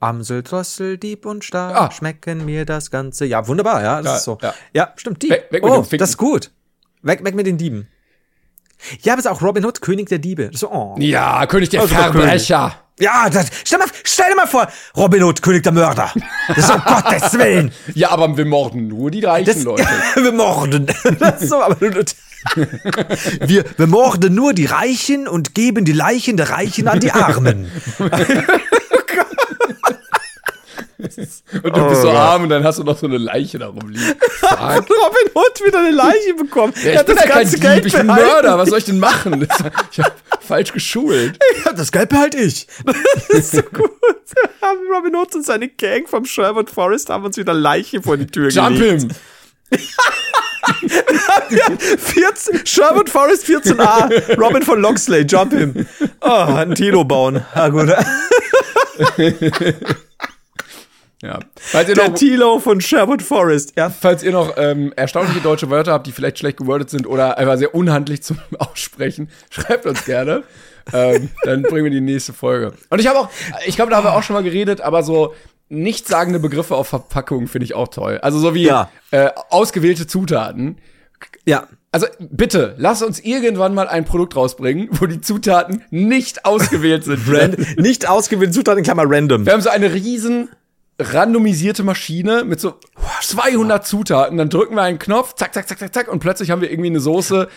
[0.00, 1.90] Amsel, Drossel, Dieb und Star Ah.
[1.90, 3.24] schmecken mir das Ganze.
[3.24, 4.38] Ja, wunderbar, ja, das Ja, ist so.
[4.42, 4.54] ja.
[4.72, 5.30] Ja, stimmt, Dieb.
[5.30, 6.50] Weg- weg mit oh, das ist gut.
[7.02, 7.88] Weg, weg mit den Dieben.
[9.02, 10.50] Ja, aber es ist auch Robin Hood, König der Diebe.
[10.52, 10.96] So, oh.
[10.98, 12.81] Ja, König der Also Verbrecher.
[13.00, 16.12] Ja, das, stell, mal, stell dir mal vor, Robin Hood, König der Mörder.
[16.48, 17.72] Das ist um Gottes Willen.
[17.94, 19.86] Ja, aber wir morden nur die reichen Das, Leute.
[20.16, 20.86] wir morden.
[21.40, 21.80] So, aber,
[23.40, 27.70] wir, wir morden nur die Reichen und geben die Leichen der Reichen an die Armen.
[31.62, 34.14] Und du bist so arm und dann hast du noch so eine Leiche da rumliegen.
[34.38, 34.58] Fuck.
[34.60, 36.72] Robin Hood wieder eine Leiche bekommen.
[36.84, 38.56] Ja, ich bin ja kein Dieb, ich bin Mörder.
[38.58, 39.46] Was soll ich denn machen?
[39.48, 39.58] Das-
[39.92, 41.38] Ich hab falsch geschult.
[41.64, 42.66] Ja, das Geld behalte ich.
[42.84, 43.90] Das ist so gut.
[44.94, 48.48] Robin Hood und seine Gang vom Sherwood Forest haben uns wieder Leiche vor die Tür
[48.50, 49.02] Jump gelegt.
[49.02, 49.10] him.
[51.98, 54.38] 14, Sherwood Forest 14a.
[54.40, 55.86] Robin von Locksley, jump him.
[56.20, 57.44] Oh, ein Tilo bauen.
[57.54, 57.88] Ah, gut.
[61.22, 61.38] Ja.
[61.56, 63.74] Falls ihr Der noch, Tilo von Sherwood Forest.
[63.76, 63.90] Ja.
[63.90, 67.56] falls ihr noch ähm, erstaunliche deutsche Wörter habt, die vielleicht schlecht gewordet sind oder einfach
[67.56, 70.42] sehr unhandlich zum Aussprechen, schreibt uns gerne.
[70.92, 72.72] ähm, dann bringen wir die nächste Folge.
[72.90, 73.28] Und ich habe auch,
[73.66, 75.32] ich glaube, da haben wir auch schon mal geredet, aber so
[75.68, 78.18] nichtssagende Begriffe auf Verpackungen finde ich auch toll.
[78.20, 78.90] Also so wie Ja.
[79.12, 80.78] äh, ausgewählte Zutaten.
[81.46, 81.68] Ja.
[81.92, 87.20] Also bitte, lass uns irgendwann mal ein Produkt rausbringen, wo die Zutaten nicht ausgewählt sind.
[87.28, 89.44] Ran nicht ausgewählte Zutaten, Klammer random.
[89.46, 90.48] Wir haben so eine riesen
[91.02, 92.74] randomisierte Maschine mit so
[93.22, 94.38] 200 Zutaten.
[94.38, 96.90] Dann drücken wir einen Knopf, zack, zack, zack, zack, zack, und plötzlich haben wir irgendwie
[96.90, 97.48] eine Soße,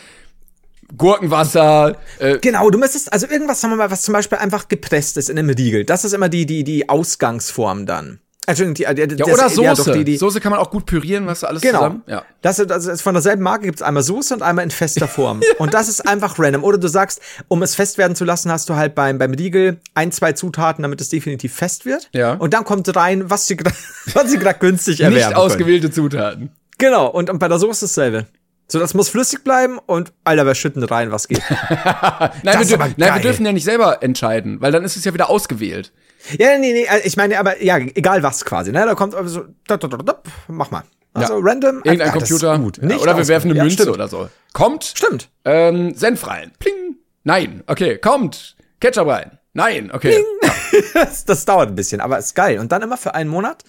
[0.98, 1.98] Gurkenwasser.
[2.20, 5.30] Äh, Genau, du müsstest, also irgendwas, sagen wir mal, was zum Beispiel einfach gepresst ist
[5.30, 5.84] in einem Riegel.
[5.86, 8.20] Das ist immer die, die, die Ausgangsform dann.
[8.48, 9.92] Entschuldigung, die, die, ja, oder Soße.
[9.94, 11.80] die, die, Soße kann man auch gut pürieren, was alles genau.
[11.80, 12.04] zusammen.
[12.08, 12.24] Ja.
[12.42, 15.42] Das, das ist von derselben Marke gibt's einmal Soße und einmal in fester Form.
[15.58, 16.64] und das ist einfach random.
[16.64, 19.78] Oder du sagst, um es fest werden zu lassen, hast du halt beim, beim Riegel
[19.94, 22.10] ein, zwei Zutaten, damit es definitiv fest wird.
[22.14, 22.34] Ja.
[22.34, 23.76] Und dann kommt rein, was sie gerade
[24.60, 26.52] günstig erwerben Nicht ausgewählte Zutaten.
[26.78, 28.26] Genau, und, und bei der Soße dasselbe.
[28.68, 31.42] So, das muss flüssig bleiben und Alter, wir schütten rein, was geht.
[32.44, 35.30] nein, wir, nein, wir dürfen ja nicht selber entscheiden, weil dann ist es ja wieder
[35.30, 35.92] ausgewählt.
[36.40, 38.84] Ja, nee, nee, ich meine, aber ja, egal was quasi, ne?
[38.86, 39.78] Da kommt also, da,
[40.48, 40.84] mach mal.
[41.14, 41.40] Also Ja.
[41.42, 41.82] random.
[41.84, 42.60] Irgendein ah, Computer.
[42.60, 42.80] Gut.
[42.82, 43.62] Ja, oder wir werfen eine.
[43.62, 43.92] Münze stimmt.
[43.92, 44.30] oder so.
[44.54, 44.84] Kommt.
[44.84, 45.30] Stimmt.
[45.46, 46.52] Ähm, Senf rein.
[46.60, 46.98] Pling.
[47.24, 47.64] Nein.
[47.68, 47.98] Okay.
[47.98, 48.58] Kommt.
[48.82, 49.40] Ketchup rein.
[49.54, 49.92] Nein.
[49.92, 50.24] Okay.
[50.94, 52.60] Das, das dauert ein bisschen, aber ist geil.
[52.60, 53.64] Und dann immer für einen Monat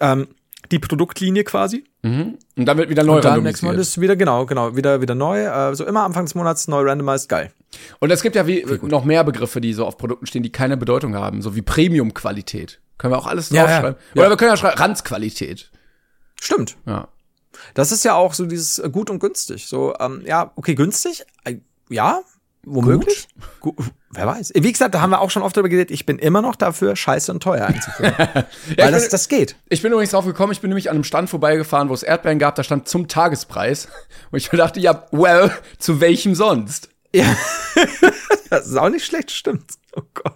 [0.00, 0.28] ähm,
[0.70, 1.84] die Produktlinie quasi.
[2.02, 3.76] Und dann wird wieder neu Und dann randomisiert.
[3.78, 5.42] ist wieder, genau, genau, wieder, wieder neu.
[5.44, 7.52] Äh, so immer Anfang des Monats neu randomized, geil.
[7.98, 10.76] Und es gibt ja wie, noch mehr Begriffe, die so auf Produkten stehen, die keine
[10.76, 12.80] Bedeutung haben, so wie Premium-Qualität.
[12.98, 13.96] Können wir auch alles Ja, draufschreiben.
[14.14, 14.20] ja.
[14.22, 15.70] Oder wir können ja schreiben, Ranzqualität.
[16.40, 16.76] Stimmt.
[16.86, 17.08] Ja.
[17.74, 19.66] Das ist ja auch so dieses äh, gut und günstig.
[19.66, 21.56] So, ähm, ja, okay, günstig, äh,
[21.88, 22.20] ja,
[22.64, 23.28] womöglich.
[23.60, 23.76] Gut.
[24.12, 24.52] Wer weiß.
[24.56, 26.96] Wie gesagt, da haben wir auch schon oft darüber geredet, ich bin immer noch dafür,
[26.96, 28.14] scheiße und teuer einzuführen.
[28.76, 29.56] Weil das, bin- das geht.
[29.68, 32.38] Ich bin übrigens drauf gekommen, ich bin nämlich an einem Stand vorbeigefahren, wo es Erdbeeren
[32.40, 33.86] gab, da stand zum Tagespreis.
[34.32, 36.88] Und ich mir dachte, ja, well, zu welchem sonst?
[37.14, 37.24] Ja.
[38.50, 39.64] das ist auch nicht schlecht, stimmt.
[39.96, 40.34] Oh Gott.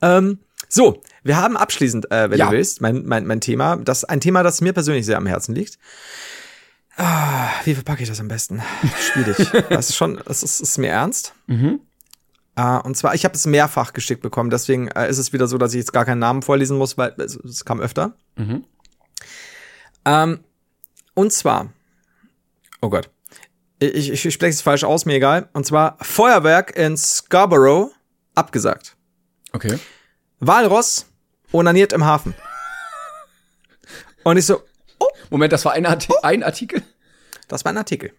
[0.00, 2.46] Ähm, so, wir haben abschließend, äh, wenn Ja.
[2.46, 5.54] du willst, mein, mein, mein Thema, das ein Thema, das mir persönlich sehr am Herzen
[5.54, 5.78] liegt.
[6.96, 8.62] Ah, wie verpacke ich das am besten?
[8.98, 9.36] Schwierig.
[9.70, 11.34] das ist schon, das ist, ist mir ernst.
[12.56, 15.58] Äh, und zwar, ich habe es mehrfach geschickt bekommen, deswegen äh, ist es wieder so,
[15.58, 18.14] dass ich jetzt gar keinen Namen vorlesen muss, weil es, es kam öfter.
[20.04, 20.40] Ähm,
[21.14, 21.72] und zwar,
[22.80, 23.10] oh Gott,
[23.78, 25.48] ich, ich, ich spreche es falsch aus, mir egal.
[25.52, 27.90] Und zwar Feuerwerk in Scarborough
[28.34, 28.96] abgesagt.
[29.52, 29.78] Okay.
[30.40, 31.06] Walross
[31.52, 32.34] onaniert im Hafen.
[34.24, 34.62] Und ich so,
[35.30, 36.82] Moment, das war ein, Arti ein Artikel?
[37.48, 38.12] das war ein Artikel.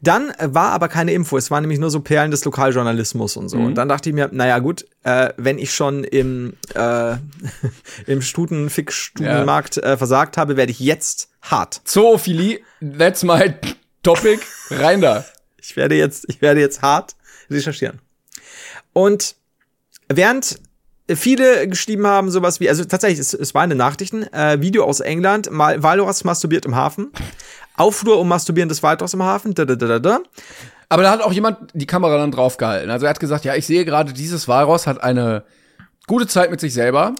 [0.00, 3.48] Dann äh, war aber keine Info, es waren nämlich nur so Perlen des Lokaljournalismus und
[3.48, 3.56] so.
[3.58, 7.16] Und dann dachte ich mir, naja gut, äh, wenn ich schon im, äh,
[8.06, 11.80] im Stuten-Fick-Stutenmarkt äh, versagt habe, werde ich jetzt hart.
[11.84, 12.60] Zoophilie,
[12.96, 13.54] that's my
[14.02, 14.40] topic.
[14.70, 15.24] Rein da.
[15.60, 17.16] Ich werde jetzt, ich werde jetzt hart
[17.50, 17.98] recherchieren.
[18.92, 19.34] Und
[20.08, 20.60] während
[21.14, 24.84] viele geschrieben haben, sowas wie, also tatsächlich, es, es war in den Nachrichten, äh, Video
[24.84, 27.12] aus England, mal Walross masturbiert im Hafen,
[27.76, 30.20] Aufruhr um masturbierendes Walross im Hafen, da, da, da, da, da.
[30.88, 32.90] Aber da hat auch jemand die Kamera dann draufgehalten.
[32.90, 35.44] Also er hat gesagt, ja, ich sehe gerade, dieses Walross hat eine
[36.06, 37.14] gute Zeit mit sich selber.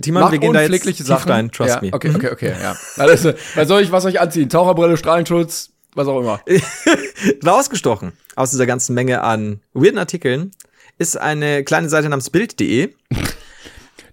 [0.00, 1.30] Timon, Macht wir gehen da jetzt tief Sachen.
[1.30, 1.92] rein, trust ja, me.
[1.92, 2.76] Okay, okay, okay, ja.
[2.96, 4.48] Also, was soll ich, was soll ich anziehen?
[4.48, 6.40] Taucherbrille, Strahlenschutz, was auch immer.
[7.44, 10.52] Rausgestochen aus dieser ganzen Menge an weirden Artikeln
[11.00, 12.92] ist eine kleine Seite namens Bild.de.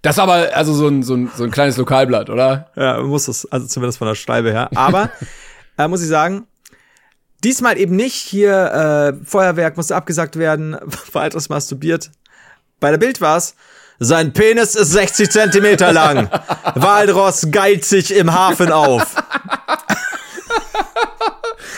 [0.02, 2.72] Das ist aber also so ein, so ein, so ein kleines Lokalblatt, oder?
[2.78, 4.70] Ja, muss es, also zumindest von der Schreibe her.
[4.74, 5.12] Aber
[5.78, 6.48] äh, muss ich sagen,
[7.44, 10.78] diesmal eben nicht hier äh, Feuerwerk musste abgesagt werden,
[11.12, 12.10] weiteres masturbiert.
[12.80, 13.56] Bei der Bild war's.
[14.00, 16.30] Sein Penis ist 60 Zentimeter lang.
[16.76, 19.14] Walross geilt sich im Hafen auf.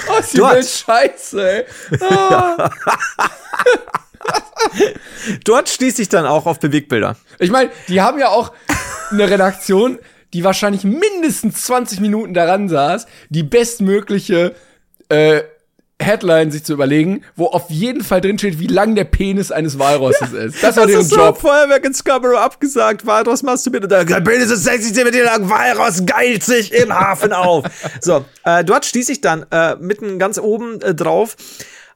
[0.07, 0.55] Oh, ist die Dort.
[0.55, 1.65] Welt scheiße, ey.
[5.45, 7.15] Dort stieß ich dann auch auf Bewegbilder.
[7.39, 8.51] Ich meine, die haben ja auch
[9.11, 9.99] eine Redaktion,
[10.33, 14.55] die wahrscheinlich mindestens 20 Minuten daran saß, die bestmögliche
[15.09, 15.41] äh,
[16.01, 19.77] Headline sich zu überlegen, wo auf jeden Fall drin steht, wie lang der Penis eines
[19.79, 20.63] Walrosses ist.
[20.63, 21.37] Das war Das deren ist so, Job.
[21.39, 26.05] Feuerwerk in Scarborough abgesagt, Walross masturbiert und dann, sein Penis ist 60 Zentimeter lang, Walross
[26.05, 27.65] geilt sich im Hafen auf.
[27.99, 31.35] So, äh, dort stieß ich dann äh, mitten ganz oben äh, drauf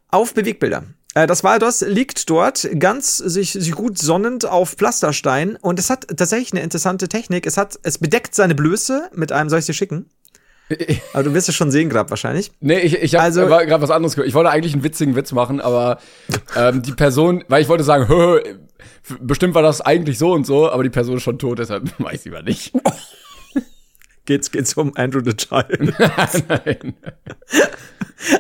[0.10, 0.84] auf Bewegbilder.
[1.16, 6.08] Äh, Das Walross liegt dort ganz sich, sich gut sonnend auf Pflasterstein und es hat
[6.16, 7.46] tatsächlich eine interessante Technik.
[7.46, 10.10] Es hat, es bedeckt seine Blöße mit einem, soll ich dir schicken?
[11.14, 12.52] Aber du wirst es schon sehen gerade wahrscheinlich.
[12.62, 14.28] Nee, ich, ich habe Also- gerade was anderes gehört.
[14.30, 16.00] Ich wollte eigentlich einen witzigen Witz machen, aber
[16.56, 18.40] ähm, die Person, weil ich wollte sagen, hö,
[19.08, 21.92] hö, bestimmt war das eigentlich so und so, aber die Person ist schon tot, deshalb
[22.00, 22.72] weiß ich lieber nicht.
[24.26, 25.94] Geht's, geht's um Andrew the Child.
[26.48, 26.94] Nein.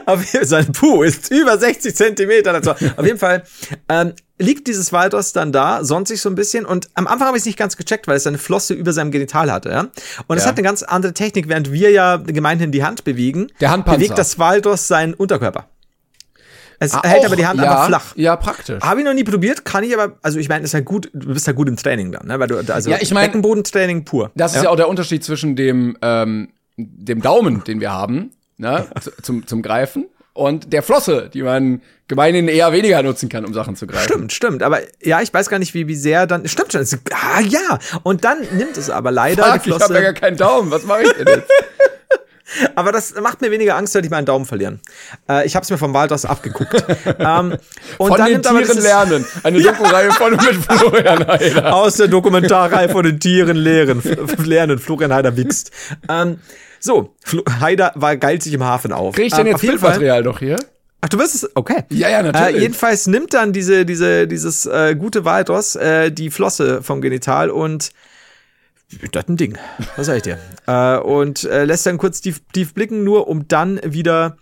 [0.05, 2.53] Auf sein Puh ist über 60 Zentimeter.
[2.53, 3.43] Also, auf jeden Fall
[3.89, 6.65] ähm, liegt dieses Walross dann da, sonnt sich so ein bisschen.
[6.65, 9.11] Und am Anfang habe ich es nicht ganz gecheckt, weil es seine Flosse über seinem
[9.11, 9.69] Genital hatte.
[9.69, 9.87] Ja?
[10.27, 10.49] Und es Ja.
[10.49, 13.97] hat eine ganz andere Technik, während wir ja gemeinhin die Hand bewegen, Der Handpanzer.
[13.99, 15.67] bewegt das Walross seinen Unterkörper.
[16.85, 18.05] Es Ah, hält auch, aber die Hand ja, einfach flach.
[18.15, 18.81] Ja, praktisch.
[18.81, 21.33] Habe ich noch nie probiert, kann ich aber, also ich meine, ist ja gut, du
[21.33, 22.39] bist ja gut im Training dann, ne?
[22.39, 24.31] Weil du, also Ja, ich mein- Beckenbodentraining pur.
[24.35, 28.85] Das ist ja auch der Unterschied zwischen dem, ähm, dem Daumen, den wir haben, ne,
[29.01, 30.05] zu- zum, zum Greifen,
[30.35, 34.03] und der Flosse, die man gemeinhin eher weniger nutzen kann, um Sachen zu greifen.
[34.05, 34.63] Stimmt, stimmt.
[34.63, 36.47] Aber ja, ich weiß gar nicht, wie, wie sehr dann.
[36.47, 36.81] Stimmt schon.
[37.11, 37.77] Ah ja.
[38.01, 40.21] Und dann nimmt es aber leider Fuck, die ich habe ja gar Flosse.
[40.21, 40.71] keinen Daumen.
[40.71, 41.51] Was mache ich denn jetzt?
[42.75, 44.79] Aber das macht mir weniger Angst, sollte ich meinen Daumen verlieren.
[45.29, 46.83] Äh, ich habe es mir vom Waldos abgeguckt.
[47.19, 47.57] ähm,
[47.97, 49.25] und Von dann den nimmt Tieren dieses- lernen.
[49.43, 51.73] Eine Doku-Reihe von mit Florian Heider.
[51.75, 54.01] Aus der Dokumentarreihe von den Tieren lehren.
[54.43, 54.79] Lernen.
[54.79, 55.71] Florian Heider wichst.
[56.09, 56.39] Ähm,
[56.79, 57.15] so,
[57.61, 59.15] Heider war geilt sich im Hafen auf.
[59.15, 60.57] Krieg ich denn Ähm, jetzt Bildmaterial noch hier?
[61.01, 61.49] Ach, du wirst es.
[61.55, 61.83] Okay.
[61.89, 62.55] Ja, ja, natürlich.
[62.57, 67.49] Äh, jedenfalls nimmt dann diese, diese, dieses äh, gute Waldos äh, die Flosse vom Genital
[67.49, 67.91] und
[69.11, 69.57] das ist ein Ding.
[69.95, 70.39] Was sag ich dir?
[70.67, 74.37] äh, und äh, lässt dann kurz tief, tief blicken, nur um dann wieder.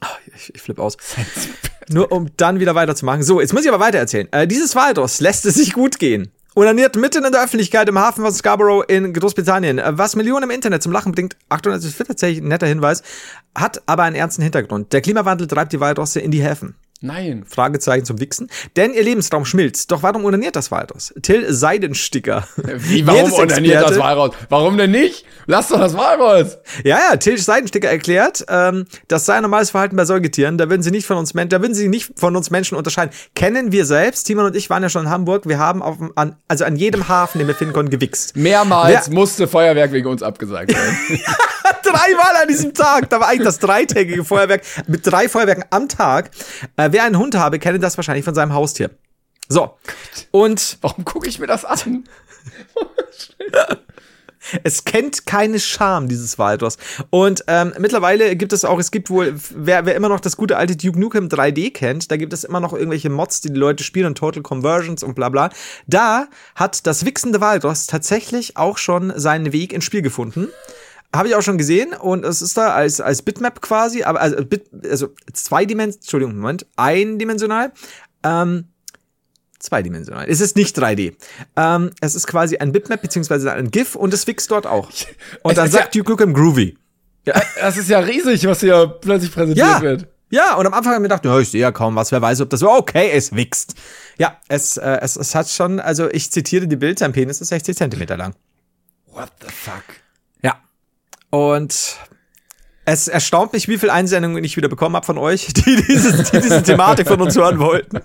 [0.00, 0.96] Ah, Ich, ich flippe aus.
[1.88, 3.24] Nur um dann wieder weiterzumachen.
[3.24, 4.28] So, jetzt muss ich aber weiter erzählen.
[4.30, 6.30] Äh, dieses Waldos lässt es sich gut gehen.
[6.54, 9.78] Unaniert mitten in der Öffentlichkeit im Hafen von Scarborough in Großbritannien.
[9.78, 13.02] Äh, Was Millionen im Internet zum Lachen bringt, Achtung, das ist tatsächlich ein netter Hinweis,
[13.54, 14.92] hat aber einen ernsten Hintergrund.
[14.92, 16.76] Der Klimawandel treibt die Walrosse in die Häfen.
[17.02, 17.44] Nein.
[17.48, 18.48] Fragezeichen zum Wichsen.
[18.76, 19.90] Denn ihr Lebensraum schmilzt.
[19.90, 21.12] Doch warum unaniert das Walross?
[21.22, 22.46] Till Seidensticker.
[22.56, 24.34] Wie, warum ordiniert das Walross?
[24.48, 25.24] Warum denn nicht?
[25.46, 26.58] Lass doch das Walross.
[26.84, 30.58] Ja, ja, Till Seidensticker erklärt, ähm, das sei ein normales Verhalten bei Säugetieren.
[30.58, 33.12] Da würden sie nicht von uns da würden sie nicht von uns Menschen unterscheiden.
[33.34, 34.24] Kennen wir selbst.
[34.24, 35.48] Timon und ich waren ja schon in Hamburg.
[35.48, 38.36] Wir haben auf, an, also an jedem Hafen, den wir finden konnten, gewichst.
[38.36, 40.96] Mehrmals Wer- musste Feuerwerk wegen uns abgesagt werden.
[41.92, 43.10] Dreimal an diesem Tag.
[43.10, 46.30] Da war eigentlich das dreitägige Feuerwerk mit drei Feuerwerken am Tag.
[46.76, 48.90] Äh, wer einen Hund habe, kenne das wahrscheinlich von seinem Haustier.
[49.48, 49.76] So.
[50.30, 52.04] Und Warum gucke ich mir das an?
[54.64, 56.76] Es kennt keine Scham, dieses Walross.
[57.10, 60.56] Und ähm, mittlerweile gibt es auch, es gibt wohl, wer, wer immer noch das gute
[60.56, 63.84] alte Duke Nukem 3D kennt, da gibt es immer noch irgendwelche Mods, die die Leute
[63.84, 65.50] spielen und Total Conversions und bla bla.
[65.86, 70.48] Da hat das wichsende Walross tatsächlich auch schon seinen Weg ins Spiel gefunden.
[71.14, 74.44] Habe ich auch schon gesehen und es ist da als, als Bitmap quasi, aber also,
[74.44, 77.72] Bit, also zweidimensional, Entschuldigung, Moment, eindimensional.
[78.24, 78.68] Ähm,
[79.58, 80.26] zweidimensional.
[80.28, 81.14] Es ist nicht 3D.
[81.56, 84.90] Ähm, es ist quasi ein Bitmap beziehungsweise ein GIF und es wächst dort auch.
[85.42, 86.76] Und dann sagt Duke Nukem Groovy.
[87.60, 89.80] Das ist ja riesig, was hier plötzlich präsentiert Ja.
[89.82, 90.06] wird.
[90.30, 92.40] Ja, und am Anfang haben wir gedacht, ja, ich sehe ja kaum was, wer weiß,
[92.40, 93.74] ob das so, okay, es wächst.
[94.16, 97.48] Ja, es, äh, es, es hat schon, also ich zitiere die Bild, sein Penis ist
[97.48, 98.34] 60 Zentimeter lang.
[99.12, 99.84] What the fuck?
[101.32, 101.96] Und
[102.84, 106.40] es erstaunt mich, wie viel Einsendungen ich wieder bekommen habe von euch, die, dieses, die
[106.40, 108.00] diese Thematik von uns hören wollten.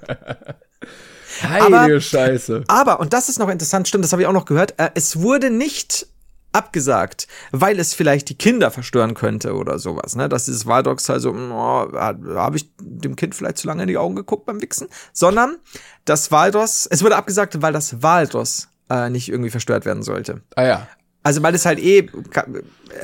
[1.43, 2.63] Heilige Aber- Scheiße.
[2.69, 5.19] Aber, und das ist noch interessant, stimmt, das habe ich auch noch gehört, äh, es
[5.19, 6.07] wurde nicht
[6.53, 10.29] abgesagt, weil es vielleicht die Kinder verstören könnte oder sowas, ne?
[10.29, 14.15] Dass dieses Waldox also, oh, habe ich dem Kind vielleicht zu lange in die Augen
[14.15, 15.57] geguckt beim Wichsen, sondern
[16.05, 20.41] das Waldos, es wurde abgesagt, weil das Waldos äh, nicht irgendwie verstört werden sollte.
[20.55, 20.87] Ah ja.
[21.27, 22.07] Also weil es halt eh äh,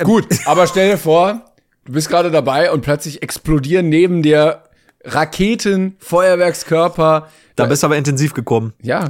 [0.02, 1.42] Gut, aber stell dir vor,
[1.84, 4.62] du bist gerade dabei und plötzlich explodieren neben dir
[5.04, 7.28] Raketen, Feuerwerkskörper.
[7.54, 8.72] da bist du aber intensiv gekommen.
[8.80, 9.06] Ja.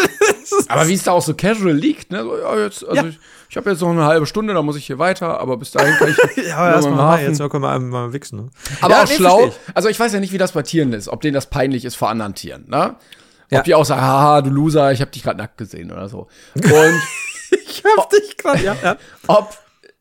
[0.68, 2.22] aber wie es da auch so casual liegt, ne?
[2.22, 3.08] So, ja, jetzt, also Ja.
[3.08, 3.18] ich,
[3.50, 5.96] ich habe jetzt noch eine halbe Stunde, da muss ich hier weiter, aber bis dahin
[5.96, 6.16] kann ich.
[6.46, 8.36] Ja, noch erstmal mal jetzt können wir mal wichsen.
[8.38, 8.50] Ne?
[8.82, 9.38] Aber ja, auch nee, schlau.
[9.40, 9.76] versteh ich.
[9.76, 11.96] Also ich weiß ja nicht, wie das bei Tieren ist, ob denen das peinlich ist
[11.96, 12.94] vor anderen Tieren, ne?
[13.50, 13.58] Ja.
[13.58, 16.28] Ob die auch sagen, haha, du Loser, ich habe dich gerade nackt gesehen oder so.
[16.54, 16.64] Und
[17.66, 18.96] Ich hab dich gerade, ja, ja.
[19.26, 19.56] ob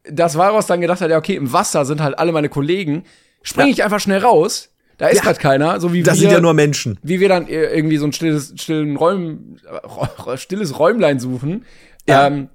[0.10, 3.04] das Walross dann gedacht hat, ja, okay, im Wasser sind halt alle meine Kollegen,
[3.42, 5.24] springe ich einfach schnell raus, da ist Ja.
[5.24, 6.98] grad keiner, so wie Das wir, sind ja nur Menschen.
[7.04, 9.58] wie wir dann irgendwie so ein stilles, stillen Räum,
[10.36, 11.66] stilles Räumlein suchen,
[12.08, 12.28] Ja.
[12.28, 12.50] ähm,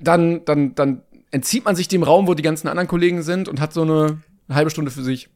[0.00, 3.60] dann, dann, dann entzieht man sich dem Raum, wo die ganzen anderen Kollegen sind und
[3.60, 4.18] hat so eine
[4.48, 5.28] halbe Stunde für sich.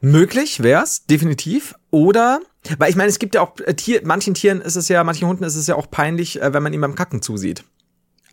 [0.00, 1.74] Möglich wär's, definitiv.
[1.90, 2.40] Oder,
[2.78, 5.28] weil ich meine, es gibt ja auch äh, Tier, manchen Tieren ist es ja, manchen
[5.28, 7.64] Hunden ist es ja auch peinlich, äh, wenn man ihm beim Kacken zusieht.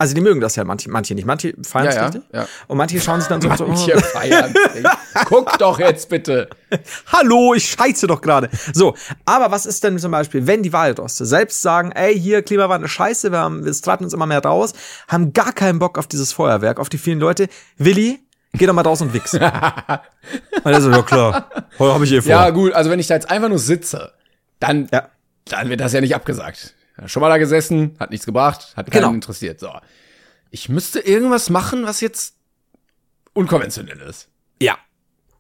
[0.02, 1.28] Also die mögen das ja, manche, manche nicht.
[1.28, 2.24] Manche feiern es Ja, ja, richtig.
[2.34, 2.48] ja.
[2.66, 4.52] Und manche schauen sich dann so, so Manche oh, feiern.
[5.26, 6.50] Guck doch jetzt bitte.
[7.14, 8.50] Hallo, ich scheiße doch gerade.
[8.74, 8.96] So,
[9.26, 13.32] aber was ist denn zum Beispiel, wenn die Waldosse selbst sagen, ey, hier Klimawandel scheiße,
[13.32, 14.74] wir haben, wir treiben uns immer mehr raus,
[15.08, 17.48] haben gar keinen Bock auf dieses Feuerwerk, auf die vielen Leute.
[17.78, 18.22] Willi,
[18.54, 19.36] geh doch mal raus und wichs.
[19.36, 21.48] und er so, ja klar,
[21.78, 22.32] heute habe ich eh vor.
[22.32, 24.14] Ja, gut, also wenn ich da jetzt einfach nur sitze,
[24.60, 25.10] dann, Ja.
[25.46, 26.74] dann wird das ja nicht abgesagt.
[27.02, 29.14] Ja, Schon mal da gesessen, hat nichts gebracht, hat keinen Genau.
[29.14, 29.60] interessiert.
[29.60, 29.70] So.
[30.52, 32.36] Ich müsste irgendwas machen, was jetzt
[33.34, 34.30] unkonventionell ist.
[34.62, 34.78] Ja.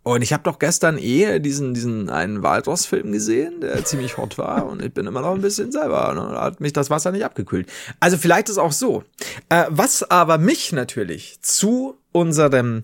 [0.04, 4.66] Und ich habe doch gestern eh diesen, diesen einen Walross-Film gesehen, der ziemlich hot war
[4.66, 6.12] und ich bin immer noch ein bisschen selber.
[6.16, 6.34] Ne?
[6.34, 7.70] Da hat mich das Wasser nicht abgekühlt.
[8.00, 9.04] Also vielleicht ist auch so.
[9.50, 12.82] Äh, was aber mich natürlich zu unserem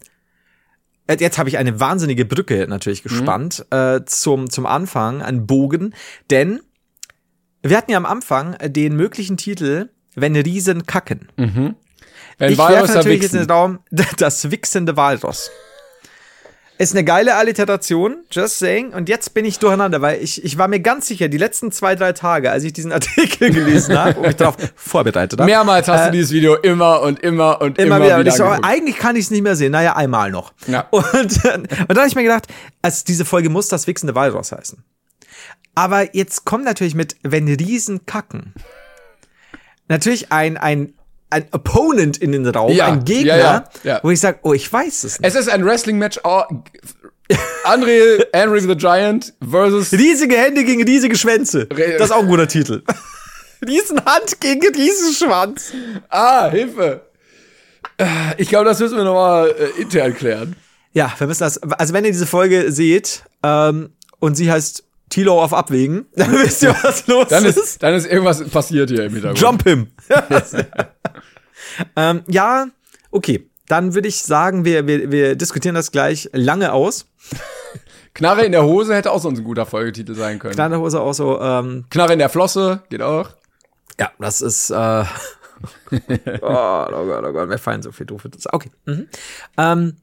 [1.08, 5.96] Äh, Jetzt habe ich eine wahnsinnige Brücke natürlich gespannt äh, zum, zum Anfang, einen Bogen.
[6.30, 6.60] Denn
[7.70, 11.28] wir hatten ja am Anfang den möglichen Titel Wenn Riesen kacken.
[12.38, 13.80] Wenn ich Walrus werfe natürlich jetzt in den Raum
[14.18, 15.49] das wichsende Walross.
[16.80, 18.93] Ist eine geile Alliteration, just saying.
[18.93, 21.95] Und jetzt bin ich durcheinander, weil ich, ich war mir ganz sicher, die letzten zwei,
[21.95, 25.49] drei Tage, als ich diesen Artikel gelesen habe und mich darauf vorbereitet habe.
[25.49, 28.15] Mehrmals hast du dieses Video immer und immer und Äh, Immer, immer, wieder.
[28.18, 29.72] Und wieder ich so, eigentlich kann ich es nicht mehr sehen.
[29.72, 30.53] Naja, einmal noch.
[30.68, 30.82] Ja.
[30.91, 32.45] Und, und dann habe ich mir gedacht,
[32.84, 34.84] als diese Folge muss das wichsende Walross heißen.
[35.78, 38.56] Aber jetzt kommt natürlich mit, wenn Riesen kacken.
[39.88, 40.96] Natürlich ein, ein,
[41.30, 44.74] ein Opponent in den Raum, Ja, ein Gegner, ja, ja, wo ich sage, oh, ich
[44.74, 45.28] weiß es nicht.
[45.28, 46.22] Es ist ein Wrestling-Match.
[46.24, 46.42] Oh,
[47.64, 51.68] Andre, Henry the Giant versus Riesige Hände gegen riesige Schwänze.
[51.68, 52.82] Das ist auch ein guter Titel.
[53.68, 55.74] Riesenhand gegen Riesenschwanz.
[56.10, 57.02] Ah, Hilfe.
[58.38, 60.56] Ich glaube, das müssen wir nochmal äh, intern klären.
[60.94, 61.62] Ja, wir müssen das.
[61.62, 66.64] Also wenn ihr diese Folge seht ähm, und sie heißt Tilo auf Abwägen, dann wisst
[66.64, 67.58] ihr, was los Dann ist.
[67.58, 69.39] ist, dann ist irgendwas passiert hier im Hintergrund.
[69.39, 69.88] Jump him.
[71.95, 72.68] ähm, ja,
[73.12, 73.49] okay.
[73.68, 77.05] Dann würde ich sagen, wir, wir, wir diskutieren das gleich lange aus.
[78.14, 80.53] Knarre in der Hose hätte auch so ein guter Folgetitel sein können.
[80.53, 81.39] Kleine Hose auch so.
[81.41, 83.32] Ähm, Knarre in der Flosse geht auch.
[83.99, 84.70] ja, das ist.
[84.70, 85.05] Äh, oh,
[86.41, 88.30] oh Gott, oh Gott, mir fallen so viel doofe.
[88.51, 88.72] Okay.
[88.86, 89.08] Mhm.
[89.58, 89.97] Ähm,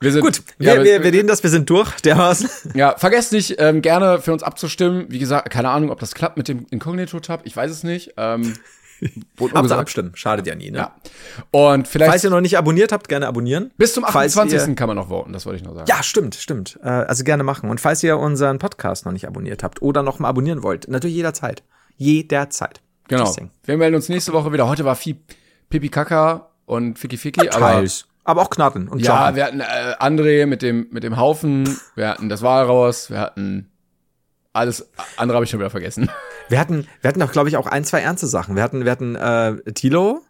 [0.00, 2.72] Wir sind, gut, ja, wir, wir, wir reden das, wir sind durch, dermaßen.
[2.74, 5.06] ja, vergesst nicht, ähm, gerne für uns abzustimmen.
[5.08, 7.42] Wie gesagt, keine Ahnung, ob das klappt mit dem Inkognito-Tab.
[7.44, 8.12] Ich weiß es nicht.
[8.16, 8.54] Ähm,
[9.40, 9.80] Habt gesagt.
[9.80, 10.78] abstimmen, schadet ja nie, ne?
[10.78, 10.94] Ja.
[11.50, 13.70] Und vielleicht Falls ihr noch nicht abonniert habt, gerne abonnieren.
[13.76, 14.68] bis zum Falls 28.
[14.70, 15.86] ihr- kann man noch voten, das wollte ich noch sagen.
[15.86, 16.78] Ja, stimmt, stimmt.
[16.82, 17.68] Äh, also gerne machen.
[17.68, 21.14] Und falls ihr unseren Podcast noch nicht abonniert habt oder noch mal abonnieren wollt, natürlich
[21.16, 21.62] jederzeit.
[21.98, 22.80] Jederzeit.
[23.08, 23.34] genau.
[23.64, 24.66] Wir melden uns nächste Woche wieder.
[24.66, 25.16] Heute war viel
[25.68, 28.06] Pipi Kaka und Ficky Ficky, aber Teils.
[28.26, 29.36] Aber auch Knarren und ja, Jumpen.
[29.36, 33.70] wir hatten äh, André mit dem mit dem Haufen, wir hatten das Walraus, wir hatten
[34.52, 36.10] alles andere habe ich schon wieder vergessen.
[36.48, 38.54] Wir hatten, wir hatten auch, glaube ich, auch ein, zwei ernste Sachen.
[38.54, 40.22] Wir hatten, wir hatten äh, Tilo,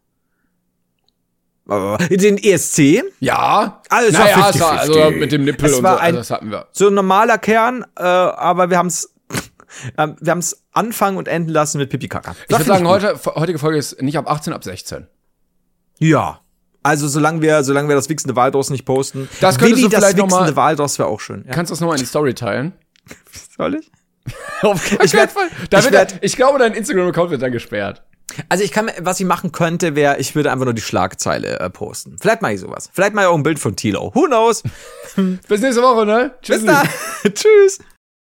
[1.68, 4.60] äh, den ESC, Ja, Also, es war naja, es 50-50.
[4.60, 6.66] war also mit dem Nippel Es und war so, ein- also das hatten wir.
[6.72, 9.12] so ein normaler Kern, äh, aber wir haben es,
[9.98, 12.34] äh, wir haben es anfangen und enden lassen mit Pipi Kaka.
[12.46, 15.06] Ich würde sagen, heute heutige Folge ist nicht ab 18, ab 16.
[15.98, 16.40] Ja.
[16.86, 19.28] Also solange wir, solange wir das wichsende Walross nicht posten.
[19.40, 21.44] Das könntest Willi, das wichsende Walross wäre auch schön.
[21.46, 21.52] Ja.
[21.52, 22.72] Kannst du das nochmal in die Story teilen?
[23.56, 23.90] Soll ich?
[24.62, 25.48] Auf keinen Ich werd- Fall.
[25.70, 28.02] Da ich wird werd- er- ich glaube, dein Instagram-Account wird dann gesperrt.
[28.48, 31.70] Also ich kann, was ich machen könnte, wäre, ich würde einfach nur die Schlagzeile äh,
[31.70, 32.16] posten.
[32.20, 32.90] Vielleicht mache ich sowas.
[32.92, 34.10] Vielleicht mache ich auch ein Bild von Tilo.
[34.14, 34.62] Who knows?
[35.48, 36.34] Bis nächste Woche, ne?
[36.42, 36.56] Tschüss.
[36.62, 36.88] Bis dann.
[37.34, 37.78] Tschüss.